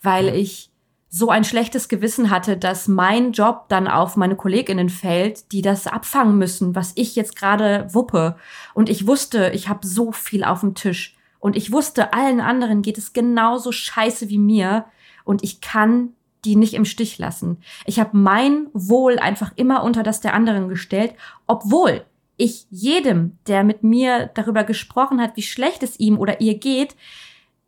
[0.00, 0.71] weil ich
[1.14, 5.86] so ein schlechtes Gewissen hatte, dass mein Job dann auf meine Kolleginnen fällt, die das
[5.86, 8.36] abfangen müssen, was ich jetzt gerade wuppe.
[8.72, 11.14] Und ich wusste, ich habe so viel auf dem Tisch.
[11.38, 14.86] Und ich wusste, allen anderen geht es genauso scheiße wie mir.
[15.24, 16.14] Und ich kann
[16.46, 17.58] die nicht im Stich lassen.
[17.84, 21.12] Ich habe mein Wohl einfach immer unter das der anderen gestellt,
[21.46, 22.06] obwohl
[22.38, 26.96] ich jedem, der mit mir darüber gesprochen hat, wie schlecht es ihm oder ihr geht,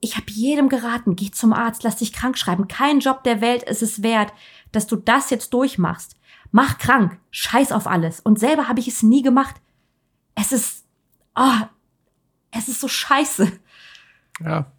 [0.05, 2.68] ich habe jedem geraten, geh zum Arzt, lass dich krank schreiben.
[2.68, 4.32] Kein Job der Welt ist es wert,
[4.70, 6.16] dass du das jetzt durchmachst.
[6.52, 8.20] Mach krank, scheiß auf alles.
[8.20, 9.57] Und selber habe ich es nie gemacht.
[10.34, 10.84] Es ist,
[11.34, 11.62] oh,
[12.50, 13.50] es ist so scheiße.
[14.44, 14.70] Ja.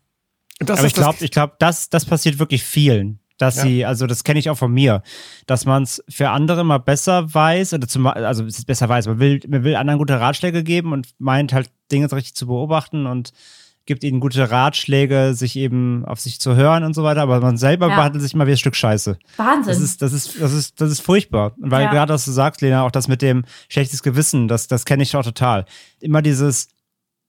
[0.60, 3.20] Das Aber ich glaube, ich glaube, das, das passiert wirklich vielen.
[3.38, 3.64] Dass Ja.
[3.64, 5.02] sie, also das kenne ich auch von mir,
[5.46, 9.08] dass man es für andere mal besser weiß, oder zum, also es ist besser weiß,
[9.08, 13.06] man will, man will anderen gute Ratschläge geben und meint halt Dinge richtig zu beobachten
[13.08, 13.34] und
[13.86, 17.58] gibt ihnen gute Ratschläge, sich eben auf sich zu hören und so weiter, aber man
[17.58, 17.96] selber Ja.
[17.96, 19.18] behandelt sich immer wie ein Stück Scheiße.
[19.38, 19.68] Wahnsinn.
[19.74, 21.54] Das ist, das ist, das ist, das ist furchtbar.
[21.62, 21.92] Und weil Ja.
[21.92, 25.16] gerade, was du sagst, Lena, auch das mit dem schlechtes Gewissen, das, das kenne ich
[25.16, 25.66] auch total.
[26.00, 26.70] Immer dieses,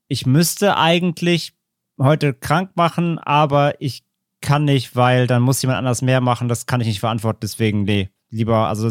[0.08, 1.52] ich müsste eigentlich
[2.00, 4.04] heute krank machen, aber ich
[4.40, 7.84] kann nicht, weil dann muss jemand anders mehr machen, das kann ich nicht verantworten, deswegen,
[7.84, 8.10] nee.
[8.28, 8.88] Lieber, also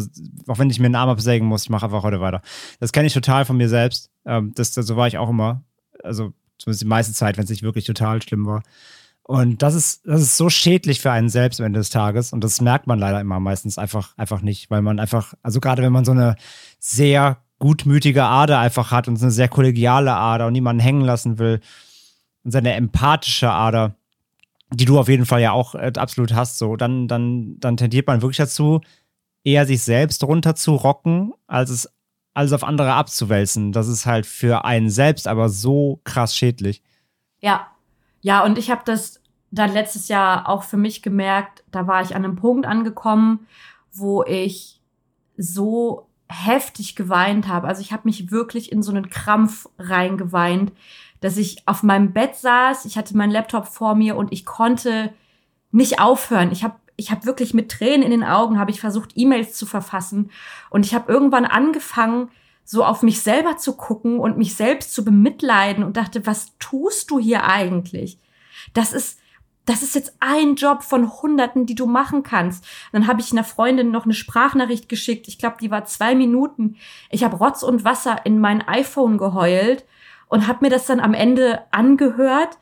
[0.48, 2.40] auch wenn ich mir einen Arm absägen muss, ich mache einfach heute weiter.
[2.80, 4.10] Das kenne ich total von mir selbst.
[4.24, 5.62] Ähm, das, das, so war ich auch immer.
[6.02, 8.62] Also zumindest die meiste Zeit, wenn es nicht wirklich total schlimm war.
[9.22, 12.32] Und das ist, das ist so schädlich für einen selbst am Ende des Tages.
[12.32, 15.82] Und das merkt man leider immer meistens einfach, einfach nicht, weil man einfach, also gerade
[15.82, 16.36] wenn man so eine
[16.78, 21.38] sehr gutmütige Ader einfach hat und so eine sehr kollegiale Ader und niemanden hängen lassen
[21.38, 21.60] will
[22.44, 23.96] und seine empathische Ader,
[24.72, 28.06] die du auf jeden Fall ja auch äh, absolut hast, so, dann, dann, dann tendiert
[28.06, 28.80] man wirklich dazu,
[29.42, 31.95] eher sich selbst runter zu rocken, als es
[32.36, 33.72] alles auf andere abzuwälzen.
[33.72, 36.82] Das ist halt für einen selbst aber so krass schädlich.
[37.40, 37.68] Ja,
[38.20, 39.20] ja, und ich habe das
[39.50, 43.46] dann letztes Jahr auch für mich gemerkt, da war ich an einem Punkt angekommen,
[43.92, 44.80] wo ich
[45.36, 47.68] so heftig geweint habe.
[47.68, 50.72] Also ich habe mich wirklich in so einen Krampf reingeweint,
[51.20, 55.12] dass ich auf meinem Bett saß, ich hatte meinen Laptop vor mir und ich konnte
[55.70, 56.52] nicht aufhören.
[56.52, 59.66] Ich habe ich habe wirklich mit Tränen in den Augen habe ich versucht E-Mails zu
[59.66, 60.30] verfassen
[60.70, 62.30] und ich habe irgendwann angefangen
[62.64, 67.10] so auf mich selber zu gucken und mich selbst zu bemitleiden und dachte, was tust
[67.10, 68.18] du hier eigentlich?
[68.74, 69.20] Das ist
[69.66, 72.64] das ist jetzt ein Job von Hunderten, die du machen kannst.
[72.92, 75.26] Dann habe ich einer Freundin noch eine Sprachnachricht geschickt.
[75.26, 76.76] Ich glaube, die war zwei Minuten.
[77.10, 79.84] Ich habe Rotz und Wasser in mein iPhone geheult
[80.28, 82.58] und habe mir das dann am Ende angehört.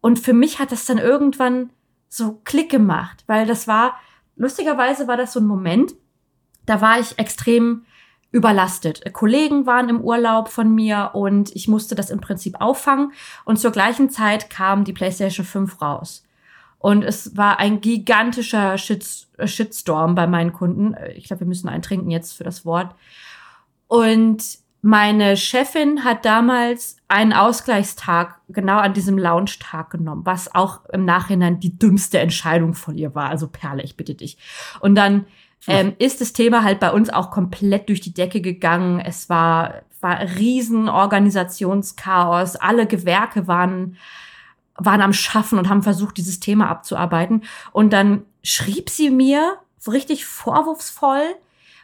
[0.00, 1.70] Und für mich hat das dann irgendwann
[2.16, 3.98] so Klick gemacht, weil das war,
[4.36, 5.94] lustigerweise war das so ein Moment,
[6.66, 7.84] da war ich extrem
[8.30, 9.12] überlastet.
[9.12, 13.12] Kollegen waren im Urlaub von mir und ich musste das im Prinzip auffangen.
[13.44, 16.24] Und zur gleichen Zeit kam die PlayStation 5 raus.
[16.78, 20.96] Und es war ein gigantischer Shit Shitstorm bei meinen Kunden.
[21.14, 22.94] Ich glaube, wir müssen einen trinken jetzt für das Wort.
[23.86, 24.42] Und
[24.86, 31.58] meine Chefin hat damals einen Ausgleichstag genau an diesem Launchtag genommen, was auch im Nachhinein
[31.58, 33.30] die dümmste Entscheidung von ihr war.
[33.30, 34.36] Also Perle, ich bitte dich.
[34.80, 35.24] Und dann
[35.66, 39.00] ähm, ist das Thema halt bei uns auch komplett durch die Decke gegangen.
[39.00, 42.56] Es war, war riesen Organisationschaos.
[42.56, 43.96] Alle Gewerke waren
[44.76, 47.44] waren am Schaffen und haben versucht, dieses Thema abzuarbeiten.
[47.72, 49.56] Und dann schrieb sie mir
[49.86, 51.22] richtig vorwurfsvoll,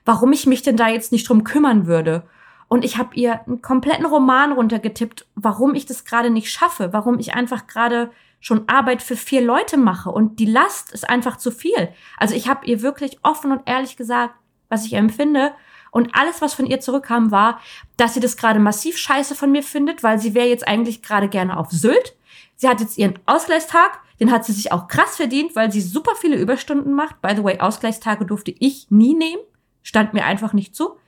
[0.05, 2.25] warum ich mich denn da jetzt nicht drum kümmern würde.
[2.71, 7.19] Und ich habe ihr einen kompletten Roman runtergetippt, warum ich das gerade nicht schaffe, warum
[7.19, 11.51] ich einfach gerade schon Arbeit für vier Leute mache und die Last ist einfach zu
[11.51, 11.89] viel.
[12.17, 14.35] Also ich habe ihr wirklich offen und ehrlich gesagt,
[14.69, 15.53] was ich empfinde.
[15.91, 17.61] Und alles, was von ihr zurückkam, war,
[17.97, 21.29] dass sie das gerade massiv scheiße von mir findet, weil sie wäre jetzt eigentlich gerade
[21.29, 22.15] gerne auf Sylt
[22.61, 26.13] Sie hat jetzt ihren Ausgleichstag, den hat sie sich auch krass verdient, weil sie super
[26.15, 27.23] viele Überstunden macht.
[27.23, 29.41] By the way, Ausgleichstage durfte ich nie nehmen,
[29.83, 30.99] stand mir einfach nicht zu.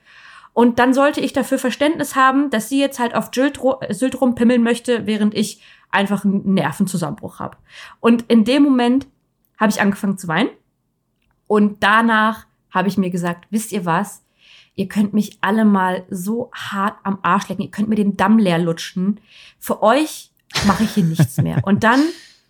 [0.53, 5.07] Und dann sollte ich dafür Verständnis haben, dass sie jetzt halt auf Sylt rumpimmeln möchte,
[5.07, 7.57] während ich einfach einen Nervenzusammenbruch habe.
[7.99, 9.07] Und in dem Moment
[9.59, 10.49] habe ich angefangen zu weinen.
[11.47, 14.23] Und danach habe ich mir gesagt, wisst ihr was?
[14.75, 17.61] Ihr könnt mich alle mal so hart am Arsch lecken.
[17.63, 19.19] Ihr könnt mir den Damm leer lutschen.
[19.59, 20.31] Für euch
[20.65, 21.61] mache ich hier nichts mehr.
[21.63, 22.01] Und dann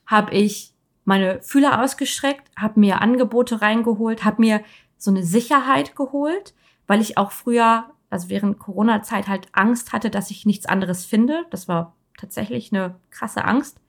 [0.06, 0.74] habe ich
[1.06, 4.62] meine Fühler ausgestreckt, habe mir Angebote reingeholt, habe mir
[4.98, 6.54] so eine Sicherheit geholt,
[6.88, 11.46] weil ich auch früher, also während Corona-Zeit halt Angst hatte, dass ich nichts anderes finde.
[11.50, 13.82] Das war tatsächlich eine krasse Angst.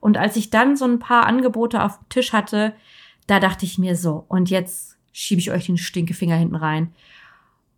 [0.00, 2.74] Und als ich dann so ein paar Angebote auf dem Tisch hatte,
[3.26, 6.92] da dachte ich mir so, und jetzt schiebe ich euch den Stinkefinger hinten rein.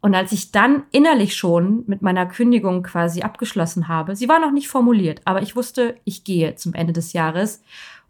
[0.00, 4.50] Und als ich dann innerlich schon mit meiner Kündigung quasi abgeschlossen habe, sie war noch
[4.50, 7.62] nicht formuliert, aber ich wusste, ich gehe zum Ende des Jahres,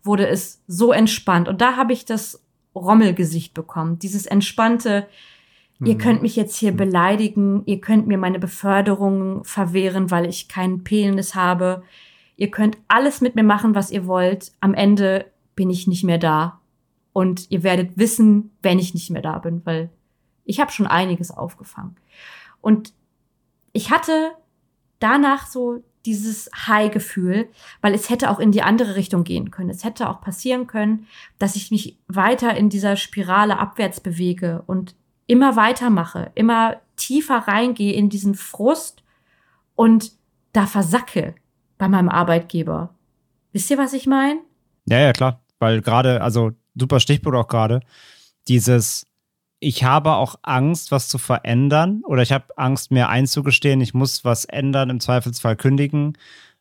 [0.03, 1.49] wurde es so entspannt.
[1.49, 2.43] Und da habe ich das
[2.75, 5.07] Rommelgesicht bekommen, dieses entspannte,
[5.85, 5.99] ihr mhm.
[5.99, 6.77] könnt mich jetzt hier mhm.
[6.77, 11.83] beleidigen, ihr könnt mir meine Beförderung verwehren, weil ich keinen Penis habe.
[12.37, 14.53] Ihr könnt alles mit mir machen, was ihr wollt.
[14.61, 16.61] Am Ende bin ich nicht mehr da.
[17.13, 19.91] Und ihr werdet wissen, wenn ich nicht mehr da bin, weil
[20.45, 21.97] ich habe schon einiges aufgefangen.
[22.61, 22.95] Und
[23.73, 24.33] ich hatte
[24.99, 27.49] danach so dieses High-Gefühl,
[27.81, 29.71] weil es hätte auch in die andere Richtung gehen können.
[29.71, 31.07] Es hätte auch passieren können,
[31.39, 34.97] dass ich mich weiter in dieser Spirale abwärts bewege und
[35.33, 39.03] immer weitermache, immer tiefer reingehe in diesen Frust
[39.75, 40.13] und
[40.53, 41.35] da versacke
[41.79, 42.95] bei meinem Arbeitgeber.
[43.53, 44.41] Wisst ihr, was ich meine?
[44.85, 45.41] Ja, ja, klar.
[45.59, 47.81] Weil gerade, also super Stichwort auch gerade,
[48.47, 49.07] dieses
[49.59, 54.27] ich habe auch Angst, was zu verändern oder ich habe Angst, mir einzugestehen, ich muss
[54.27, 56.19] was ändern, im Zweifelsfall kündigen,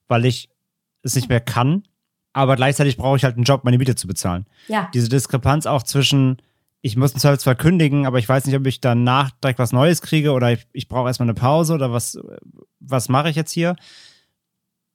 [0.07, 0.49] weil ich
[1.01, 1.83] es nicht mehr kann.
[2.31, 4.45] Aber gleichzeitig brauche ich halt einen Job, meine Miete zu bezahlen.
[4.69, 4.89] Ja.
[4.93, 6.41] Diese Diskrepanz auch zwischen,
[6.81, 10.01] ich muss im Zweifelsfall kündigen, aber ich weiß nicht, ob ich danach direkt was Neues
[10.01, 12.19] kriege oder ich, ich brauche erstmal eine Pause oder was,
[12.79, 13.75] was mache ich jetzt hier?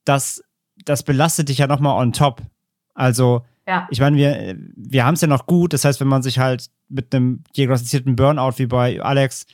[0.03, 0.43] Das,
[0.83, 2.41] das belastet dich ja nochmal on top.
[2.93, 3.87] Also, ja.
[3.89, 5.73] Ich meine, wir, wir haben es ja noch gut.
[5.73, 9.45] Das heißt, wenn man sich halt mit einem diagnostizierten Burnout wie bei Alex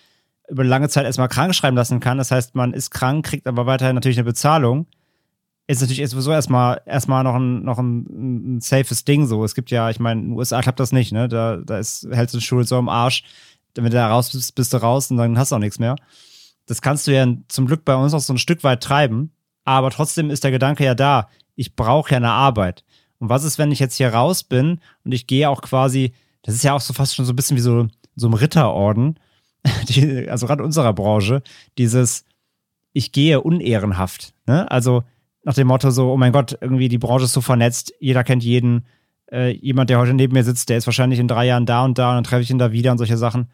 [0.47, 3.65] über lange Zeit erstmal krank schreiben lassen kann, das heißt, man ist krank, kriegt aber
[3.65, 4.87] weiterhin natürlich eine Bezahlung,
[5.67, 9.43] ist natürlich sowieso erstmal erstmal noch ein, noch ein, ein safes Ding so.
[9.43, 11.27] Es gibt ja, ich meine, in den USA klappt das nicht, ne?
[11.27, 13.23] Da, da ist, hältst du die Schule so im Arsch,
[13.75, 15.95] wenn du da raus bist, bist du raus und dann hast du auch nichts mehr.
[16.65, 19.31] Das kannst du ja zum Glück bei uns auch so ein Stück weit treiben,
[19.63, 22.83] aber trotzdem ist der Gedanke ja da, ich brauche ja eine Arbeit.
[23.19, 26.55] Und was ist, wenn ich jetzt hier raus bin und ich gehe auch quasi, das
[26.55, 29.17] ist ja auch so fast schon so ein bisschen wie so, so ein Ritterorden,
[29.87, 31.41] die, also gerade unserer Branche,
[31.77, 32.25] dieses,
[32.91, 34.33] ich gehe unehrenhaft.
[34.45, 34.69] Ne?
[34.69, 35.03] Also
[35.43, 38.43] nach dem Motto so, oh mein Gott, irgendwie die Branche ist so vernetzt, jeder kennt
[38.43, 38.85] jeden.
[39.31, 41.97] Äh, jemand, der heute neben mir sitzt, der ist wahrscheinlich in drei Jahren da und
[41.97, 43.49] da und dann treffe ich ihn da wieder und solche Sachen.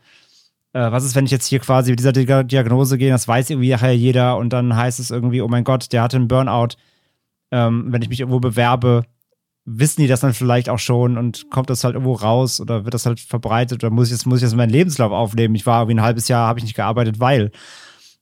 [0.73, 3.69] Äh, was ist, wenn ich jetzt hier quasi mit dieser Diagnose gehe, das weiß irgendwie
[3.69, 6.75] nachher jeder und dann heißt es irgendwie, oh mein Gott, der hatte einen Burnout.
[7.51, 9.03] Ähm, wenn ich mich irgendwo bewerbe,
[9.65, 12.93] wissen die das dann vielleicht auch schon und kommt das halt irgendwo raus oder wird
[12.93, 15.55] das halt verbreitet oder muss ich jetzt, muss ich jetzt meinen Lebenslauf aufnehmen?
[15.55, 17.51] Ich war irgendwie ein halbes Jahr, habe ich nicht gearbeitet, weil.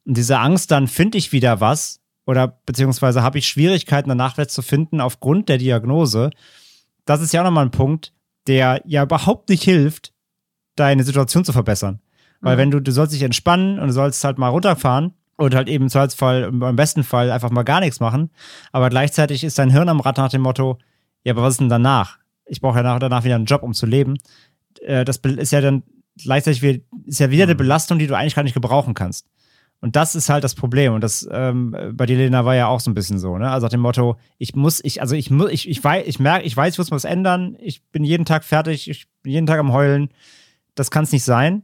[0.05, 4.49] Und diese Angst, dann finde ich wieder was oder beziehungsweise habe ich Schwierigkeiten danach wieder
[4.49, 6.29] zu finden aufgrund der Diagnose.
[7.05, 8.13] Das ist ja auch nochmal ein Punkt,
[8.47, 10.13] der ja überhaupt nicht hilft,
[10.75, 12.01] deine Situation zu verbessern.
[12.41, 12.59] Weil mhm.
[12.59, 15.85] wenn du, du sollst dich entspannen und du sollst halt mal runterfahren und halt eben
[15.85, 18.29] im Zweifelsfall, im besten Fall einfach mal gar nichts machen.
[18.73, 20.77] Aber gleichzeitig ist dein Hirn am Rad nach dem Motto,
[21.23, 22.17] ja, aber was ist denn danach?
[22.45, 24.17] Ich brauche ja danach wieder einen Job, um zu leben.
[24.81, 25.83] Äh, das ist ja dann
[26.21, 27.59] gleichzeitig ist ja wieder eine mhm.
[27.59, 29.25] Belastung, die du eigentlich gar nicht gebrauchen kannst.
[29.79, 30.93] Und das ist halt das Problem.
[30.93, 33.49] Und das ähm, bei dir, Lena, war ja auch so ein bisschen so, ne?
[33.51, 36.45] Also nach dem Motto, ich muss, ich, also ich muss, ich, ich weiß, ich merke,
[36.45, 39.59] ich weiß, ich muss was ändern, ich bin jeden Tag fertig, ich bin jeden Tag
[39.59, 40.09] am Heulen.
[40.73, 41.63] Das kann es nicht sein.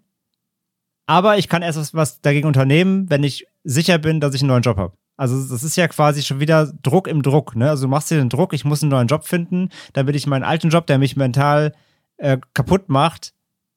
[1.06, 4.49] Aber ich kann erst was, was dagegen unternehmen, wenn ich sicher bin, dass ich einen
[4.49, 4.94] neuen Job habe.
[5.18, 7.56] Also das ist ja quasi schon wieder Druck im Druck.
[7.56, 7.69] Ne?
[7.69, 10.44] Also du machst dir den Druck, ich muss einen neuen Job finden, damit ich meinen
[10.44, 11.73] alten Job, der mich mental
[12.18, 13.34] äh, kaputt macht,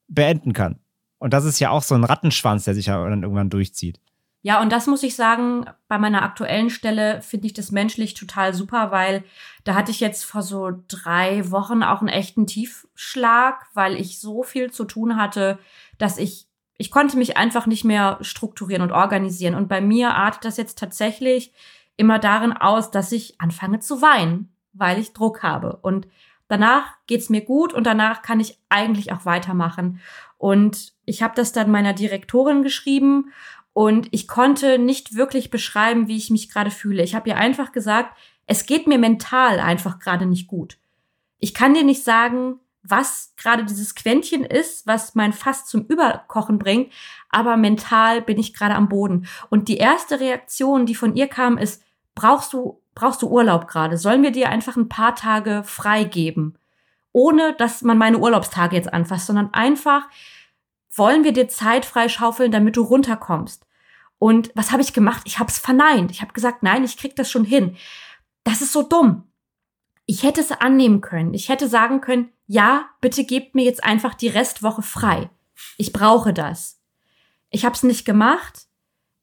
[0.09, 0.79] beenden kann.
[1.19, 4.01] Und das ist ja auch so ein Rattenschwanz, der sich ja dann irgendwann durchzieht.
[4.47, 8.55] Ja, und das muss ich sagen, bei meiner aktuellen Stelle finde ich das menschlich total
[8.55, 9.25] super, weil
[9.65, 14.45] da hatte ich jetzt vor so drei Wochen auch einen echten Tiefschlag, weil ich so
[14.45, 15.59] viel zu tun hatte,
[15.99, 16.47] dass ich
[16.79, 19.57] ich konnte mich einfach nicht mehr strukturieren und organisieren.
[19.57, 21.53] Und bei mir artet das jetzt tatsächlich
[21.97, 25.81] immer darin aus, dass ich anfange zu weinen, weil ich Druck habe.
[25.83, 26.07] Und
[26.47, 30.01] danach geht's mir gut und danach kann ich eigentlich auch weitermachen.
[30.39, 33.33] Und ich habe das dann meiner Direktorin geschrieben
[33.77, 37.03] und ich konnte nicht wirklich beschreiben, wie ich mich gerade fühle.
[37.03, 38.17] Ich habe ihr einfach gesagt,
[38.47, 40.79] es geht mir mental einfach gerade nicht gut.
[41.41, 46.59] Ich kann dir nicht sagen, was gerade dieses Quäntchen ist, was mein Fass zum Überkochen
[46.59, 46.91] bringt,
[47.29, 49.27] aber mental bin ich gerade am Boden.
[49.51, 51.83] Und die erste Reaktion, die von ihr kam, ist,
[52.15, 53.99] brauchst du, brauchst du Urlaub gerade?
[53.99, 56.55] Sollen wir dir einfach ein paar Tage frei geben?
[57.13, 60.09] Ohne, dass man meine Urlaubstage jetzt anfasst, sondern einfach,
[60.95, 63.66] wollen wir dir Zeit freischaufeln, damit du runterkommst?
[64.19, 65.23] Und was habe ich gemacht?
[65.25, 66.11] Ich habe es verneint.
[66.11, 67.77] Ich habe gesagt, nein, ich krieg das schon hin.
[68.45, 69.25] Das ist so dumm.
[70.07, 71.35] Ich hätte es annehmen können.
[71.35, 75.31] Ich hätte sagen können, ja, bitte gebt mir jetzt einfach die Restwoche frei.
[75.77, 76.81] Ich brauche das.
[77.51, 78.67] Ich habe es nicht gemacht.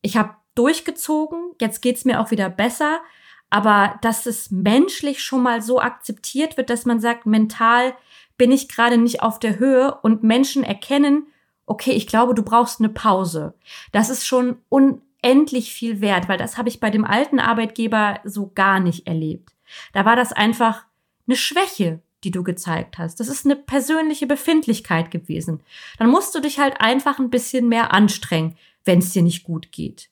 [0.02, 1.54] Ich habe durchgezogen.
[1.60, 3.02] Jetzt geht's mir auch wieder besser.
[3.50, 7.96] Aber dass es menschlich schon mal so akzeptiert wird, dass man sagt, mental
[8.38, 11.28] bin ich gerade nicht auf der Höhe und Menschen erkennen,
[11.66, 13.54] okay, ich glaube, du brauchst eine Pause.
[13.92, 18.52] Das ist schon unendlich viel wert, weil das habe ich bei dem alten Arbeitgeber so
[18.54, 19.54] gar nicht erlebt.
[19.94, 20.86] Da war das einfach
[21.28, 23.20] eine Schwäche, die du gezeigt hast.
[23.20, 25.62] Das ist eine persönliche Befindlichkeit gewesen.
[25.98, 29.72] Dann musst du dich halt einfach ein bisschen mehr anstrengen, wenn es dir nicht gut
[29.72, 30.10] geht.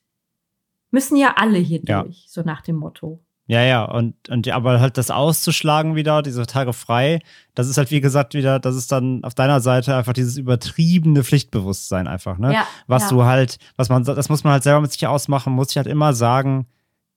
[0.90, 2.02] Müssen ja alle hier ja.
[2.02, 3.20] durch, so nach dem Motto.
[3.46, 7.20] Ja, ja, und, und aber halt das auszuschlagen wieder, diese Tage frei,
[7.54, 11.24] das ist halt wie gesagt wieder, das ist dann auf deiner Seite einfach dieses übertriebene
[11.24, 12.54] Pflichtbewusstsein einfach, ne?
[12.54, 13.08] Ja, was ja.
[13.08, 15.88] du halt, was man, das muss man halt selber mit sich ausmachen, muss ich halt
[15.88, 16.66] immer sagen,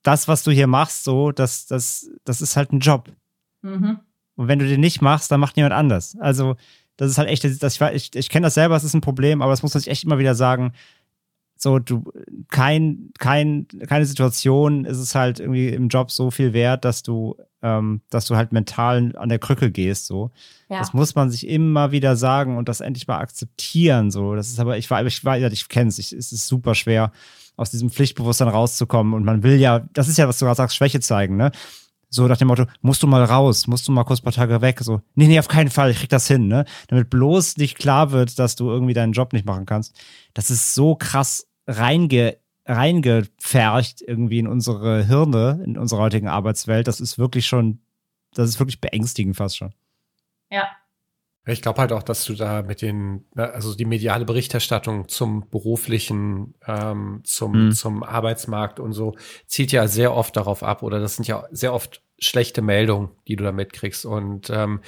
[0.02, 3.08] das, was du hier machst, so, das, das, das ist halt ein Job.
[3.62, 4.00] Mhm.
[4.36, 6.16] Und wenn du den nicht machst, dann macht jemand anders.
[6.20, 6.56] Also,
[6.96, 9.52] das ist halt echt, das, ich, ich kenne das selber, es ist ein Problem, aber
[9.52, 10.72] das muss man sich echt immer wieder sagen.
[11.56, 12.04] So, du,
[12.50, 17.36] kein, kein, keine Situation ist es halt irgendwie im Job so viel wert, dass du,
[17.62, 20.30] ähm, dass du halt mental an der Krücke gehst, so.
[20.68, 20.80] Ja.
[20.80, 24.34] Das muss man sich immer wieder sagen und das endlich mal akzeptieren, so.
[24.34, 27.10] Das ist aber, ich war, ich war, ich kenne es, es ist super schwer
[27.56, 29.14] aus diesem Pflichtbewusstsein rauszukommen.
[29.14, 31.52] Und man will ja, das ist ja, was du gerade sagst, Schwäche zeigen, ne?
[32.16, 34.60] So nach dem Motto, musst du mal raus, musst du mal kurz ein paar Tage
[34.60, 34.80] weg.
[34.80, 36.64] So, nee, nee, auf keinen Fall, ich krieg das hin, ne?
[36.88, 39.96] Damit bloß nicht klar wird, dass du irgendwie deinen Job nicht machen kannst.
[40.34, 46.88] Das ist so krass reinge, reingepfercht irgendwie in unsere Hirne, in unserer heutigen Arbeitswelt.
[46.88, 47.80] Das ist wirklich schon,
[48.34, 49.72] das ist wirklich beängstigend fast schon.
[50.50, 50.68] Ja,
[51.52, 55.48] ich glaube halt auch, dass du da mit den, ne, also die mediale Berichterstattung zum
[55.48, 57.72] beruflichen, ähm, zum, mhm.
[57.72, 59.14] zum Arbeitsmarkt und so
[59.46, 63.36] zielt ja sehr oft darauf ab oder das sind ja sehr oft schlechte Meldungen, die
[63.36, 64.06] du da mitkriegst.
[64.06, 64.80] Und ähm,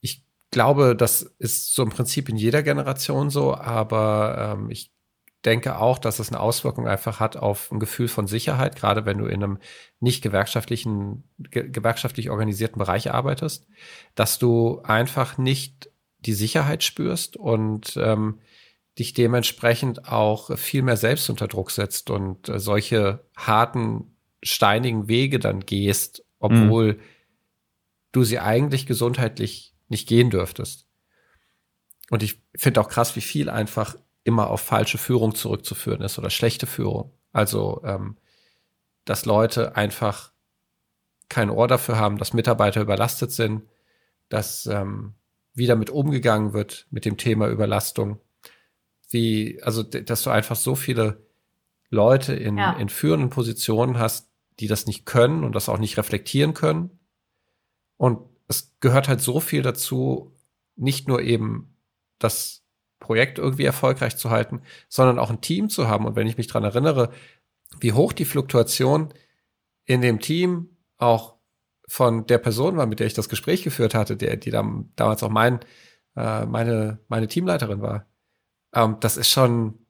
[0.00, 4.91] ich glaube, das ist so im Prinzip in jeder Generation so, aber ähm, ich
[5.44, 9.18] denke auch, dass es eine Auswirkung einfach hat auf ein Gefühl von Sicherheit, gerade wenn
[9.18, 9.58] du in einem
[10.00, 13.66] nicht gewerkschaftlichen, ge gewerkschaftlich organisierten Bereich arbeitest,
[14.14, 15.90] dass du einfach nicht
[16.20, 18.38] die Sicherheit spürst und ähm,
[18.98, 25.38] dich dementsprechend auch viel mehr selbst unter Druck setzt und äh, solche harten steinigen Wege
[25.38, 27.00] dann gehst, obwohl mhm.
[28.12, 30.86] du sie eigentlich gesundheitlich nicht gehen dürftest.
[32.10, 36.30] Und ich finde auch krass, wie viel einfach immer auf falsche Führung zurückzuführen ist oder
[36.30, 37.12] schlechte Führung.
[37.32, 38.16] Also, ähm,
[39.04, 40.32] dass Leute einfach
[41.28, 43.62] kein Ohr dafür haben, dass Mitarbeiter überlastet sind,
[44.28, 45.14] dass ähm,
[45.54, 48.20] wie damit umgegangen wird mit dem Thema Überlastung.
[49.08, 51.26] Wie, also, dass du einfach so viele
[51.90, 52.72] Leute in, ja.
[52.72, 54.30] in führenden Positionen hast,
[54.60, 56.98] die das nicht können und das auch nicht reflektieren können.
[57.96, 60.34] Und es gehört halt so viel dazu,
[60.76, 61.76] nicht nur eben
[62.18, 62.61] das
[63.02, 66.06] Projekt irgendwie erfolgreich zu halten, sondern auch ein Team zu haben.
[66.06, 67.10] Und wenn ich mich dran erinnere,
[67.80, 69.12] wie hoch die Fluktuation
[69.84, 71.34] in dem Team auch
[71.86, 75.22] von der Person war, mit der ich das Gespräch geführt hatte, der, die dann, damals
[75.22, 75.60] auch mein,
[76.16, 78.06] äh, meine, meine Teamleiterin war.
[78.72, 79.86] Ähm, das ist schon,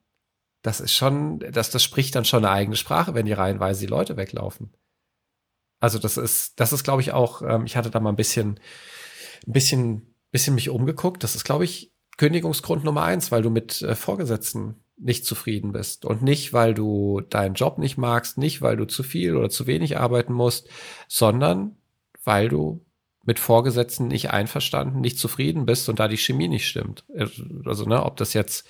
[0.63, 3.91] das ist schon, das, das spricht dann schon eine eigene Sprache, wenn die reihenweise die
[3.91, 4.73] Leute weglaufen.
[5.79, 8.59] Also das ist, das ist, glaube ich, auch, ähm, ich hatte da mal ein bisschen,
[9.45, 11.23] ein bisschen, bisschen mich umgeguckt.
[11.23, 16.05] Das ist, glaube ich, Kündigungsgrund Nummer eins, weil du mit äh, Vorgesetzten nicht zufrieden bist
[16.05, 19.67] und nicht, weil du deinen Job nicht magst, nicht, weil du zu viel oder zu
[19.67, 20.69] wenig arbeiten musst,
[21.07, 21.75] sondern
[22.23, 22.85] weil du
[23.23, 27.05] mit Vorgesetzten nicht einverstanden, nicht zufrieden bist und da die Chemie nicht stimmt.
[27.65, 28.67] Also, ne, ob das jetzt,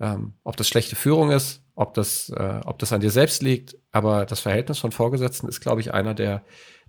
[0.00, 3.76] ähm, ob das schlechte Führung ist, ob das, äh, ob das an dir selbst liegt,
[3.92, 6.42] aber das Verhältnis von Vorgesetzten ist, glaube ich, einer der,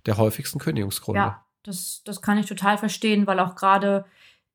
[0.06, 1.20] der häufigsten Kündigungsgründe.
[1.20, 4.06] Ja, das, das kann ich total verstehen, weil auch gerade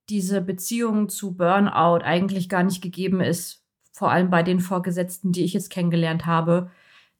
[0.09, 5.43] diese Beziehung zu Burnout eigentlich gar nicht gegeben ist, vor allem bei den Vorgesetzten, die
[5.43, 6.71] ich jetzt kennengelernt habe.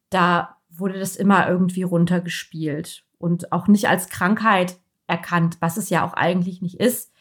[0.10, 6.06] Da wurde das immer irgendwie runtergespielt und auch nicht als Krankheit erkannt, was es ja
[6.06, 7.12] auch eigentlich nicht ist,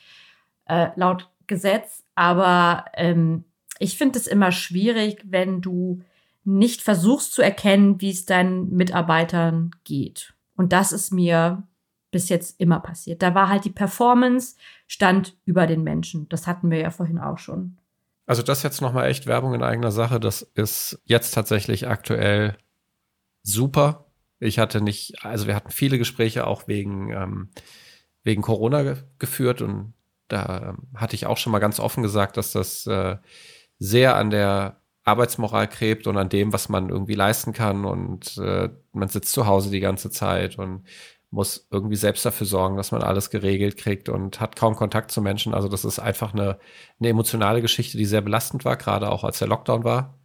[0.66, 2.04] äh, laut Gesetz.
[2.14, 3.44] Aber ähm,
[3.78, 6.02] ich finde es immer schwierig, wenn du
[6.44, 10.34] nicht versuchst zu erkennen, wie es deinen Mitarbeitern geht.
[10.56, 11.64] Und das ist mir
[12.10, 13.22] bis jetzt immer passiert.
[13.22, 14.56] Da war halt die Performance
[14.88, 16.28] stand über den Menschen.
[16.28, 17.78] Das hatten wir ja vorhin auch schon.
[18.26, 20.18] Also das jetzt noch mal echt Werbung in eigener Sache.
[20.18, 22.58] Das ist jetzt tatsächlich aktuell
[23.42, 24.06] super.
[24.40, 27.50] Ich hatte nicht, also wir hatten viele Gespräche auch wegen ähm,
[28.28, 29.94] wegen Corona ge geführt und
[30.28, 33.16] da ähm, hatte ich auch schon mal ganz offen gesagt, dass das äh,
[33.78, 38.68] sehr an der Arbeitsmoral gräbt und an dem, was man irgendwie leisten kann und äh,
[38.92, 40.84] man sitzt zu Hause die ganze Zeit und
[41.30, 45.20] muss irgendwie selbst dafür sorgen, dass man alles geregelt kriegt und hat kaum Kontakt zu
[45.20, 45.54] Menschen.
[45.54, 46.58] Also das ist einfach eine,
[46.98, 50.18] eine emotionale Geschichte, die sehr belastend war, gerade auch als der Lockdown war.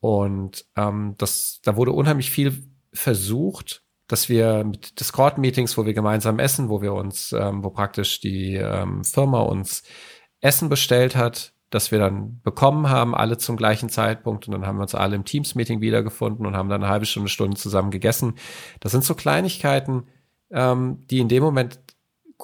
[0.00, 6.38] Und ähm, das, da wurde unheimlich viel versucht, dass wir mit Discord-Meetings, wo wir gemeinsam
[6.38, 9.82] essen, wo wir uns, ähm, wo praktisch die ähm, Firma uns
[10.40, 14.48] Essen bestellt hat, dass wir dann bekommen haben, alle zum gleichen Zeitpunkt.
[14.48, 17.28] Und dann haben wir uns alle im Teams-Meeting wiedergefunden und haben dann eine halbe Stunde,
[17.28, 18.34] Stunde zusammen gegessen.
[18.80, 20.08] Das sind so Kleinigkeiten,
[20.50, 21.80] ähm, die in dem Moment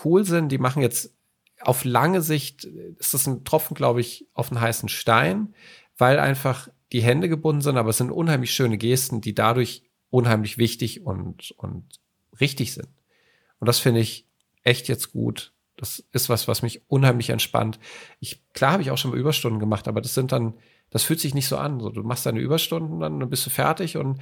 [0.05, 0.51] cool sind.
[0.51, 1.13] Die machen jetzt
[1.61, 5.55] auf lange Sicht, ist das ein Tropfen, glaube ich, auf einen heißen Stein,
[5.97, 10.59] weil einfach die Hände gebunden sind, aber es sind unheimlich schöne Gesten, die dadurch unheimlich
[10.59, 11.85] wichtig und, und
[12.41, 12.89] richtig sind.
[13.59, 14.27] Und das finde ich
[14.63, 15.53] echt jetzt gut.
[15.77, 17.79] Das ist was, was mich unheimlich entspannt.
[18.21, 20.55] Ich, klar habe ich auch schon mal Überstunden gemacht, aber das sind dann,
[20.91, 21.81] das fühlt sich nicht so an.
[21.81, 24.21] So, du machst deine Überstunden, dann bist du fertig und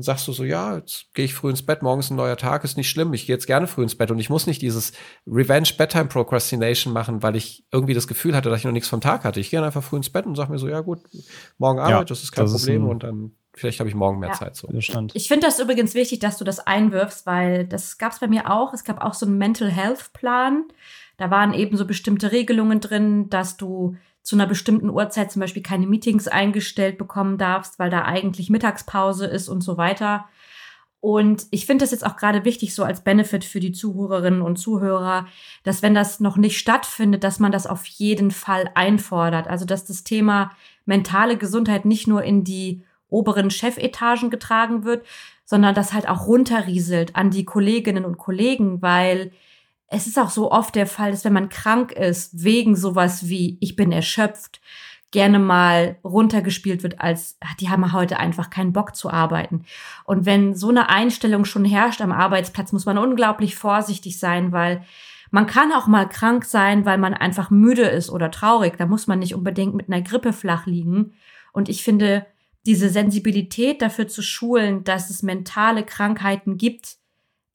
[0.00, 2.38] dann sagst du so, ja, jetzt gehe ich früh ins Bett, morgen ist ein neuer
[2.38, 4.62] Tag, ist nicht schlimm, ich gehe jetzt gerne früh ins Bett und ich muss nicht
[4.62, 4.92] dieses
[5.26, 9.02] Revenge Bedtime Procrastination machen, weil ich irgendwie das Gefühl hatte, dass ich noch nichts vom
[9.02, 9.40] Tag hatte.
[9.40, 11.00] Ich gehe einfach früh ins Bett und sage mir so, ja gut,
[11.58, 14.20] morgen Arbeit, ja, das ist kein das Problem ist und dann vielleicht habe ich morgen
[14.20, 14.34] mehr ja.
[14.34, 14.56] Zeit.
[14.56, 14.68] So.
[15.12, 18.50] Ich finde das übrigens wichtig, dass du das einwirfst, weil das gab es bei mir
[18.50, 18.72] auch.
[18.72, 20.64] Es gab auch so einen Mental Health Plan.
[21.18, 23.96] Da waren eben so bestimmte Regelungen drin, dass du
[24.30, 29.26] zu einer bestimmten Uhrzeit zum Beispiel keine Meetings eingestellt bekommen darfst, weil da eigentlich Mittagspause
[29.26, 30.26] ist und so weiter.
[31.00, 34.54] Und ich finde das jetzt auch gerade wichtig, so als Benefit für die Zuhörerinnen und
[34.54, 35.26] Zuhörer,
[35.64, 39.48] dass wenn das noch nicht stattfindet, dass man das auf jeden Fall einfordert.
[39.48, 40.52] Also dass das Thema
[40.84, 45.04] mentale Gesundheit nicht nur in die oberen Chefetagen getragen wird,
[45.44, 49.32] sondern das halt auch runterrieselt an die Kolleginnen und Kollegen, weil
[49.90, 53.58] es ist auch so oft der Fall, dass wenn man krank ist, wegen sowas wie
[53.60, 54.60] ich bin erschöpft,
[55.10, 59.64] gerne mal runtergespielt wird als, ach, die haben heute einfach keinen Bock zu arbeiten.
[60.04, 64.84] Und wenn so eine Einstellung schon herrscht am Arbeitsplatz, muss man unglaublich vorsichtig sein, weil
[65.32, 68.76] man kann auch mal krank sein, weil man einfach müde ist oder traurig.
[68.78, 71.14] Da muss man nicht unbedingt mit einer Grippe flach liegen.
[71.52, 72.26] Und ich finde,
[72.64, 76.99] diese Sensibilität dafür zu schulen, dass es mentale Krankheiten gibt,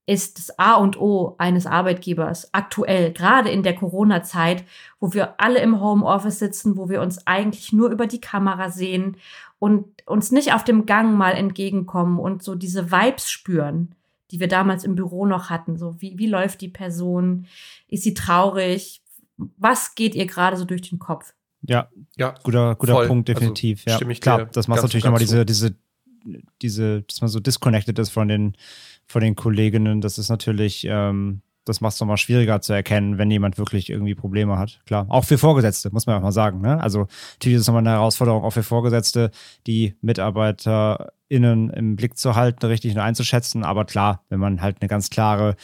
[0.08, 4.64] ist das A und O eines Arbeitgebers aktuell, gerade in der Corona-Zeit,
[5.00, 9.18] wo wir alle im Homeoffice sitzen, wo wir uns eigentlich nur über die Kamera sehen
[9.58, 13.96] und uns nicht auf dem Gang mal entgegenkommen und so diese Vibes spüren,
[14.30, 15.78] die wir damals im Büro noch hatten.
[15.78, 17.48] So, wie, wie läuft die Person?
[17.88, 19.02] Ist sie traurig?
[19.38, 21.34] Was geht ihr gerade so durch den Kopf?
[21.64, 23.08] Ja, ja guter, guter voll.
[23.08, 23.84] Punkt, definitiv.
[23.88, 25.76] Also, ja, klar, das macht natürlich nochmal diese, diese,
[26.62, 28.56] diese, dass man so disconnected ist von den
[29.08, 30.02] von den Kolleginnen.
[30.02, 34.16] Das ist natürlich, ähm, das macht es nochmal schwieriger zu erkennen, wenn jemand wirklich irgendwie
[34.16, 34.82] Probleme hat.
[34.86, 36.62] Klar, auch für Vorgesetzte, muss man auch mal sagen.
[36.62, 36.82] Ne?
[36.82, 39.32] Also natürlich ist es nochmal eine Herausforderung auch für Vorgesetzte,
[39.68, 43.64] die MitarbeiterInnen im Blick zu halten, richtig und einzuschätzen.
[43.64, 45.56] Aber klar, wenn man halt eine ganz klare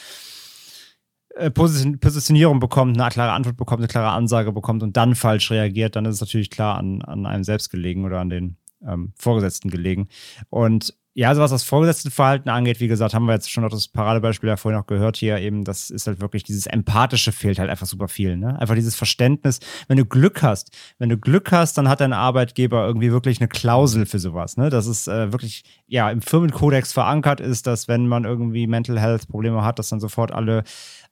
[1.35, 5.95] äh, Positionierung bekommt, eine klare Antwort bekommt, eine klare Ansage bekommt und dann falsch reagiert,
[5.95, 9.69] dann ist es natürlich klar an, an einem selbst gelegen oder an den ähm, Vorgesetzten
[9.69, 10.07] gelegen.
[10.49, 13.89] Und ja, also was das Vorgesetztenverhalten angeht, wie gesagt, haben wir jetzt schon noch das
[13.89, 17.69] Paradebeispiel ja vorhin noch gehört hier eben, das ist halt wirklich dieses Empathische fehlt halt
[17.69, 18.57] einfach super viel, ne?
[18.59, 19.59] Einfach dieses Verständnis,
[19.89, 23.49] wenn du Glück hast, wenn du Glück hast, dann hat dein Arbeitgeber irgendwie wirklich eine
[23.49, 24.69] Klausel für sowas, ne?
[24.69, 29.27] Das ist äh, wirklich, ja, im Firmenkodex verankert ist, dass wenn man irgendwie Mental Health
[29.27, 30.63] Probleme hat, dass dann sofort alle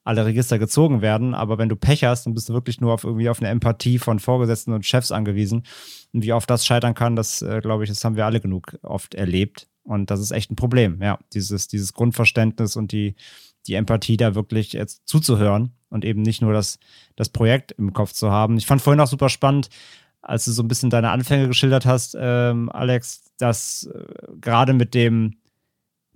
[0.05, 1.35] alle Register gezogen werden.
[1.35, 3.99] Aber wenn du Pech hast, dann bist du wirklich nur auf irgendwie auf eine Empathie
[3.99, 5.63] von Vorgesetzten und Chefs angewiesen.
[6.13, 8.77] Und wie oft das scheitern kann, das äh, glaube ich, das haben wir alle genug
[8.81, 9.67] oft erlebt.
[9.90, 11.18] Und das ist echt ein Problem, ja.
[11.34, 13.16] Dieses, dieses Grundverständnis und die,
[13.66, 16.78] die Empathie da wirklich jetzt zuzuhören und eben nicht nur das,
[17.16, 18.57] das Projekt im Kopf zu haben.
[18.57, 19.70] Ich fand vorhin auch super spannend,
[20.22, 24.06] als du so ein bisschen deine Anfänge geschildert hast, ähm, Alex, dass äh,
[24.40, 25.38] gerade mit dem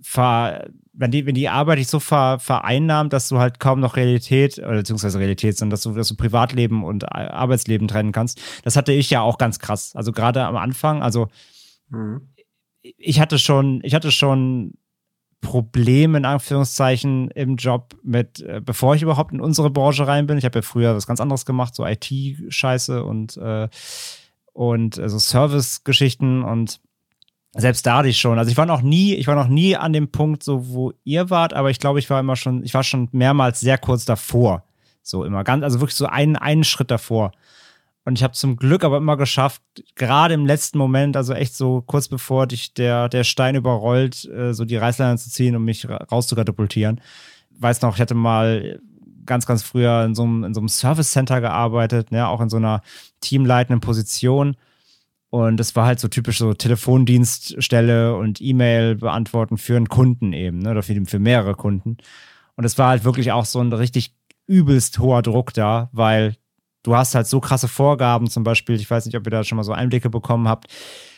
[0.00, 3.96] Ver, wenn die, wenn die Arbeit dich so ver, vereinnahmt, dass du halt kaum noch
[3.96, 8.76] Realität, oder beziehungsweise Realität, sondern dass du, dass du Privatleben und Arbeitsleben trennen kannst, das
[8.76, 9.96] hatte ich ja auch ganz krass.
[9.96, 11.28] Also gerade am Anfang, also
[11.88, 12.28] mhm
[12.84, 14.74] ich hatte schon, ich hatte schon
[15.40, 20.38] Probleme in Anführungszeichen im Job mit, äh, bevor ich überhaupt in unsere Branche rein bin.
[20.38, 23.68] Ich habe ja früher was ganz anderes gemacht, so IT-Scheiße und, äh,
[24.52, 26.80] und also Service-Geschichten und
[27.56, 28.38] selbst da hatte ich schon.
[28.38, 31.30] Also ich war noch nie, ich war noch nie an dem Punkt, so wo ihr
[31.30, 34.64] wart, aber ich glaube, ich war immer schon, ich war schon mehrmals sehr kurz davor.
[35.02, 37.32] So immer ganz, also wirklich so einen, einen Schritt davor.
[38.04, 39.62] Und ich habe zum Glück aber immer geschafft,
[39.94, 44.52] gerade im letzten Moment, also echt so kurz bevor dich der, der Stein überrollt, äh,
[44.52, 47.00] so die Reißleine zu ziehen, um mich rauszukatapultieren.
[47.58, 48.78] Weiß noch, ich hatte mal
[49.24, 52.50] ganz, ganz früher in so einem, in so einem Service Center gearbeitet, ne, auch in
[52.50, 52.82] so einer
[53.20, 54.56] teamleitenden Position.
[55.30, 60.58] Und das war halt so typisch so Telefondienststelle und E-Mail beantworten für einen Kunden eben,
[60.58, 61.96] ne, oder für, für mehrere Kunden.
[62.56, 64.14] Und es war halt wirklich auch so ein richtig
[64.46, 66.36] übelst hoher Druck da, weil
[66.84, 69.56] du hast halt so krasse Vorgaben, zum Beispiel, ich weiß nicht, ob ihr da schon
[69.56, 70.68] mal so Einblicke bekommen habt,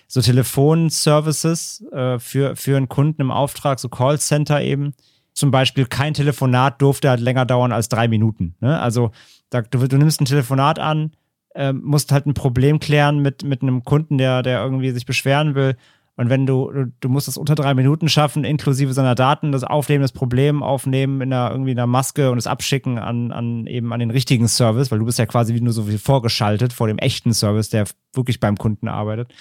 [0.09, 4.95] so Telefonservices äh, für, für einen Kunden im Auftrag, so Callcenter eben.
[5.35, 8.55] Zum Beispiel kein Telefonat durfte halt länger dauern als drei Minuten.
[8.61, 8.81] Ne?
[8.81, 9.11] Also
[9.51, 11.13] da, du, du nimmst ein Telefonat an,
[11.55, 15.55] äh, musst halt ein Problem klären mit, mit einem Kunden, der, der irgendwie sich beschweren
[15.55, 15.77] will
[16.17, 20.01] und wenn du, du, musst es unter drei Minuten schaffen, inklusive seiner Daten, das Aufnehmen,
[20.01, 23.93] das Problem aufnehmen in einer, irgendwie in einer Maske und es abschicken an, an eben
[23.93, 26.87] an den richtigen Service, weil du bist ja quasi wie nur so viel vorgeschaltet vor
[26.87, 27.85] dem echten Service, der
[28.15, 29.35] wirklich beim Kunden arbeitet.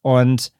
[0.00, 0.52] Und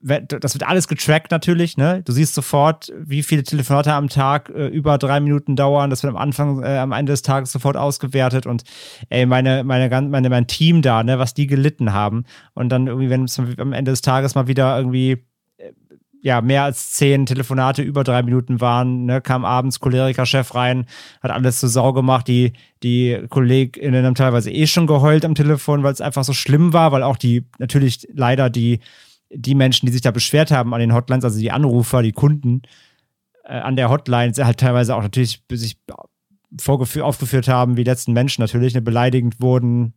[0.00, 2.02] das wird alles getrackt natürlich, ne?
[2.04, 5.90] Du siehst sofort, wie viele Telefonate am Tag äh, über drei Minuten dauern.
[5.90, 8.62] Das wird am Anfang, äh, am Ende des Tages sofort ausgewertet und
[9.08, 12.24] ey, meine, meine, meine, mein Team da, ne, was die gelitten haben.
[12.54, 15.24] Und dann irgendwie, wenn es am Ende des Tages mal wieder irgendwie
[15.56, 15.72] äh,
[16.22, 20.86] ja, mehr als zehn Telefonate über drei Minuten waren, ne, kam abends Choleriker-Chef rein,
[21.22, 22.28] hat alles zur Sau gemacht.
[22.28, 22.52] Die,
[22.84, 26.92] die KollegInnen haben teilweise eh schon geheult am Telefon, weil es einfach so schlimm war,
[26.92, 28.78] weil auch die, natürlich leider die
[29.30, 32.62] die Menschen, die sich da beschwert haben an den Hotlines, also die Anrufer, die Kunden
[33.44, 35.78] äh, an der Hotline, halt teilweise auch natürlich sich
[36.66, 39.92] aufgeführt haben, wie letzten Menschen natürlich, ne, beleidigend wurden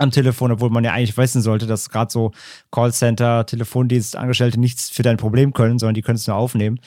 [0.00, 2.32] am Telefon, obwohl man ja eigentlich wissen sollte, dass gerade so
[2.70, 6.80] Callcenter, Telefondienstangestellte nichts für dein Problem können, sondern die können es nur aufnehmen.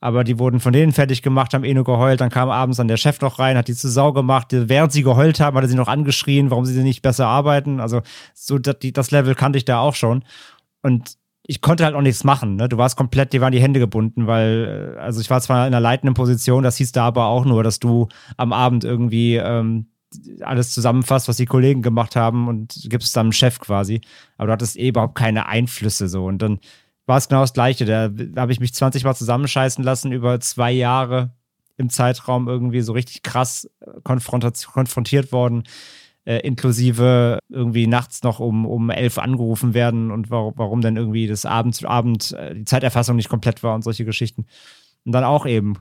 [0.00, 2.20] Aber die wurden von denen fertig gemacht, haben eh nur geheult.
[2.20, 4.48] Dann kam abends dann der Chef noch rein, hat die zu Sau gemacht.
[4.50, 7.80] Während sie geheult haben, hat er sie noch angeschrien, warum sie nicht besser arbeiten.
[7.80, 8.02] Also
[8.34, 10.22] so das, das Level kannte ich da auch schon.
[10.82, 12.56] Und ich konnte halt auch nichts machen.
[12.56, 12.68] Ne?
[12.68, 15.72] Du warst komplett, dir waren die Hände gebunden, weil, äh, also ich war zwar in
[15.72, 19.86] einer leitenden Position, das hieß da aber auch nur, dass du am Abend irgendwie ähm,
[20.42, 24.02] alles zusammenfasst, was die Kollegen gemacht haben und gibst dann dem Chef quasi.
[24.36, 26.26] Aber du hattest eh überhaupt keine Einflüsse so.
[26.26, 26.60] Und dann
[27.06, 27.86] war es genau das Gleiche.
[27.86, 31.30] Da, da habe ich mich 20 Mal zusammenscheißen lassen über zwei Jahre
[31.78, 35.64] im Zeitraum irgendwie so richtig krass äh, konfrontiert worden
[36.28, 41.26] äh, inklusive irgendwie nachts noch um, um elf angerufen werden und warum, warum denn irgendwie
[41.26, 44.44] das Abend, Abend äh, die Zeiterfassung nicht komplett war und solche Geschichten.
[45.06, 45.76] Und dann auch eben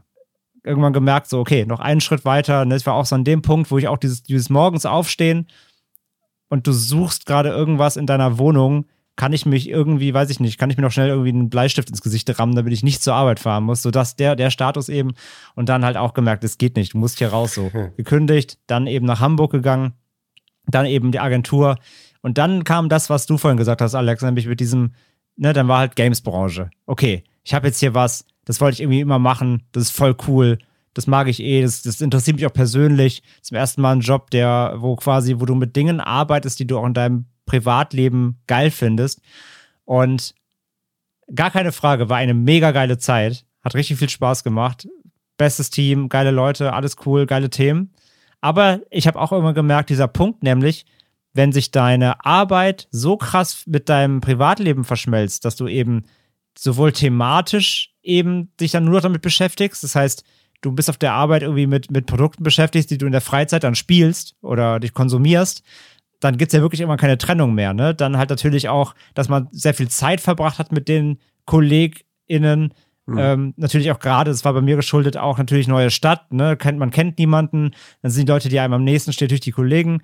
[0.63, 2.63] irgendwann gemerkt, so, okay, noch einen Schritt weiter.
[2.63, 2.77] Ne?
[2.77, 5.47] Ich war auch so an dem Punkt, wo ich auch dieses, dieses Morgens aufstehen
[6.47, 8.85] und du suchst gerade irgendwas in deiner Wohnung,
[9.17, 11.89] kann ich mich irgendwie, weiß ich nicht, kann ich mir noch schnell irgendwie einen Bleistift
[11.89, 13.81] ins Gesicht rammen, damit ich nicht zur Arbeit fahren muss.
[13.81, 15.11] So dass der, der Status eben
[15.55, 17.69] und dann halt auch gemerkt, es geht nicht, du musst hier raus so.
[17.97, 19.91] Gekündigt, dann eben nach Hamburg gegangen,
[20.67, 21.77] dann eben die Agentur
[22.21, 24.93] und dann kam das, was du vorhin gesagt hast, Alex, nämlich mit diesem,
[25.35, 26.69] ne, dann war halt Games-Branche.
[26.85, 30.15] Okay, ich habe jetzt hier was, das wollte ich irgendwie immer machen, das ist voll
[30.27, 30.57] cool,
[30.97, 33.21] das mag ich eh, das, das interessiert mich auch persönlich.
[33.43, 36.79] Zum ersten Mal ein Job, der, wo quasi, wo du mit Dingen arbeitest, die du
[36.79, 39.21] auch in deinem Privatleben geil findest.
[39.85, 40.33] Und
[41.33, 43.45] gar keine Frage, war eine mega geile Zeit.
[43.63, 44.87] Hat richtig viel Spaß gemacht.
[45.37, 47.93] Bestes Team, geile Leute, alles cool, geile Themen.
[48.47, 50.85] Aber ich habe auch immer gemerkt, dieser Punkt, nämlich,
[51.33, 56.05] wenn sich deine Arbeit so krass mit deinem Privatleben verschmelzt, dass du eben
[56.57, 60.23] sowohl thematisch eben dich dann nur damit beschäftigst, das heißt,
[60.61, 63.65] du bist auf der Arbeit irgendwie mit, mit Produkten beschäftigt, die du in der Freizeit
[63.65, 65.61] dann spielst oder dich konsumierst,
[66.21, 67.73] dann gibt es ja wirklich immer keine Trennung mehr.
[67.73, 67.93] Ne?
[67.95, 72.73] Dann halt natürlich auch, dass man sehr viel Zeit verbracht hat mit den KollegInnen.
[73.07, 73.17] Mhm.
[73.17, 76.31] Ähm, natürlich auch gerade, das war bei mir geschuldet, auch natürlich neue Stadt.
[76.31, 76.57] Ne?
[76.57, 77.71] Kennt, man kennt niemanden.
[78.01, 80.01] Dann sind die Leute, die einem am nächsten stehen, natürlich die Kollegen.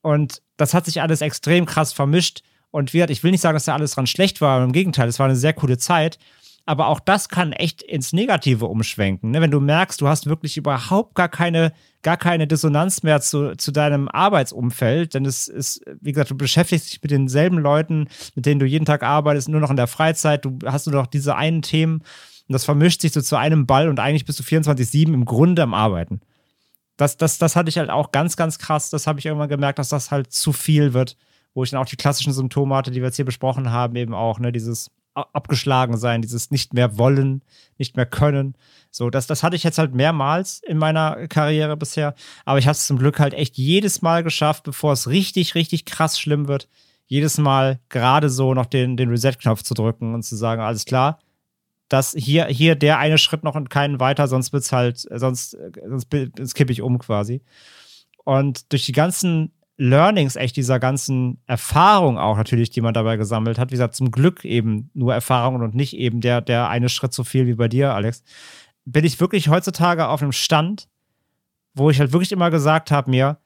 [0.00, 2.42] Und das hat sich alles extrem krass vermischt.
[2.70, 4.62] Und wie gesagt, ich will nicht sagen, dass da alles dran schlecht war.
[4.62, 6.18] Im Gegenteil, es war eine sehr coole Zeit.
[6.68, 9.30] Aber auch das kann echt ins Negative umschwenken.
[9.30, 9.40] Ne?
[9.40, 13.70] Wenn du merkst, du hast wirklich überhaupt gar keine, gar keine Dissonanz mehr zu, zu
[13.70, 18.58] deinem Arbeitsumfeld, denn es ist, wie gesagt, du beschäftigst dich mit denselben Leuten, mit denen
[18.58, 21.62] du jeden Tag arbeitest, nur noch in der Freizeit, du hast nur noch diese einen
[21.62, 22.02] Themen
[22.48, 25.62] und das vermischt sich so zu einem Ball und eigentlich bist du 24-7 im Grunde
[25.62, 26.20] am Arbeiten.
[26.96, 28.90] Das, das, das hatte ich halt auch ganz, ganz krass.
[28.90, 31.16] Das habe ich irgendwann gemerkt, dass das halt zu viel wird,
[31.54, 34.14] wo ich dann auch die klassischen Symptome hatte, die wir jetzt hier besprochen haben, eben
[34.14, 37.42] auch, ne, dieses abgeschlagen sein, dieses nicht mehr wollen,
[37.78, 38.54] nicht mehr können.
[38.90, 42.14] So, das, das hatte ich jetzt halt mehrmals in meiner Karriere bisher.
[42.44, 45.86] Aber ich habe es zum Glück halt echt jedes Mal geschafft, bevor es richtig, richtig
[45.86, 46.68] krass schlimm wird,
[47.06, 51.18] jedes Mal gerade so noch den, den Reset-Knopf zu drücken und zu sagen, alles klar,
[51.88, 55.56] das hier, hier der eine Schritt noch und keinen weiter, sonst wird's halt, sonst,
[55.86, 57.42] sonst, sonst kippe ich um quasi.
[58.24, 63.58] Und durch die ganzen Learnings echt dieser ganzen Erfahrung auch natürlich, die man dabei gesammelt
[63.58, 63.70] hat.
[63.70, 67.24] Wie gesagt, zum Glück eben nur Erfahrungen und nicht eben der, der eine Schritt so
[67.24, 68.22] viel wie bei dir, Alex.
[68.84, 70.88] Bin ich wirklich heutzutage auf einem Stand,
[71.74, 73.38] wo ich halt wirklich immer gesagt habe mir,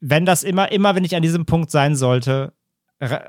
[0.00, 2.52] wenn das immer, immer, wenn ich an diesem Punkt sein sollte,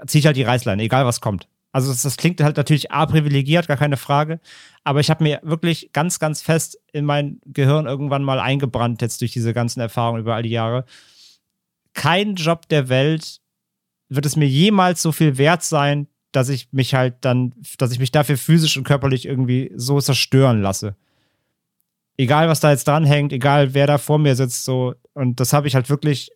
[0.08, 1.48] ziehe ich halt die Reißleine, egal was kommt.
[1.78, 4.40] Also das, das klingt halt natürlich A privilegiert, gar keine Frage.
[4.84, 9.22] Aber ich habe mir wirklich ganz, ganz fest in mein Gehirn irgendwann mal eingebrannt, jetzt
[9.22, 10.86] durch diese ganzen Erfahrungen über all die Jahre
[11.98, 13.42] kein Job der Welt
[14.08, 18.00] wird es mir jemals so viel wert sein, dass ich mich halt dann, dass ich
[18.00, 20.96] mich dafür physisch und körperlich irgendwie so zerstören lasse.
[22.16, 24.94] Egal, was da jetzt dranhängt, egal, wer da vor mir sitzt, so.
[25.14, 26.30] Und das habe ich halt wirklich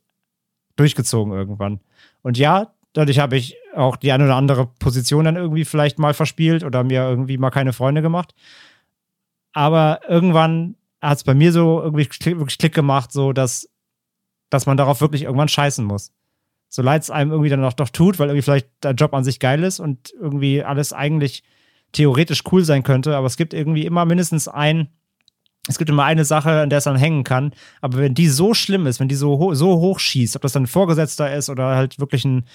[0.78, 1.80] durchgezogen irgendwann.
[2.24, 6.14] Und ja, dadurch habe ich auch die eine oder andere Position dann irgendwie vielleicht mal
[6.14, 8.34] verspielt oder mir irgendwie mal keine Freunde gemacht.
[9.54, 13.72] Aber irgendwann hat es bei mir so irgendwie wirklich Klick gemacht, so dass
[14.52, 16.12] dass man darauf wirklich irgendwann scheißen muss.
[16.70, 19.24] So leid es einem irgendwie dann auch doch tut, weil irgendwie vielleicht der Job an
[19.24, 21.44] sich geil ist und irgendwie alles eigentlich
[21.92, 24.90] theoretisch cool sein könnte, aber es gibt irgendwie immer mindestens ein,
[25.68, 27.54] es gibt immer eine Sache, an der es dann hängen kann.
[27.82, 30.54] Aber wenn die so schlimm ist, wenn die so, ho so hoch schießt, ob das
[30.54, 32.46] dann ein Vorgesetzter ist oder halt wirklich ein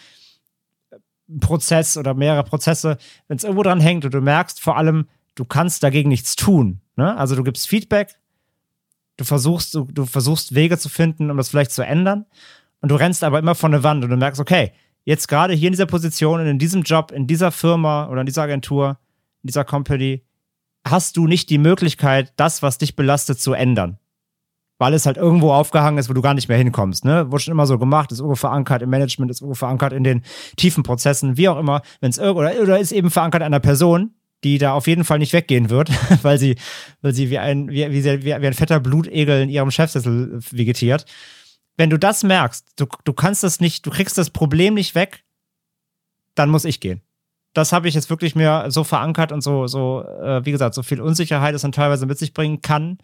[1.40, 2.98] Prozess oder mehrere Prozesse,
[3.28, 6.80] wenn es irgendwo dran hängt und du merkst vor allem, du kannst dagegen nichts tun.
[6.96, 7.16] Ne?
[7.16, 8.16] Also du gibst Feedback,
[9.16, 12.26] Du versuchst, du, du versuchst Wege zu finden, um das vielleicht zu ändern.
[12.80, 14.72] Und du rennst aber immer vor eine Wand und du merkst, okay,
[15.04, 18.26] jetzt gerade hier in dieser Position und in diesem Job, in dieser Firma oder in
[18.26, 18.98] dieser Agentur,
[19.42, 20.22] in dieser Company,
[20.86, 23.98] hast du nicht die Möglichkeit, das, was dich belastet, zu ändern.
[24.78, 27.04] Weil es halt irgendwo aufgehangen ist, wo du gar nicht mehr hinkommst.
[27.04, 27.30] Ne?
[27.30, 30.22] Wurde schon immer so gemacht, ist irgendwo verankert im Management, ist irgendwo verankert in den
[30.56, 31.82] tiefen Prozessen, wie auch immer.
[32.00, 35.18] Wenn es oder, oder ist eben verankert an einer Person, die da auf jeden Fall
[35.18, 35.90] nicht weggehen wird,
[36.22, 36.56] weil sie,
[37.00, 41.06] weil sie wie ein, wie, wie, wie, ein fetter Blutegel in ihrem Chefsessel vegetiert.
[41.76, 45.24] Wenn du das merkst, du, du kannst das nicht, du kriegst das Problem nicht weg,
[46.34, 47.00] dann muss ich gehen.
[47.54, 50.82] Das habe ich jetzt wirklich mir so verankert und so, so, äh, wie gesagt, so
[50.82, 52.98] viel Unsicherheit es dann teilweise mit sich bringen kann.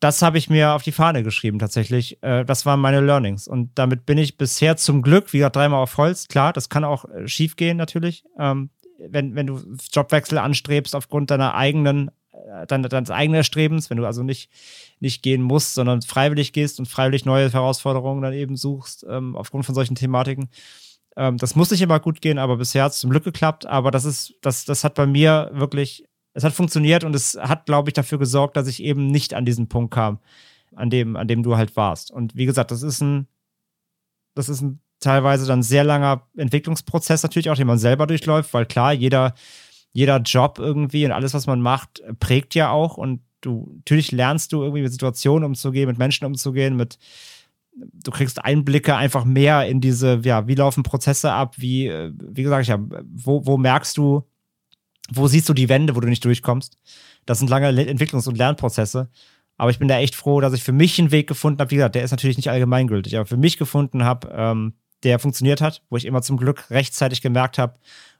[0.00, 2.22] Das habe ich mir auf die Fahne geschrieben, tatsächlich.
[2.22, 3.48] Äh, das waren meine Learnings.
[3.48, 6.28] Und damit bin ich bisher zum Glück, wie gesagt, dreimal auf Holz.
[6.28, 8.24] Klar, das kann auch äh, schief gehen, natürlich.
[8.38, 9.60] Ähm, wenn, wenn du
[9.92, 14.50] Jobwechsel anstrebst aufgrund deiner eigenen, äh, deines, deines eigenen Strebens, wenn du also nicht,
[15.00, 19.66] nicht gehen musst, sondern freiwillig gehst und freiwillig neue Herausforderungen dann eben suchst, ähm, aufgrund
[19.66, 20.48] von solchen Thematiken.
[21.16, 23.66] Ähm, das muss nicht immer gut gehen, aber bisher hat es zum Glück geklappt.
[23.66, 26.04] Aber das ist, das, das hat bei mir wirklich
[26.38, 29.44] es hat funktioniert und es hat, glaube ich, dafür gesorgt, dass ich eben nicht an
[29.44, 30.20] diesen Punkt kam,
[30.76, 32.12] an dem, an dem du halt warst.
[32.12, 33.26] Und wie gesagt, das ist ein,
[34.36, 38.66] das ist ein teilweise dann sehr langer Entwicklungsprozess natürlich auch, den man selber durchläuft, weil
[38.66, 39.34] klar, jeder,
[39.90, 44.52] jeder Job irgendwie und alles, was man macht, prägt ja auch und du, natürlich lernst
[44.52, 46.98] du irgendwie mit Situationen umzugehen, mit Menschen umzugehen, mit,
[47.72, 52.44] du kriegst Einblicke einfach mehr in diese, ja, wie laufen Prozesse ab, wie, äh, wie
[52.44, 52.78] gesagt, ja,
[53.12, 54.22] wo, wo merkst du,
[55.12, 56.76] wo siehst du die Wände, wo du nicht durchkommst?
[57.26, 59.08] Das sind lange Entwicklungs- und Lernprozesse.
[59.56, 61.70] Aber ich bin da echt froh, dass ich für mich einen Weg gefunden habe.
[61.70, 65.60] Wie gesagt, der ist natürlich nicht allgemeingültig, aber für mich gefunden habe, ähm, der funktioniert
[65.60, 67.74] hat, wo ich immer zum Glück rechtzeitig gemerkt habe,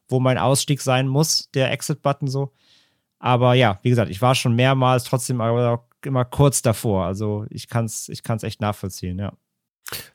[0.09, 2.53] wo mein Ausstieg sein muss, der Exit-Button so.
[3.19, 7.05] Aber ja, wie gesagt, ich war schon mehrmals trotzdem immer kurz davor.
[7.05, 9.33] Also ich kann es ich kann's echt nachvollziehen, ja.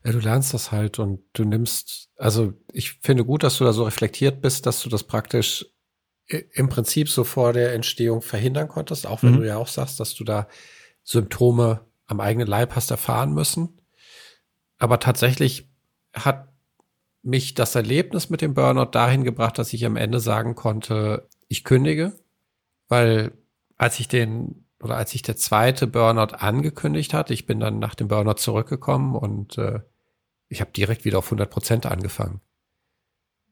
[0.05, 3.73] Ja, du lernst das halt und du nimmst, also ich finde gut, dass du da
[3.73, 5.65] so reflektiert bist, dass du das praktisch
[6.27, 9.37] im Prinzip so vor der Entstehung verhindern konntest, auch wenn mhm.
[9.37, 10.47] du ja auch sagst, dass du da
[11.03, 13.81] Symptome am eigenen Leib hast erfahren müssen.
[14.77, 15.69] Aber tatsächlich
[16.13, 16.49] hat
[17.21, 21.63] mich das Erlebnis mit dem Burnout dahin gebracht, dass ich am Ende sagen konnte, ich
[21.63, 22.13] kündige,
[22.87, 23.31] weil
[23.77, 27.95] als ich den oder als ich der zweite Burnout angekündigt hatte, ich bin dann nach
[27.95, 29.79] dem Burnout zurückgekommen und äh,
[30.49, 32.41] ich habe direkt wieder auf 100 Prozent angefangen.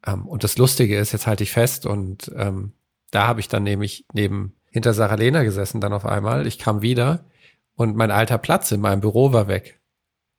[0.05, 2.73] Ähm, und das Lustige ist, jetzt halte ich fest und ähm,
[3.11, 6.47] da habe ich dann nämlich neben hinter Sarah Lena gesessen dann auf einmal.
[6.47, 7.25] Ich kam wieder
[7.75, 9.79] und mein alter Platz in meinem Büro war weg.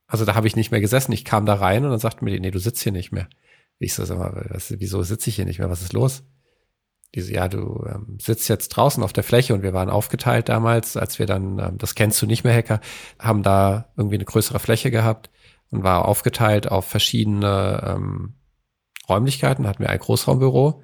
[0.06, 1.12] Also da habe ich nicht mehr gesessen.
[1.12, 3.28] Ich kam da rein und dann sagte mir die, nee, du sitzt hier nicht mehr.
[3.78, 5.70] Ich so, sag mal, was, wieso sitze ich hier nicht mehr?
[5.70, 6.24] Was ist los?
[7.14, 10.48] Die so, ja, du ähm, sitzt jetzt draußen auf der Fläche und wir waren aufgeteilt
[10.48, 12.80] damals, als wir dann, ähm, das kennst du nicht mehr, Hacker,
[13.18, 15.30] haben da irgendwie eine größere Fläche gehabt
[15.70, 18.34] und war aufgeteilt auf verschiedene ähm,
[19.08, 20.82] Räumlichkeiten, hatten wir ein Großraumbüro.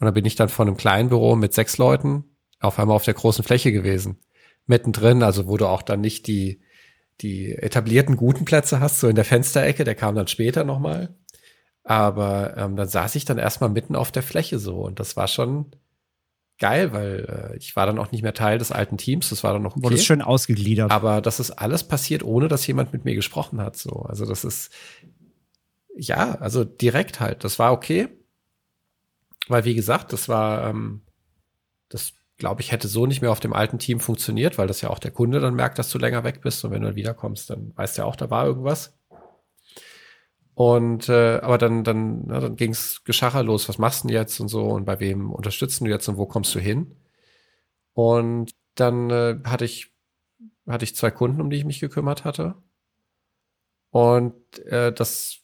[0.00, 2.24] Und da bin ich dann von einem kleinen Büro mit sechs Leuten
[2.60, 4.18] auf einmal auf der großen Fläche gewesen.
[4.66, 6.60] Mittendrin, also wo du auch dann nicht die,
[7.20, 11.14] die etablierten guten Plätze hast, so in der Fensterecke, der kam dann später nochmal.
[11.84, 15.26] Aber ähm, dann saß ich dann erstmal mitten auf der Fläche so und das war
[15.26, 15.72] schon
[16.58, 19.52] geil, weil äh, ich war dann auch nicht mehr Teil des alten Teams, das war
[19.52, 19.82] dann noch okay.
[19.82, 20.92] Wurde schön ausgegliedert.
[20.92, 23.76] Aber das ist alles passiert, ohne dass jemand mit mir gesprochen hat.
[23.76, 24.70] So, also das ist
[25.96, 27.44] ja, also direkt halt.
[27.44, 28.08] Das war okay.
[29.48, 31.02] Weil, wie gesagt, das war, ähm,
[31.88, 34.90] das glaube ich, hätte so nicht mehr auf dem alten Team funktioniert, weil das ja
[34.90, 37.50] auch der Kunde dann merkt, dass du länger weg bist und wenn du dann wiederkommst,
[37.50, 38.98] dann weißt ja auch, da war irgendwas.
[40.54, 44.38] Und äh, aber dann, dann, na, dann ging's Geschacher los, was machst du denn jetzt
[44.40, 46.96] und so und bei wem unterstützen du jetzt und wo kommst du hin?
[47.94, 49.92] Und dann äh, hatte ich
[50.66, 52.54] hatte ich zwei Kunden, um die ich mich gekümmert hatte.
[53.90, 55.41] Und äh, das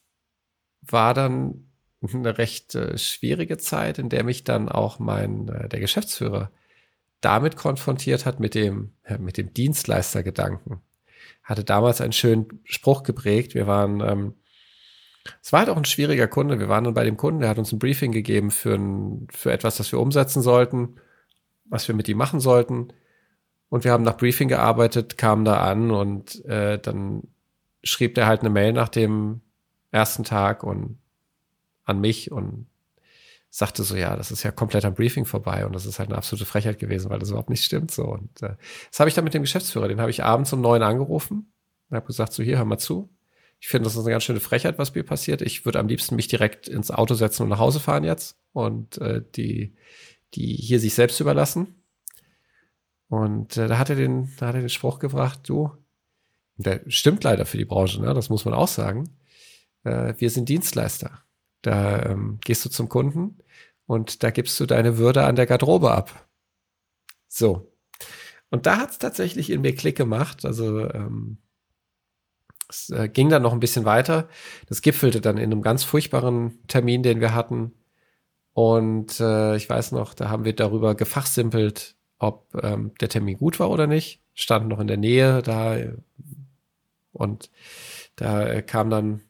[0.82, 1.68] war dann
[2.02, 6.50] eine recht äh, schwierige Zeit, in der mich dann auch mein äh, der Geschäftsführer
[7.20, 10.80] damit konfrontiert hat mit dem äh, mit dem Dienstleistergedanken.
[11.42, 13.54] Hatte damals einen schönen Spruch geprägt.
[13.54, 14.34] Wir waren ähm,
[15.42, 16.58] es war halt auch ein schwieriger Kunde.
[16.58, 19.52] Wir waren dann bei dem Kunden, der hat uns ein Briefing gegeben für, ein, für
[19.52, 20.96] etwas, das wir umsetzen sollten,
[21.64, 22.88] was wir mit ihm machen sollten.
[23.68, 27.24] Und wir haben nach Briefing gearbeitet, kamen da an und äh, dann
[27.82, 29.42] schrieb der halt eine Mail nach dem
[29.90, 30.98] ersten Tag und
[31.84, 32.66] an mich und
[33.50, 36.18] sagte so, ja, das ist ja komplett am Briefing vorbei und das ist halt eine
[36.18, 38.04] absolute Frechheit gewesen, weil das überhaupt nicht stimmt so.
[38.04, 38.56] Und äh,
[38.90, 41.50] das habe ich dann mit dem Geschäftsführer, den habe ich abends um neun angerufen
[41.88, 43.08] und habe gesagt, so hier, hör mal zu.
[43.60, 45.42] Ich finde, das ist eine ganz schöne Frechheit, was mir passiert.
[45.42, 48.98] Ich würde am liebsten mich direkt ins Auto setzen und nach Hause fahren jetzt und
[48.98, 49.74] äh, die,
[50.34, 51.82] die hier sich selbst überlassen.
[53.08, 55.72] Und äh, da hat er den, da hat er den Spruch gebracht, du,
[56.56, 58.12] der stimmt leider für die Branche, ne?
[58.12, 59.08] das muss man auch sagen
[59.84, 61.22] äh, wir sind Dienstleister.
[61.62, 63.38] Da ähm, gehst du zum Kunden
[63.86, 66.28] und da gibst du deine Würde an der Garderobe ab.
[67.28, 67.72] So.
[68.50, 70.44] Und da hat es tatsächlich in mir Klick gemacht.
[70.44, 71.38] Also ähm,
[72.68, 74.28] es äh, ging dann noch ein bisschen weiter.
[74.68, 77.72] Das gipfelte dann in einem ganz furchtbaren Termin, den wir hatten.
[78.52, 83.60] Und äh, ich weiß noch, da haben wir darüber gefachsimpelt, ob ähm, der Termin gut
[83.60, 84.22] war oder nicht.
[84.34, 85.76] Stand noch in der Nähe da.
[87.12, 87.50] Und
[88.16, 89.22] da äh, kam dann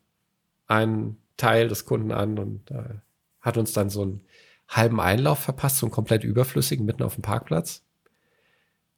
[0.69, 2.95] ein Teil des Kunden an und äh,
[3.41, 4.21] hat uns dann so einen
[4.69, 7.83] halben Einlauf verpasst, so einen komplett überflüssigen mitten auf dem Parkplatz.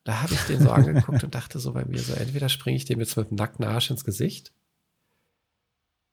[0.05, 2.85] Da habe ich den so angeguckt und dachte so bei mir so, entweder springe ich
[2.85, 4.53] dem jetzt mit dem nackten Arsch ins Gesicht,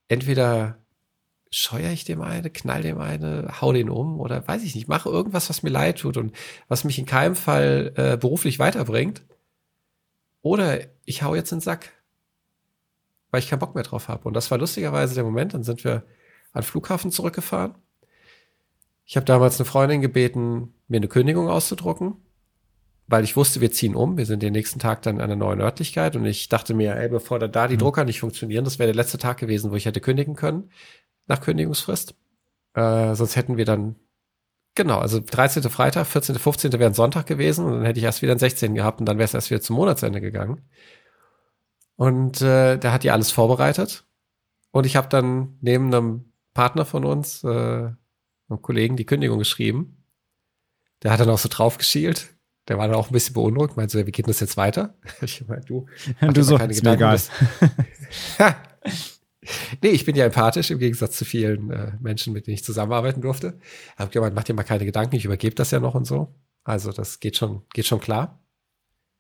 [0.07, 0.77] entweder
[1.49, 5.09] scheuere ich dem eine, knall dem eine, hau den um oder weiß ich nicht, mache
[5.09, 6.35] irgendwas, was mir leid tut und
[6.67, 9.23] was mich in keinem Fall äh, beruflich weiterbringt.
[10.41, 11.93] Oder ich hau jetzt in den Sack
[13.31, 14.27] weil ich keinen Bock mehr drauf habe.
[14.27, 15.53] Und das war lustigerweise der Moment.
[15.53, 16.03] Dann sind wir
[16.53, 17.75] an den Flughafen zurückgefahren.
[19.05, 22.15] Ich habe damals eine Freundin gebeten, mir eine Kündigung auszudrucken.
[23.07, 24.17] weil ich wusste, wir ziehen um.
[24.17, 27.07] Wir sind den nächsten Tag dann an einer neuen Örtlichkeit und ich dachte mir, ey,
[27.09, 27.79] bevor da, da die mhm.
[27.79, 30.71] Drucker nicht funktionieren, das wäre der letzte Tag gewesen, wo ich hätte kündigen können,
[31.27, 32.15] nach Kündigungsfrist.
[32.73, 33.95] Äh, sonst hätten wir dann,
[34.75, 35.63] genau, also 13.
[35.63, 36.73] Freitag, 14., 15.
[36.73, 38.75] wäre ein Sonntag gewesen und dann hätte ich erst wieder einen 16.
[38.75, 40.61] gehabt und dann wäre es erst wieder zum Monatsende gegangen.
[41.97, 44.05] Und äh, da hat die alles vorbereitet.
[44.71, 50.03] Und ich habe dann neben einem Partner von uns, äh, einem Kollegen, die Kündigung geschrieben.
[51.03, 52.29] Der hat dann auch so drauf geschielt.
[52.67, 54.95] Der war dann auch ein bisschen beunruhigt, meinte so, wie geht das jetzt weiter?
[55.21, 55.87] Ich meine, du,
[56.21, 57.19] du so, keine Gedanken, egal.
[59.81, 63.21] nee, ich bin ja empathisch im Gegensatz zu vielen äh, Menschen, mit denen ich zusammenarbeiten
[63.21, 63.59] durfte.
[63.93, 66.35] Ich habe gemeint, mach dir mal keine Gedanken, ich übergebe das ja noch und so.
[66.63, 68.43] Also das geht schon, geht schon klar.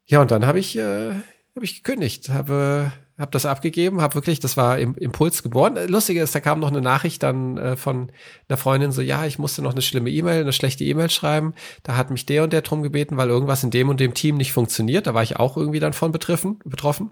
[0.05, 1.13] Ja, und dann habe ich, äh,
[1.57, 5.75] hab ich gekündigt, habe hab das abgegeben, habe wirklich, das war im Impuls geboren.
[5.87, 8.11] Lustige ist, da kam noch eine Nachricht dann äh, von
[8.47, 11.55] einer Freundin so, ja, ich musste noch eine schlimme E-Mail, eine schlechte E-Mail schreiben.
[11.81, 14.37] Da hat mich der und der drum gebeten, weil irgendwas in dem und dem Team
[14.37, 15.07] nicht funktioniert.
[15.07, 16.59] Da war ich auch irgendwie dann von betroffen.
[16.63, 17.11] betroffen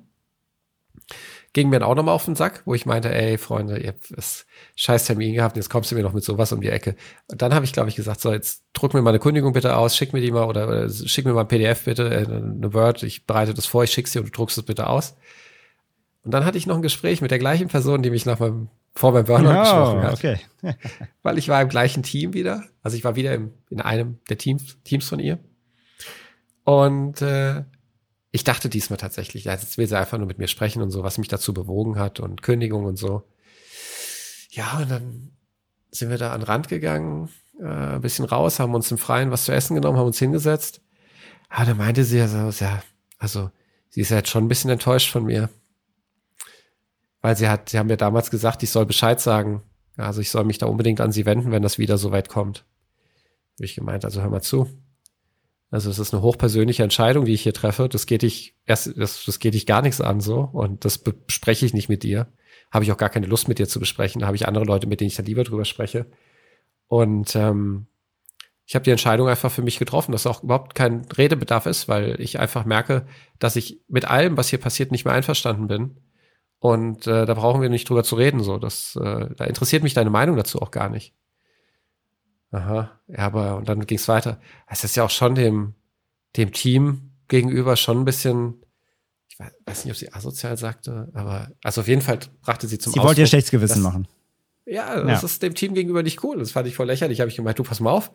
[1.56, 4.12] ging mir dann auch nochmal auf den Sack, wo ich meinte, ey, Freunde, ihr habt
[4.14, 4.46] das
[4.76, 6.98] scheiß Termin gehabt, jetzt kommst du mir noch mit sowas um die Ecke.
[7.28, 9.78] Und dann habe ich, glaube ich, gesagt, so, jetzt druck mir mal eine Kündigung bitte
[9.78, 12.74] aus, schick mir die mal oder, oder schick mir mal ein PDF bitte, äh, eine
[12.74, 15.16] Word, ich bereite das vor, ich schick's dir und du druckst es bitte aus.
[16.26, 18.68] Und dann hatte ich noch ein Gespräch mit der gleichen Person, die mich nach meinem,
[18.94, 20.14] vor meinem Burnout oh, gesprochen hat.
[20.14, 20.40] Okay.
[21.24, 22.66] Weil ich war im gleichen Team wieder.
[22.84, 25.40] Also ich war wieder im, in einem der Teams, Teams von ihr.
[26.66, 27.64] Und äh,
[28.36, 31.18] ich dachte diesmal tatsächlich, jetzt will sie einfach nur mit mir sprechen und so, was
[31.18, 33.24] mich dazu bewogen hat und Kündigung und so.
[34.50, 35.32] Ja, und dann
[35.90, 37.30] sind wir da an den Rand gegangen,
[37.62, 40.82] äh, ein bisschen raus, haben uns im Freien was zu essen genommen, haben uns hingesetzt.
[41.50, 42.84] Ja, da meinte sie ja so, ja,
[43.20, 43.52] also
[43.90, 45.50] sie ist ja jetzt schon ein bisschen enttäuscht von mir.
[47.22, 49.64] Weil sie hat, sie haben mir damals gesagt, ich soll Bescheid sagen.
[49.96, 52.66] Also ich soll mich da unbedingt an sie wenden, wenn das wieder so weit kommt.
[53.56, 54.68] Habe ich gemeint, also hör mal zu.
[55.72, 57.90] Also es ist eine hochpersönliche Entscheidung, die ich hier treffe.
[57.90, 61.66] Das geht dich erst, das, das geht dich gar nichts an so und das bespreche
[61.66, 62.28] ich nicht mit dir.
[62.72, 64.22] Habe ich auch gar keine Lust mit dir zu besprechen.
[64.22, 66.06] Da habe ich andere Leute, mit denen ich dann lieber drüber spreche.
[66.88, 67.88] Und ähm,
[68.66, 72.20] ich habe die Entscheidung einfach für mich getroffen, dass auch überhaupt kein Redebedarf ist, weil
[72.20, 73.06] ich einfach merke,
[73.38, 75.98] dass ich mit allem, was hier passiert, nicht mehr einverstanden bin.
[76.60, 78.42] Und äh, da brauchen wir nicht drüber zu reden.
[78.42, 81.14] So, das, äh, da interessiert mich deine Meinung dazu auch gar nicht.
[82.52, 84.40] Aha, ja, aber und dann ging es weiter.
[84.68, 85.74] Es ist ja auch schon dem,
[86.38, 88.56] dem Team gegenüber schon ein bisschen,
[89.28, 92.94] ich weiß nicht, ob sie asozial sagte, aber also auf jeden Fall brachte sie zum
[92.94, 94.08] Sie wollte ihr schlechtes Gewissen dass, machen.
[94.66, 95.26] Ja, das ja.
[95.26, 96.40] ist dem Team gegenüber nicht cool.
[96.40, 97.22] Das fand ich voll lächerlich.
[97.22, 98.12] Habe ich gemeint, du pass mal auf.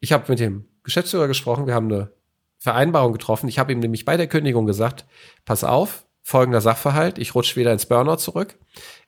[0.00, 2.12] Ich habe mit dem Geschäftsführer gesprochen, wir haben eine
[2.58, 3.48] Vereinbarung getroffen.
[3.48, 5.06] Ich habe ihm nämlich bei der Kündigung gesagt,
[5.44, 8.58] pass auf, folgender Sachverhalt, ich rutsche wieder ins Burnout zurück.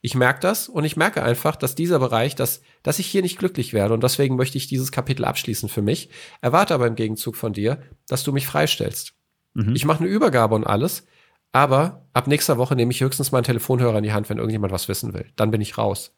[0.01, 3.37] Ich merke das und ich merke einfach, dass dieser Bereich, dass, dass ich hier nicht
[3.37, 6.09] glücklich werde und deswegen möchte ich dieses Kapitel abschließen für mich.
[6.41, 9.13] Erwarte aber im Gegenzug von dir, dass du mich freistellst.
[9.53, 9.75] Mhm.
[9.75, 11.05] Ich mache eine Übergabe und alles,
[11.51, 14.87] aber ab nächster Woche nehme ich höchstens meinen Telefonhörer in die Hand, wenn irgendjemand was
[14.87, 15.25] wissen will.
[15.35, 16.13] Dann bin ich raus.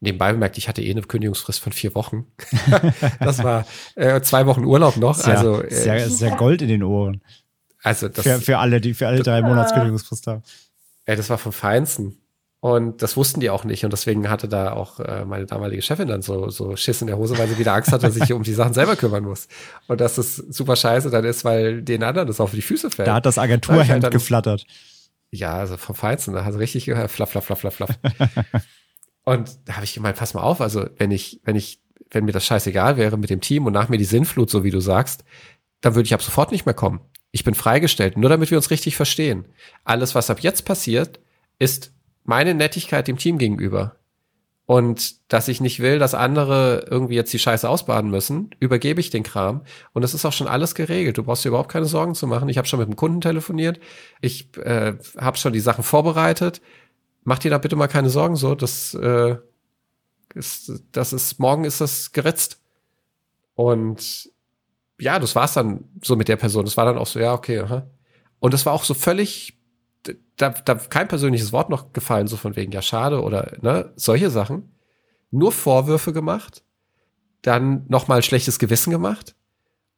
[0.00, 2.26] Nebenbei bemerkt, ich hatte eh eine Kündigungsfrist von vier Wochen.
[3.20, 5.14] das war äh, zwei Wochen Urlaub noch.
[5.14, 7.22] Sehr, also äh, sehr, sehr Gold in den Ohren.
[7.82, 10.42] Also das, für, für alle, die für alle drei Monats Kündigungsfrist haben.
[11.04, 12.21] Ey, das war vom Feinsten.
[12.62, 13.84] Und das wussten die auch nicht.
[13.84, 17.18] Und deswegen hatte da auch äh, meine damalige Chefin dann so, so Schiss in der
[17.18, 19.48] Hose, weil sie wieder Angst hatte, dass ich um die Sachen selber kümmern muss.
[19.88, 23.08] Und dass das super scheiße dann ist, weil den anderen das auf die Füße fällt.
[23.08, 24.64] Da hat das Agenturhemd halt dann, geflattert.
[25.32, 26.34] Ja, also vom Feinsten.
[26.34, 27.98] Da hat richtig gehört, flaff, flaff, flaff, flaff, flaff.
[29.24, 31.80] und da habe ich gemeint, pass mal auf, also wenn ich, wenn ich,
[32.12, 34.70] wenn mir das scheißegal wäre mit dem Team und nach mir die Sinnflut, so wie
[34.70, 35.24] du sagst,
[35.80, 37.00] dann würde ich ab sofort nicht mehr kommen.
[37.32, 39.46] Ich bin freigestellt, nur damit wir uns richtig verstehen.
[39.82, 41.18] Alles, was ab jetzt passiert,
[41.58, 41.91] ist
[42.24, 43.96] meine Nettigkeit dem Team gegenüber.
[44.64, 49.10] Und dass ich nicht will, dass andere irgendwie jetzt die Scheiße ausbaden müssen, übergebe ich
[49.10, 49.62] den Kram.
[49.92, 51.18] Und das ist auch schon alles geregelt.
[51.18, 52.48] Du brauchst dir überhaupt keine Sorgen zu machen.
[52.48, 53.80] Ich habe schon mit dem Kunden telefoniert.
[54.20, 56.62] Ich äh, habe schon die Sachen vorbereitet.
[57.24, 58.54] Mach dir da bitte mal keine Sorgen so.
[58.54, 59.36] Das, äh,
[60.34, 62.60] ist, das ist, morgen ist das geritzt.
[63.54, 64.30] Und
[64.98, 66.64] ja, das war's dann so mit der Person.
[66.64, 67.86] Das war dann auch so, ja, okay, aha.
[68.38, 69.58] Und das war auch so völlig,
[70.36, 74.30] da, da kein persönliches Wort noch gefallen, so von wegen, ja, schade oder, ne, solche
[74.30, 74.76] Sachen.
[75.30, 76.62] Nur Vorwürfe gemacht,
[77.42, 79.34] dann nochmal schlechtes Gewissen gemacht.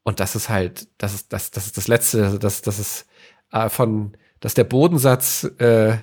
[0.02, 3.06] Und das ist halt, das ist, das, das ist das Letzte, das, das ist
[3.50, 5.96] äh, von, das ist der Bodensatz äh,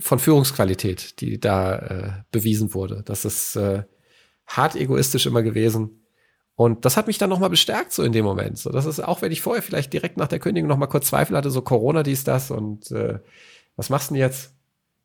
[0.00, 3.02] von Führungsqualität, die da äh, bewiesen wurde.
[3.04, 3.84] Das ist äh,
[4.46, 5.97] hart egoistisch immer gewesen.
[6.58, 8.58] Und das hat mich dann nochmal bestärkt, so in dem Moment.
[8.58, 11.36] So, das ist auch, wenn ich vorher vielleicht direkt nach der Kündigung nochmal kurz Zweifel
[11.36, 13.20] hatte, so Corona, dies, das und äh,
[13.76, 14.54] was machst du denn jetzt?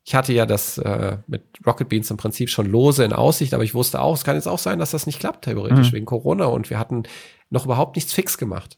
[0.02, 3.62] Ich hatte ja das äh, mit Rocket Beans im Prinzip schon lose in Aussicht, aber
[3.62, 5.94] ich wusste auch, es kann jetzt auch sein, dass das nicht klappt, theoretisch, mhm.
[5.94, 7.04] wegen Corona und wir hatten
[7.50, 8.76] noch überhaupt nichts fix gemacht.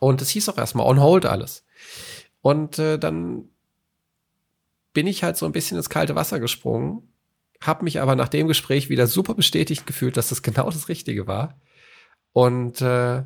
[0.00, 1.66] Und es hieß auch erstmal on hold alles.
[2.40, 3.50] Und äh, dann
[4.94, 7.02] bin ich halt so ein bisschen ins kalte Wasser gesprungen,
[7.66, 11.26] habe mich aber nach dem Gespräch wieder super bestätigt gefühlt, dass das genau das Richtige
[11.26, 11.58] war.
[12.32, 13.24] Und äh,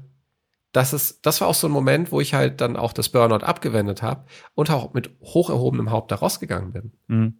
[0.72, 3.44] das ist, das war auch so ein Moment, wo ich halt dann auch das Burnout
[3.44, 6.92] abgewendet habe und auch mit hoch erhobenem Haupt da rausgegangen bin.
[7.06, 7.38] Mhm.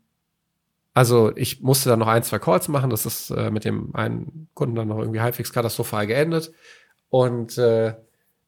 [0.95, 2.91] Also ich musste dann noch ein, zwei Calls machen.
[2.91, 6.53] Das ist äh, mit dem einen Kunden dann noch irgendwie halbwegs katastrophal geendet.
[7.11, 7.95] Und äh,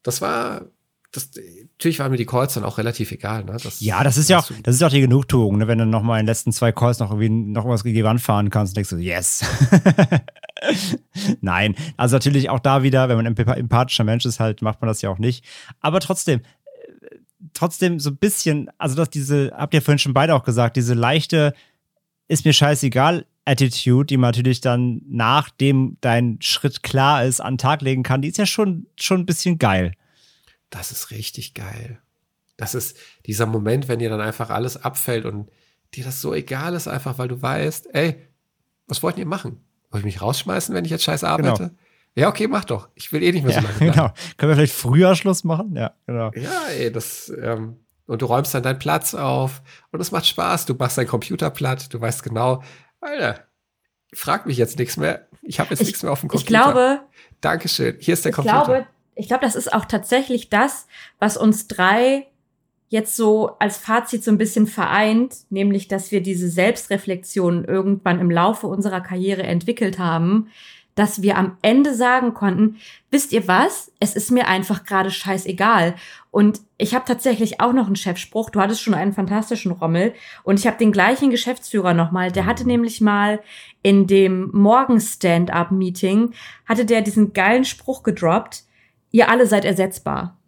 [0.03, 0.65] das war
[1.11, 1.29] das,
[1.73, 3.43] natürlich waren mir die Calls dann auch relativ egal.
[3.43, 3.57] Ne?
[3.61, 5.67] Das, ja, das ist ja auch, das ist auch die Genugtuung, ne?
[5.67, 8.03] wenn du noch mal in den letzten zwei Calls noch irgendwie noch was gegen die
[8.03, 9.43] Wand fahren kannst, denkst du, yes.
[11.41, 14.87] Nein, also natürlich auch da wieder, wenn man ein empathischer Mensch ist, halt macht man
[14.87, 15.43] das ja auch nicht.
[15.81, 17.15] Aber trotzdem, äh,
[17.53, 20.93] trotzdem so ein bisschen, also dass diese, habt ihr vorhin schon beide auch gesagt, diese
[20.93, 21.53] leichte,
[22.29, 27.57] ist mir scheißegal Attitude, die man natürlich dann, nachdem dein Schritt klar ist, an den
[27.57, 29.91] Tag legen kann, die ist ja schon, schon ein bisschen geil
[30.71, 31.99] das ist richtig geil.
[32.57, 35.51] Das ist dieser Moment, wenn dir dann einfach alles abfällt und
[35.93, 38.27] dir das so egal ist, einfach weil du weißt, ey,
[38.87, 39.63] was wollten ihr machen?
[39.91, 41.63] Wollt ihr mich rausschmeißen, wenn ich jetzt scheiße arbeite?
[41.63, 41.75] Genau.
[42.15, 42.89] Ja, okay, mach doch.
[42.95, 43.77] Ich will eh nicht mehr ja, so lange.
[43.79, 43.93] Bleiben.
[43.93, 44.13] Genau.
[44.37, 45.75] Können wir vielleicht früher Schluss machen?
[45.75, 46.31] Ja, genau.
[46.35, 49.61] Ja, ey, das, ähm, und du räumst dann deinen Platz auf
[49.91, 50.65] und es macht Spaß.
[50.65, 52.63] Du machst deinen Computer platt, du weißt genau,
[52.99, 53.45] Alter,
[54.13, 55.27] frag mich jetzt nichts mehr.
[55.41, 56.43] Ich habe jetzt ich, nichts mehr auf dem Computer.
[56.43, 56.99] Ich glaube.
[57.39, 57.97] Dankeschön.
[57.99, 58.59] Hier ist der ich Computer.
[58.59, 60.87] Ich glaube, ich glaube, das ist auch tatsächlich das,
[61.19, 62.27] was uns drei
[62.89, 68.29] jetzt so als Fazit so ein bisschen vereint, nämlich, dass wir diese Selbstreflexion irgendwann im
[68.29, 70.49] Laufe unserer Karriere entwickelt haben,
[70.95, 72.77] dass wir am Ende sagen konnten,
[73.09, 73.93] wisst ihr was?
[74.01, 75.95] Es ist mir einfach gerade scheißegal.
[76.31, 78.49] Und ich habe tatsächlich auch noch einen Chefspruch.
[78.49, 80.13] Du hattest schon einen fantastischen Rommel.
[80.43, 82.31] Und ich habe den gleichen Geschäftsführer nochmal.
[82.33, 83.39] Der hatte nämlich mal
[83.83, 86.33] in dem Morgen-Stand-up-Meeting,
[86.65, 88.65] hatte der diesen geilen Spruch gedroppt
[89.11, 90.39] ihr alle seid ersetzbar.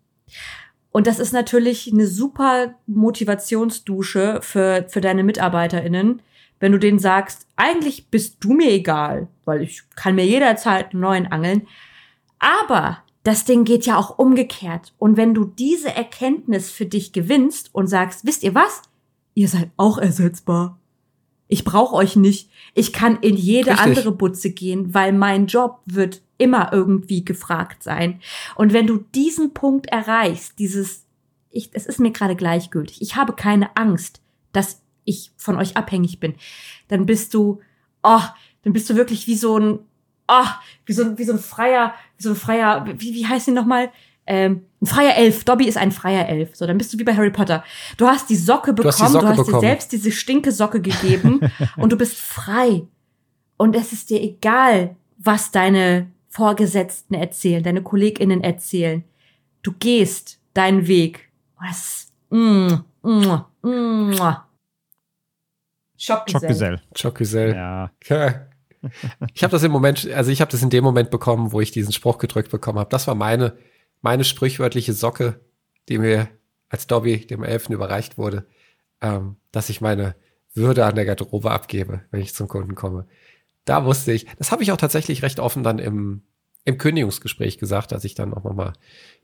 [0.92, 6.22] Und das ist natürlich eine super Motivationsdusche für, für deine MitarbeiterInnen,
[6.60, 11.02] wenn du denen sagst, eigentlich bist du mir egal, weil ich kann mir jederzeit einen
[11.02, 11.68] neuen angeln.
[12.40, 14.94] Aber das Ding geht ja auch umgekehrt.
[14.98, 18.84] Und wenn du diese Erkenntnis für dich gewinnst und sagst, wisst ihr was?
[19.34, 20.80] Ihr seid auch ersetzbar.
[21.54, 22.50] Ich brauche euch nicht.
[22.74, 23.86] Ich kann in jede Richtig.
[23.86, 28.20] andere Butze gehen, weil mein Job wird immer irgendwie gefragt sein.
[28.56, 31.06] Und wenn du diesen Punkt erreichst, dieses,
[31.52, 34.20] ich, es ist mir gerade gleichgültig, ich habe keine Angst,
[34.52, 36.34] dass ich von euch abhängig bin,
[36.88, 37.62] dann bist du,
[38.02, 38.24] oh,
[38.64, 39.78] dann bist du wirklich wie so ein,
[40.28, 40.48] oh,
[40.88, 43.92] wie so, wie so ein freier, wie so ein freier, wie, wie heißt ihn nochmal?
[44.26, 45.44] Ähm, ein freier Elf.
[45.44, 46.56] Dobby ist ein freier Elf.
[46.56, 47.64] So, dann bist du wie bei Harry Potter.
[47.98, 49.62] Du hast die Socke bekommen, du hast, Socke du hast bekommen.
[49.62, 51.42] dir selbst diese stinke Socke gegeben
[51.78, 52.84] und du bist frei.
[53.58, 59.04] Und es ist dir egal, was deine Vorgesetzten erzählen, deine KollegInnen erzählen.
[59.62, 61.30] Du gehst deinen Weg.
[61.60, 62.12] Was?
[62.30, 62.74] Mm,
[63.04, 64.36] mm, mm.
[65.98, 66.82] Schockgesell.
[66.96, 67.56] Schockgesell.
[67.56, 67.92] Ja.
[69.34, 71.72] Ich habe das im Moment, also ich habe das in dem Moment bekommen, wo ich
[71.72, 72.90] diesen Spruch gedrückt bekommen habe.
[72.90, 73.56] Das war meine,
[74.04, 75.40] meine sprichwörtliche Socke,
[75.90, 76.30] die mir
[76.70, 78.46] als Dobby, dem Elfen, überreicht wurde,
[79.02, 80.16] ähm, dass ich meine
[80.54, 83.08] Würde an der Garderobe abgebe, wenn ich zum Kunden komme
[83.66, 86.24] da wusste ich, das habe ich auch tatsächlich recht offen dann im,
[86.66, 88.74] im Kündigungsgespräch gesagt, als ich dann auch nochmal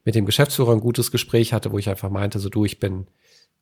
[0.05, 3.07] mit dem Geschäftsführer ein gutes Gespräch hatte, wo ich einfach meinte, so du, ich bin,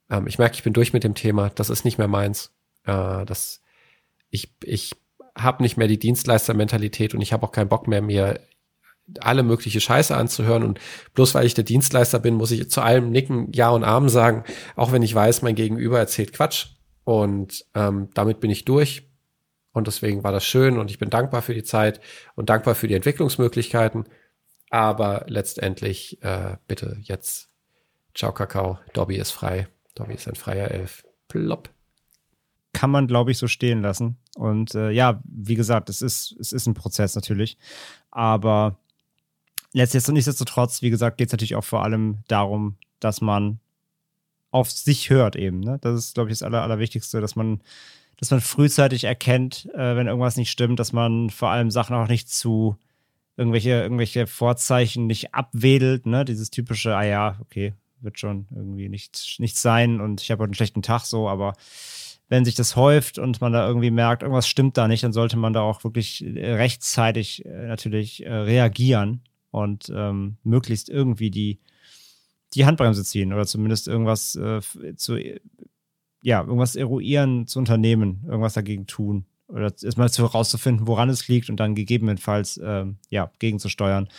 [0.09, 2.51] ähm, ich merke, ich bin durch mit dem Thema, das ist nicht mehr meins.
[2.83, 3.61] Äh, das,
[4.29, 4.95] ich, ich
[5.35, 8.39] habe nicht mehr die Dienstleistermentalität und ich habe auch keinen Bock mehr, mir
[9.19, 10.63] alle mögliche Scheiße anzuhören.
[10.63, 10.79] Und
[11.13, 14.43] bloß weil ich der Dienstleister bin, muss ich zu allem nicken, Ja und Arm sagen,
[14.75, 16.67] auch wenn ich weiß, mein Gegenüber erzählt Quatsch.
[17.03, 19.09] Und ähm, damit bin ich durch.
[19.71, 22.01] Und deswegen war das schön und ich bin dankbar für die Zeit
[22.35, 24.05] und dankbar für die Entwicklungsmöglichkeiten.
[24.71, 27.49] Aber letztendlich äh, bitte jetzt
[28.15, 29.67] Ciao Kakao, Dobby ist frei.
[29.93, 31.05] Dobby ist ein freier Elf.
[31.27, 31.69] Plopp.
[32.73, 34.17] Kann man, glaube ich, so stehen lassen.
[34.35, 37.57] Und äh, ja, wie gesagt, es ist, es ist ein Prozess natürlich.
[38.09, 38.79] Aber
[39.73, 43.59] letztendlich nichtsdestotrotz, wie gesagt, geht es natürlich auch vor allem darum, dass man
[44.51, 45.59] auf sich hört eben.
[45.59, 45.77] Ne?
[45.81, 47.61] Das ist, glaube ich, das Aller, Allerwichtigste, dass man
[48.17, 52.07] dass man frühzeitig erkennt, äh, wenn irgendwas nicht stimmt, dass man vor allem Sachen auch
[52.07, 52.75] nicht zu
[53.37, 56.25] irgendwelche, irgendwelche Vorzeichen nicht abwedelt, ne?
[56.25, 60.49] Dieses typische, ah ja, okay, wird schon irgendwie nichts nicht sein und ich habe heute
[60.49, 61.53] einen schlechten Tag so, aber
[62.29, 65.37] wenn sich das häuft und man da irgendwie merkt, irgendwas stimmt da nicht, dann sollte
[65.37, 69.21] man da auch wirklich rechtzeitig äh, natürlich äh, reagieren
[69.63, 71.59] und ähm, möglichst irgendwie die,
[72.53, 74.61] die Handbremse ziehen oder zumindest irgendwas äh,
[74.95, 75.17] zu
[76.23, 79.25] ja, irgendwas eruieren zu unternehmen, irgendwas dagegen tun.
[79.47, 84.09] Oder erstmal herauszufinden, woran es liegt und dann gegebenenfalls ähm, ja, gegenzusteuern.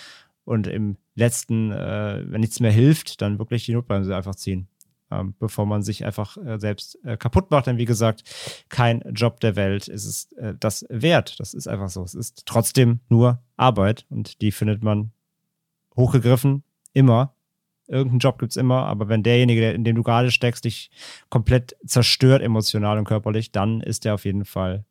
[0.44, 4.69] und im letzten, äh, wenn nichts mehr hilft, dann wirklich die Notbremse einfach ziehen.
[5.10, 7.66] Ähm, bevor man sich einfach äh, selbst äh, kaputt macht.
[7.66, 8.24] Denn wie gesagt,
[8.69, 11.40] kein Job der Welt ist es äh, das wert.
[11.40, 12.02] Das ist einfach so.
[12.02, 15.12] Es ist trotzdem nur Arbeit und die findet man
[15.99, 16.65] hochgegriffen
[16.95, 17.35] immer.
[17.87, 20.91] Irgendeinen Job gibt es immer, aber wenn derjenige, in dem du gerade steckst, dich
[21.29, 24.85] komplett zerstört, emotional und körperlich, dann ist der auf jeden Fall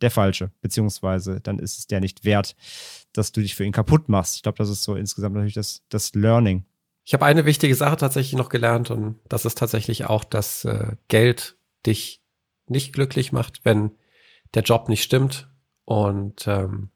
[0.00, 2.54] der falsche, beziehungsweise dann ist es der nicht wert,
[3.12, 4.36] dass du dich für ihn kaputt machst.
[4.36, 6.64] Ich glaube, das ist so insgesamt natürlich das, das Learning.
[7.04, 10.96] Ich habe eine wichtige Sache tatsächlich noch gelernt und das ist tatsächlich auch, dass äh,
[11.08, 11.56] Geld
[11.86, 12.20] dich
[12.66, 13.92] nicht glücklich macht, wenn
[14.54, 15.48] der Job nicht stimmt.
[15.84, 16.90] Und ähm,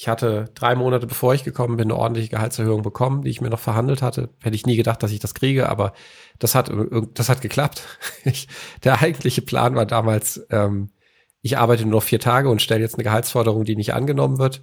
[0.00, 3.50] ich hatte drei Monate bevor ich gekommen bin eine ordentliche Gehaltserhöhung bekommen, die ich mir
[3.50, 4.30] noch verhandelt hatte.
[4.42, 5.92] Hätte ich nie gedacht, dass ich das kriege, aber
[6.38, 6.72] das hat
[7.14, 7.82] das hat geklappt.
[8.24, 8.48] Ich,
[8.84, 10.90] der eigentliche Plan war damals, ähm,
[11.42, 14.62] ich arbeite nur noch vier Tage und stelle jetzt eine Gehaltsforderung, die nicht angenommen wird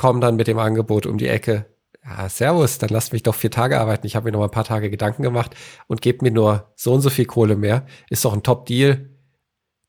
[0.00, 1.66] kommen dann mit dem Angebot um die Ecke.
[2.02, 4.06] Ja, servus, dann lasst mich doch vier Tage arbeiten.
[4.06, 5.54] Ich habe mir noch mal ein paar Tage Gedanken gemacht
[5.88, 7.84] und gebt mir nur so und so viel Kohle mehr.
[8.08, 9.10] Ist doch ein Top-Deal.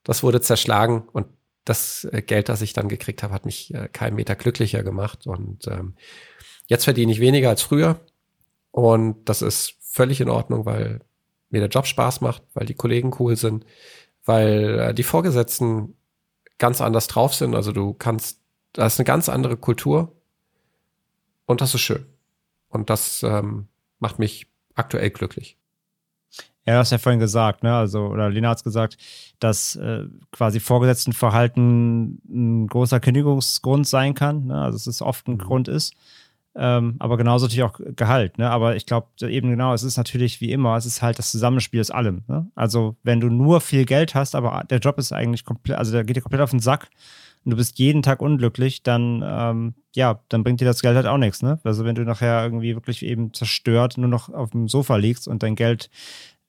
[0.03, 1.27] Das wurde zerschlagen und
[1.65, 5.27] das äh, Geld, das ich dann gekriegt habe, hat mich äh, keinen Meter glücklicher gemacht.
[5.27, 5.95] Und ähm,
[6.67, 7.99] jetzt verdiene ich weniger als früher.
[8.71, 11.01] Und das ist völlig in Ordnung, weil
[11.49, 13.65] mir der Job Spaß macht, weil die Kollegen cool sind,
[14.25, 15.95] weil äh, die Vorgesetzten
[16.57, 17.55] ganz anders drauf sind.
[17.55, 18.41] Also du kannst
[18.73, 20.15] da ist eine ganz andere Kultur
[21.45, 22.05] und das ist schön.
[22.69, 23.67] Und das ähm,
[23.99, 25.57] macht mich aktuell glücklich.
[26.65, 27.73] Ja, du hast ja vorhin gesagt, ne?
[27.73, 28.97] Also, oder Lena hat es gesagt,
[29.39, 34.45] dass äh, quasi Vorgesetztenverhalten ein großer Kündigungsgrund sein kann.
[34.45, 34.61] Ne?
[34.61, 35.39] Also, dass es oft ein mhm.
[35.39, 35.95] Grund ist.
[36.53, 38.37] Ähm, aber genauso natürlich auch Gehalt.
[38.37, 38.49] Ne?
[38.49, 41.79] Aber ich glaube eben genau, es ist natürlich wie immer, es ist halt das Zusammenspiel
[41.79, 42.23] aus allem.
[42.27, 42.51] Ne?
[42.55, 46.03] Also, wenn du nur viel Geld hast, aber der Job ist eigentlich komplett, also der
[46.03, 46.89] geht dir komplett auf den Sack,
[47.43, 51.07] und du bist jeden Tag unglücklich, dann, ähm, ja, dann bringt dir das Geld halt
[51.07, 51.59] auch nichts, ne?
[51.63, 55.41] Also wenn du nachher irgendwie wirklich eben zerstört nur noch auf dem Sofa liegst und
[55.41, 55.89] dein Geld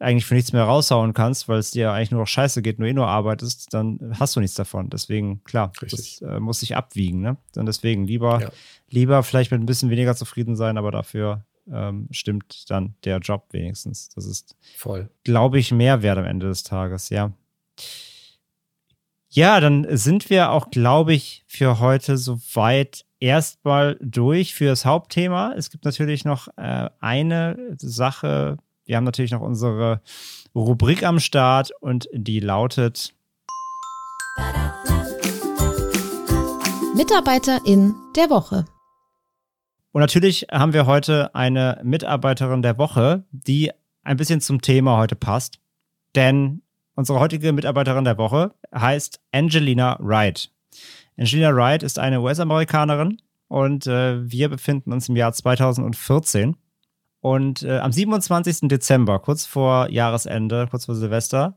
[0.03, 2.89] eigentlich für nichts mehr raushauen kannst, weil es dir eigentlich nur noch scheiße geht, nur
[2.89, 4.91] eh nur arbeitest, dann hast du nichts davon.
[4.91, 6.21] Deswegen, klar, Richtig.
[6.21, 7.37] das äh, muss sich abwiegen, ne?
[7.53, 8.51] Dann deswegen lieber, ja.
[8.91, 13.47] lieber vielleicht mit ein bisschen weniger zufrieden sein, aber dafür ähm, stimmt dann der Job
[13.53, 14.09] wenigstens.
[14.11, 14.57] Das ist,
[15.25, 17.33] glaube ich, mehr wert am Ende des Tages, ja.
[19.29, 25.55] Ja, dann sind wir auch, glaube ich, für heute soweit erstmal durch für das Hauptthema.
[25.57, 28.59] Es gibt natürlich noch äh, eine Sache.
[28.85, 30.01] Wir haben natürlich noch unsere
[30.55, 33.15] Rubrik am Start und die lautet
[36.95, 38.65] Mitarbeiterin der Woche.
[39.93, 43.71] Und natürlich haben wir heute eine Mitarbeiterin der Woche, die
[44.03, 45.59] ein bisschen zum Thema heute passt.
[46.15, 46.63] Denn
[46.95, 50.51] Unsere heutige Mitarbeiterin der Woche heißt Angelina Wright.
[51.17, 53.19] Angelina Wright ist eine US-Amerikanerin
[53.49, 56.57] und äh, wir befinden uns im Jahr 2014.
[57.23, 58.69] Und äh, am 27.
[58.69, 61.57] Dezember, kurz vor Jahresende, kurz vor Silvester,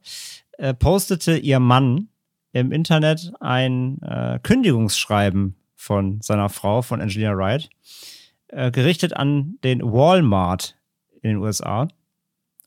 [0.59, 2.09] äh, postete ihr Mann
[2.53, 7.71] im Internet ein äh, Kündigungsschreiben von seiner Frau, von Angelina Wright,
[8.49, 10.77] äh, gerichtet an den Walmart
[11.21, 11.87] in den USA.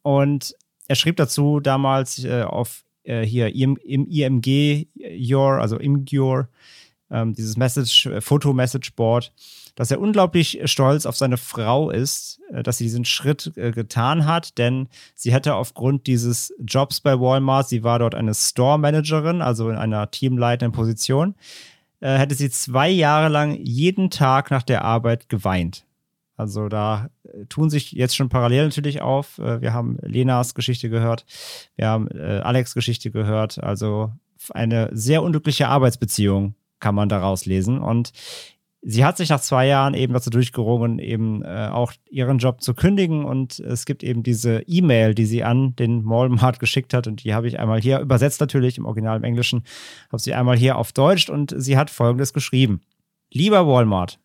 [0.02, 0.56] Und
[0.88, 6.48] er schrieb dazu damals äh, auf äh, hier im, im IMG Your, also IMGUR,
[7.12, 9.32] ähm, dieses Message, Foto-Message-Board,
[9.78, 14.26] dass er unglaublich stolz auf seine Frau ist, äh, dass sie diesen Schritt äh, getan
[14.26, 19.70] hat, denn sie hätte aufgrund dieses Jobs bei Walmart, sie war dort eine Store-Managerin, also
[19.70, 21.36] in einer teamleitenden Position,
[22.00, 25.84] äh, hätte sie zwei Jahre lang jeden Tag nach der Arbeit geweint.
[26.36, 27.10] Also da
[27.48, 29.38] tun sich jetzt schon parallel natürlich auf.
[29.38, 31.26] Wir haben Lenas Geschichte gehört,
[31.74, 33.60] wir haben Alex Geschichte gehört.
[33.60, 34.12] Also
[34.50, 37.80] eine sehr unglückliche Arbeitsbeziehung kann man daraus lesen.
[37.80, 38.12] Und
[38.90, 42.72] sie hat sich nach zwei Jahren eben dazu durchgerungen, eben äh, auch ihren Job zu
[42.72, 43.24] kündigen.
[43.24, 47.06] Und es gibt eben diese E-Mail, die sie an den Walmart geschickt hat.
[47.06, 49.62] Und die habe ich einmal hier übersetzt natürlich im Original im Englischen,
[50.08, 51.28] habe sie einmal hier auf Deutsch.
[51.28, 52.80] Und sie hat Folgendes geschrieben.
[53.30, 54.18] Lieber Walmart,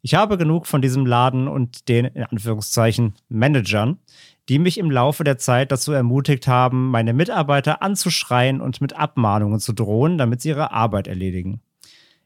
[0.00, 3.98] ich habe genug von diesem Laden und den, in Anführungszeichen, Managern,
[4.48, 9.60] die mich im Laufe der Zeit dazu ermutigt haben, meine Mitarbeiter anzuschreien und mit Abmahnungen
[9.60, 11.60] zu drohen, damit sie ihre Arbeit erledigen.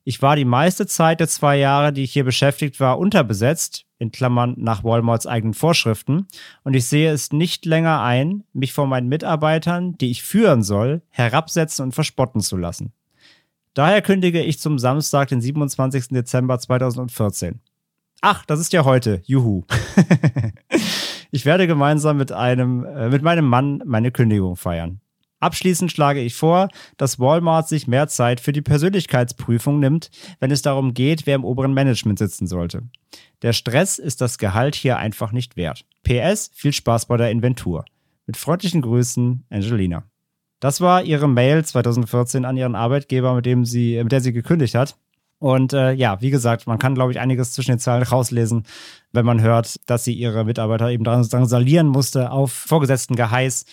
[0.07, 4.13] Ich war die meiste Zeit der zwei Jahre, die ich hier beschäftigt war, unterbesetzt, in
[4.13, 6.27] Klammern nach Walmarts eigenen Vorschriften,
[6.63, 11.01] und ich sehe es nicht länger ein, mich von meinen Mitarbeitern, die ich führen soll,
[11.09, 12.93] herabsetzen und verspotten zu lassen.
[13.73, 16.09] Daher kündige ich zum Samstag, den 27.
[16.09, 17.61] Dezember 2014.
[18.21, 19.23] Ach, das ist ja heute.
[19.25, 19.65] Juhu.
[21.31, 25.01] ich werde gemeinsam mit einem, äh, mit meinem Mann meine Kündigung feiern.
[25.45, 30.11] Abschließend schlage ich vor, dass Walmart sich mehr Zeit für die Persönlichkeitsprüfung nimmt,
[30.41, 32.85] wenn es darum geht, wer im oberen Management sitzen sollte.
[33.43, 35.85] Der Stress ist das Gehalt hier einfach nicht wert.
[36.03, 37.85] PS, viel Spaß bei der Inventur.
[38.25, 40.05] Mit freundlichen Grüßen, Angelina.
[40.61, 44.75] Das war ihre Mail 2014 an ihren Arbeitgeber, mit dem sie, mit der sie gekündigt
[44.75, 44.97] hat.
[45.41, 48.65] Und äh, ja, wie gesagt, man kann, glaube ich, einiges zwischen den Zeilen rauslesen,
[49.13, 53.67] wenn man hört, dass sie ihre Mitarbeiter eben drangsalieren musste auf vorgesetzten Geheiß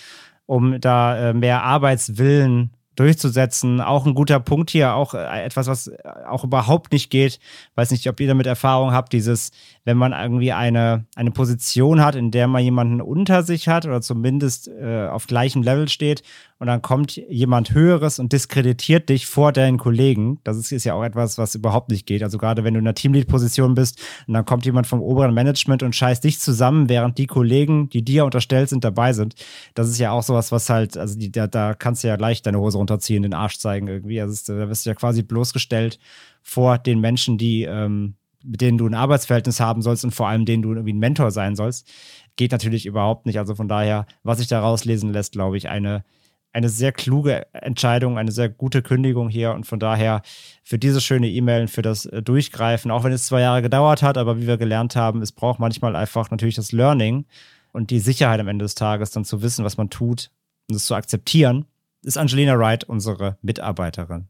[0.51, 3.79] um da äh, mehr Arbeitswillen durchzusetzen.
[3.79, 5.97] Auch ein guter Punkt hier, auch äh, etwas, was äh,
[6.27, 7.39] auch überhaupt nicht geht.
[7.75, 9.51] Weiß nicht, ob ihr damit Erfahrung habt, dieses,
[9.85, 14.01] wenn man irgendwie eine, eine Position hat, in der man jemanden unter sich hat oder
[14.01, 16.21] zumindest äh, auf gleichem Level steht
[16.61, 20.38] und dann kommt jemand Höheres und diskreditiert dich vor deinen Kollegen.
[20.43, 22.21] Das ist, ist ja auch etwas, was überhaupt nicht geht.
[22.21, 25.81] Also gerade wenn du in einer Teamlead-Position bist und dann kommt jemand vom oberen Management
[25.81, 29.33] und scheißt dich zusammen, während die Kollegen, die dir unterstellt sind, dabei sind.
[29.73, 32.43] Das ist ja auch sowas, was halt, also die, da, da kannst du ja gleich
[32.43, 34.21] deine Hose runterziehen, den Arsch zeigen irgendwie.
[34.21, 35.97] Also da wirst du ja quasi bloßgestellt
[36.43, 38.13] vor den Menschen, die, ähm,
[38.43, 41.31] mit denen du ein Arbeitsverhältnis haben sollst und vor allem denen du irgendwie ein Mentor
[41.31, 41.91] sein sollst.
[42.35, 43.39] Geht natürlich überhaupt nicht.
[43.39, 46.03] Also von daher, was sich da rauslesen lässt, glaube ich, eine
[46.53, 50.21] eine sehr kluge Entscheidung, eine sehr gute Kündigung hier und von daher
[50.63, 54.17] für diese schöne E-Mail, für das äh, Durchgreifen, auch wenn es zwei Jahre gedauert hat,
[54.17, 57.25] aber wie wir gelernt haben, es braucht manchmal einfach natürlich das Learning
[57.71, 60.29] und die Sicherheit am Ende des Tages, dann zu wissen, was man tut
[60.69, 61.65] und es zu akzeptieren,
[62.03, 64.27] ist Angelina Wright unsere Mitarbeiterin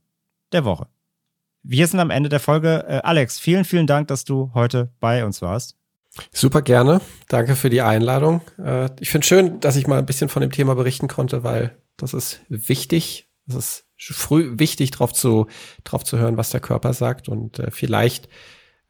[0.52, 0.88] der Woche.
[1.64, 2.86] Wir sind am Ende der Folge.
[2.88, 5.78] Äh, Alex, vielen, vielen Dank, dass du heute bei uns warst.
[6.34, 7.02] Super gerne.
[7.30, 8.42] Danke für die Einladung.
[8.58, 11.78] Äh, ich finde schön, dass ich mal ein bisschen von dem Thema berichten konnte, weil
[12.02, 13.30] das ist wichtig.
[13.48, 15.48] Es ist früh wichtig, drauf zu,
[15.84, 17.30] drauf zu hören, was der Körper sagt.
[17.30, 18.30] Und äh, vielleicht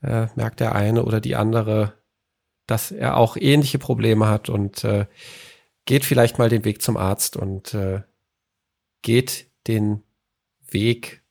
[0.02, 1.94] äh, merkt der eine oder die andere,
[2.68, 5.06] dass er auch ähnliche Probleme hat und äh,
[5.86, 8.02] geht vielleicht mal den Weg zum Arzt und äh,
[9.02, 10.04] geht den
[10.70, 11.24] Weg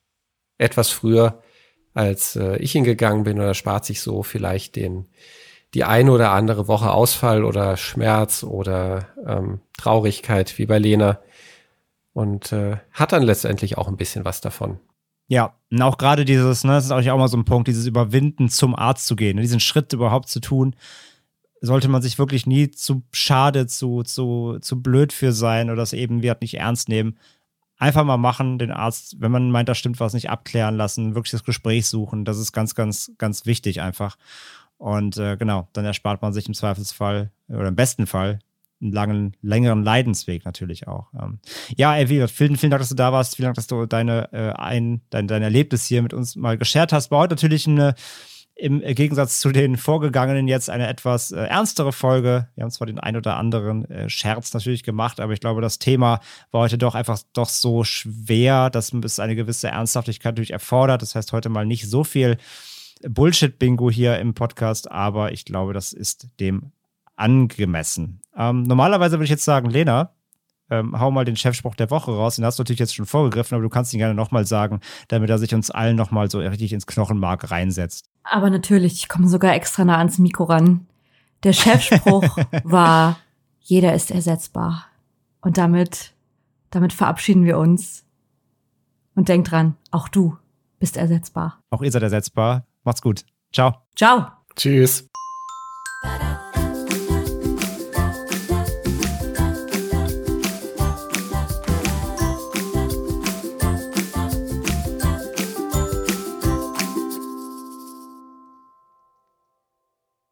[0.58, 1.42] etwas früher,
[1.94, 5.08] als äh, ich ihn gegangen bin oder spart sich so vielleicht den
[5.74, 11.20] die eine oder andere Woche Ausfall oder Schmerz oder ähm, Traurigkeit wie bei Lena
[12.12, 14.78] und äh, hat dann letztendlich auch ein bisschen was davon.
[15.28, 18.48] Ja, und auch gerade dieses, ne, das ist auch mal so ein Punkt, dieses Überwinden
[18.48, 20.74] zum Arzt zu gehen, ne, diesen Schritt überhaupt zu tun,
[21.60, 25.92] sollte man sich wirklich nie zu schade, zu, zu, zu blöd für sein oder das
[25.92, 27.18] eben wird nicht ernst nehmen.
[27.76, 31.30] Einfach mal machen, den Arzt, wenn man meint, da stimmt was, nicht abklären lassen, wirklich
[31.30, 32.24] das Gespräch suchen.
[32.24, 34.16] Das ist ganz, ganz, ganz wichtig einfach.
[34.78, 38.40] Und äh, genau, dann erspart man sich im Zweifelsfall oder im besten Fall
[38.80, 41.08] einen langen, längeren Leidensweg natürlich auch.
[41.20, 41.38] Ähm,
[41.76, 43.36] ja, ey, vielen, vielen Dank, dass du da warst.
[43.36, 46.92] Vielen Dank, dass du deine, äh, ein, dein, dein Erlebnis hier mit uns mal geshared
[46.92, 47.10] hast.
[47.10, 47.94] War heute natürlich eine,
[48.60, 52.48] im Gegensatz zu den vorgegangenen jetzt eine etwas äh, ernstere Folge.
[52.54, 55.78] Wir haben zwar den ein oder anderen äh, Scherz natürlich gemacht, aber ich glaube, das
[55.78, 56.20] Thema
[56.50, 61.02] war heute doch einfach doch so schwer, dass es eine gewisse Ernsthaftigkeit natürlich erfordert.
[61.02, 62.36] Das heißt, heute mal nicht so viel
[63.08, 66.72] Bullshit-Bingo hier im Podcast, aber ich glaube, das ist dem
[67.16, 68.19] angemessen.
[68.36, 70.14] Ähm, normalerweise würde ich jetzt sagen, Lena,
[70.70, 72.36] ähm, hau mal den Chefspruch der Woche raus.
[72.36, 75.28] Den hast du natürlich jetzt schon vorgegriffen, aber du kannst ihn gerne nochmal sagen, damit
[75.28, 78.06] er sich uns allen nochmal so richtig ins Knochenmark reinsetzt.
[78.22, 80.86] Aber natürlich, ich komme sogar extra nah ans Mikro ran.
[81.42, 83.18] Der Chefspruch war,
[83.60, 84.86] jeder ist ersetzbar.
[85.40, 86.12] Und damit,
[86.70, 88.04] damit verabschieden wir uns.
[89.14, 90.36] Und denk dran, auch du
[90.78, 91.58] bist ersetzbar.
[91.70, 92.64] Auch ihr seid ersetzbar.
[92.84, 93.24] Macht's gut.
[93.52, 93.74] Ciao.
[93.96, 94.28] Ciao.
[94.54, 95.08] Tschüss.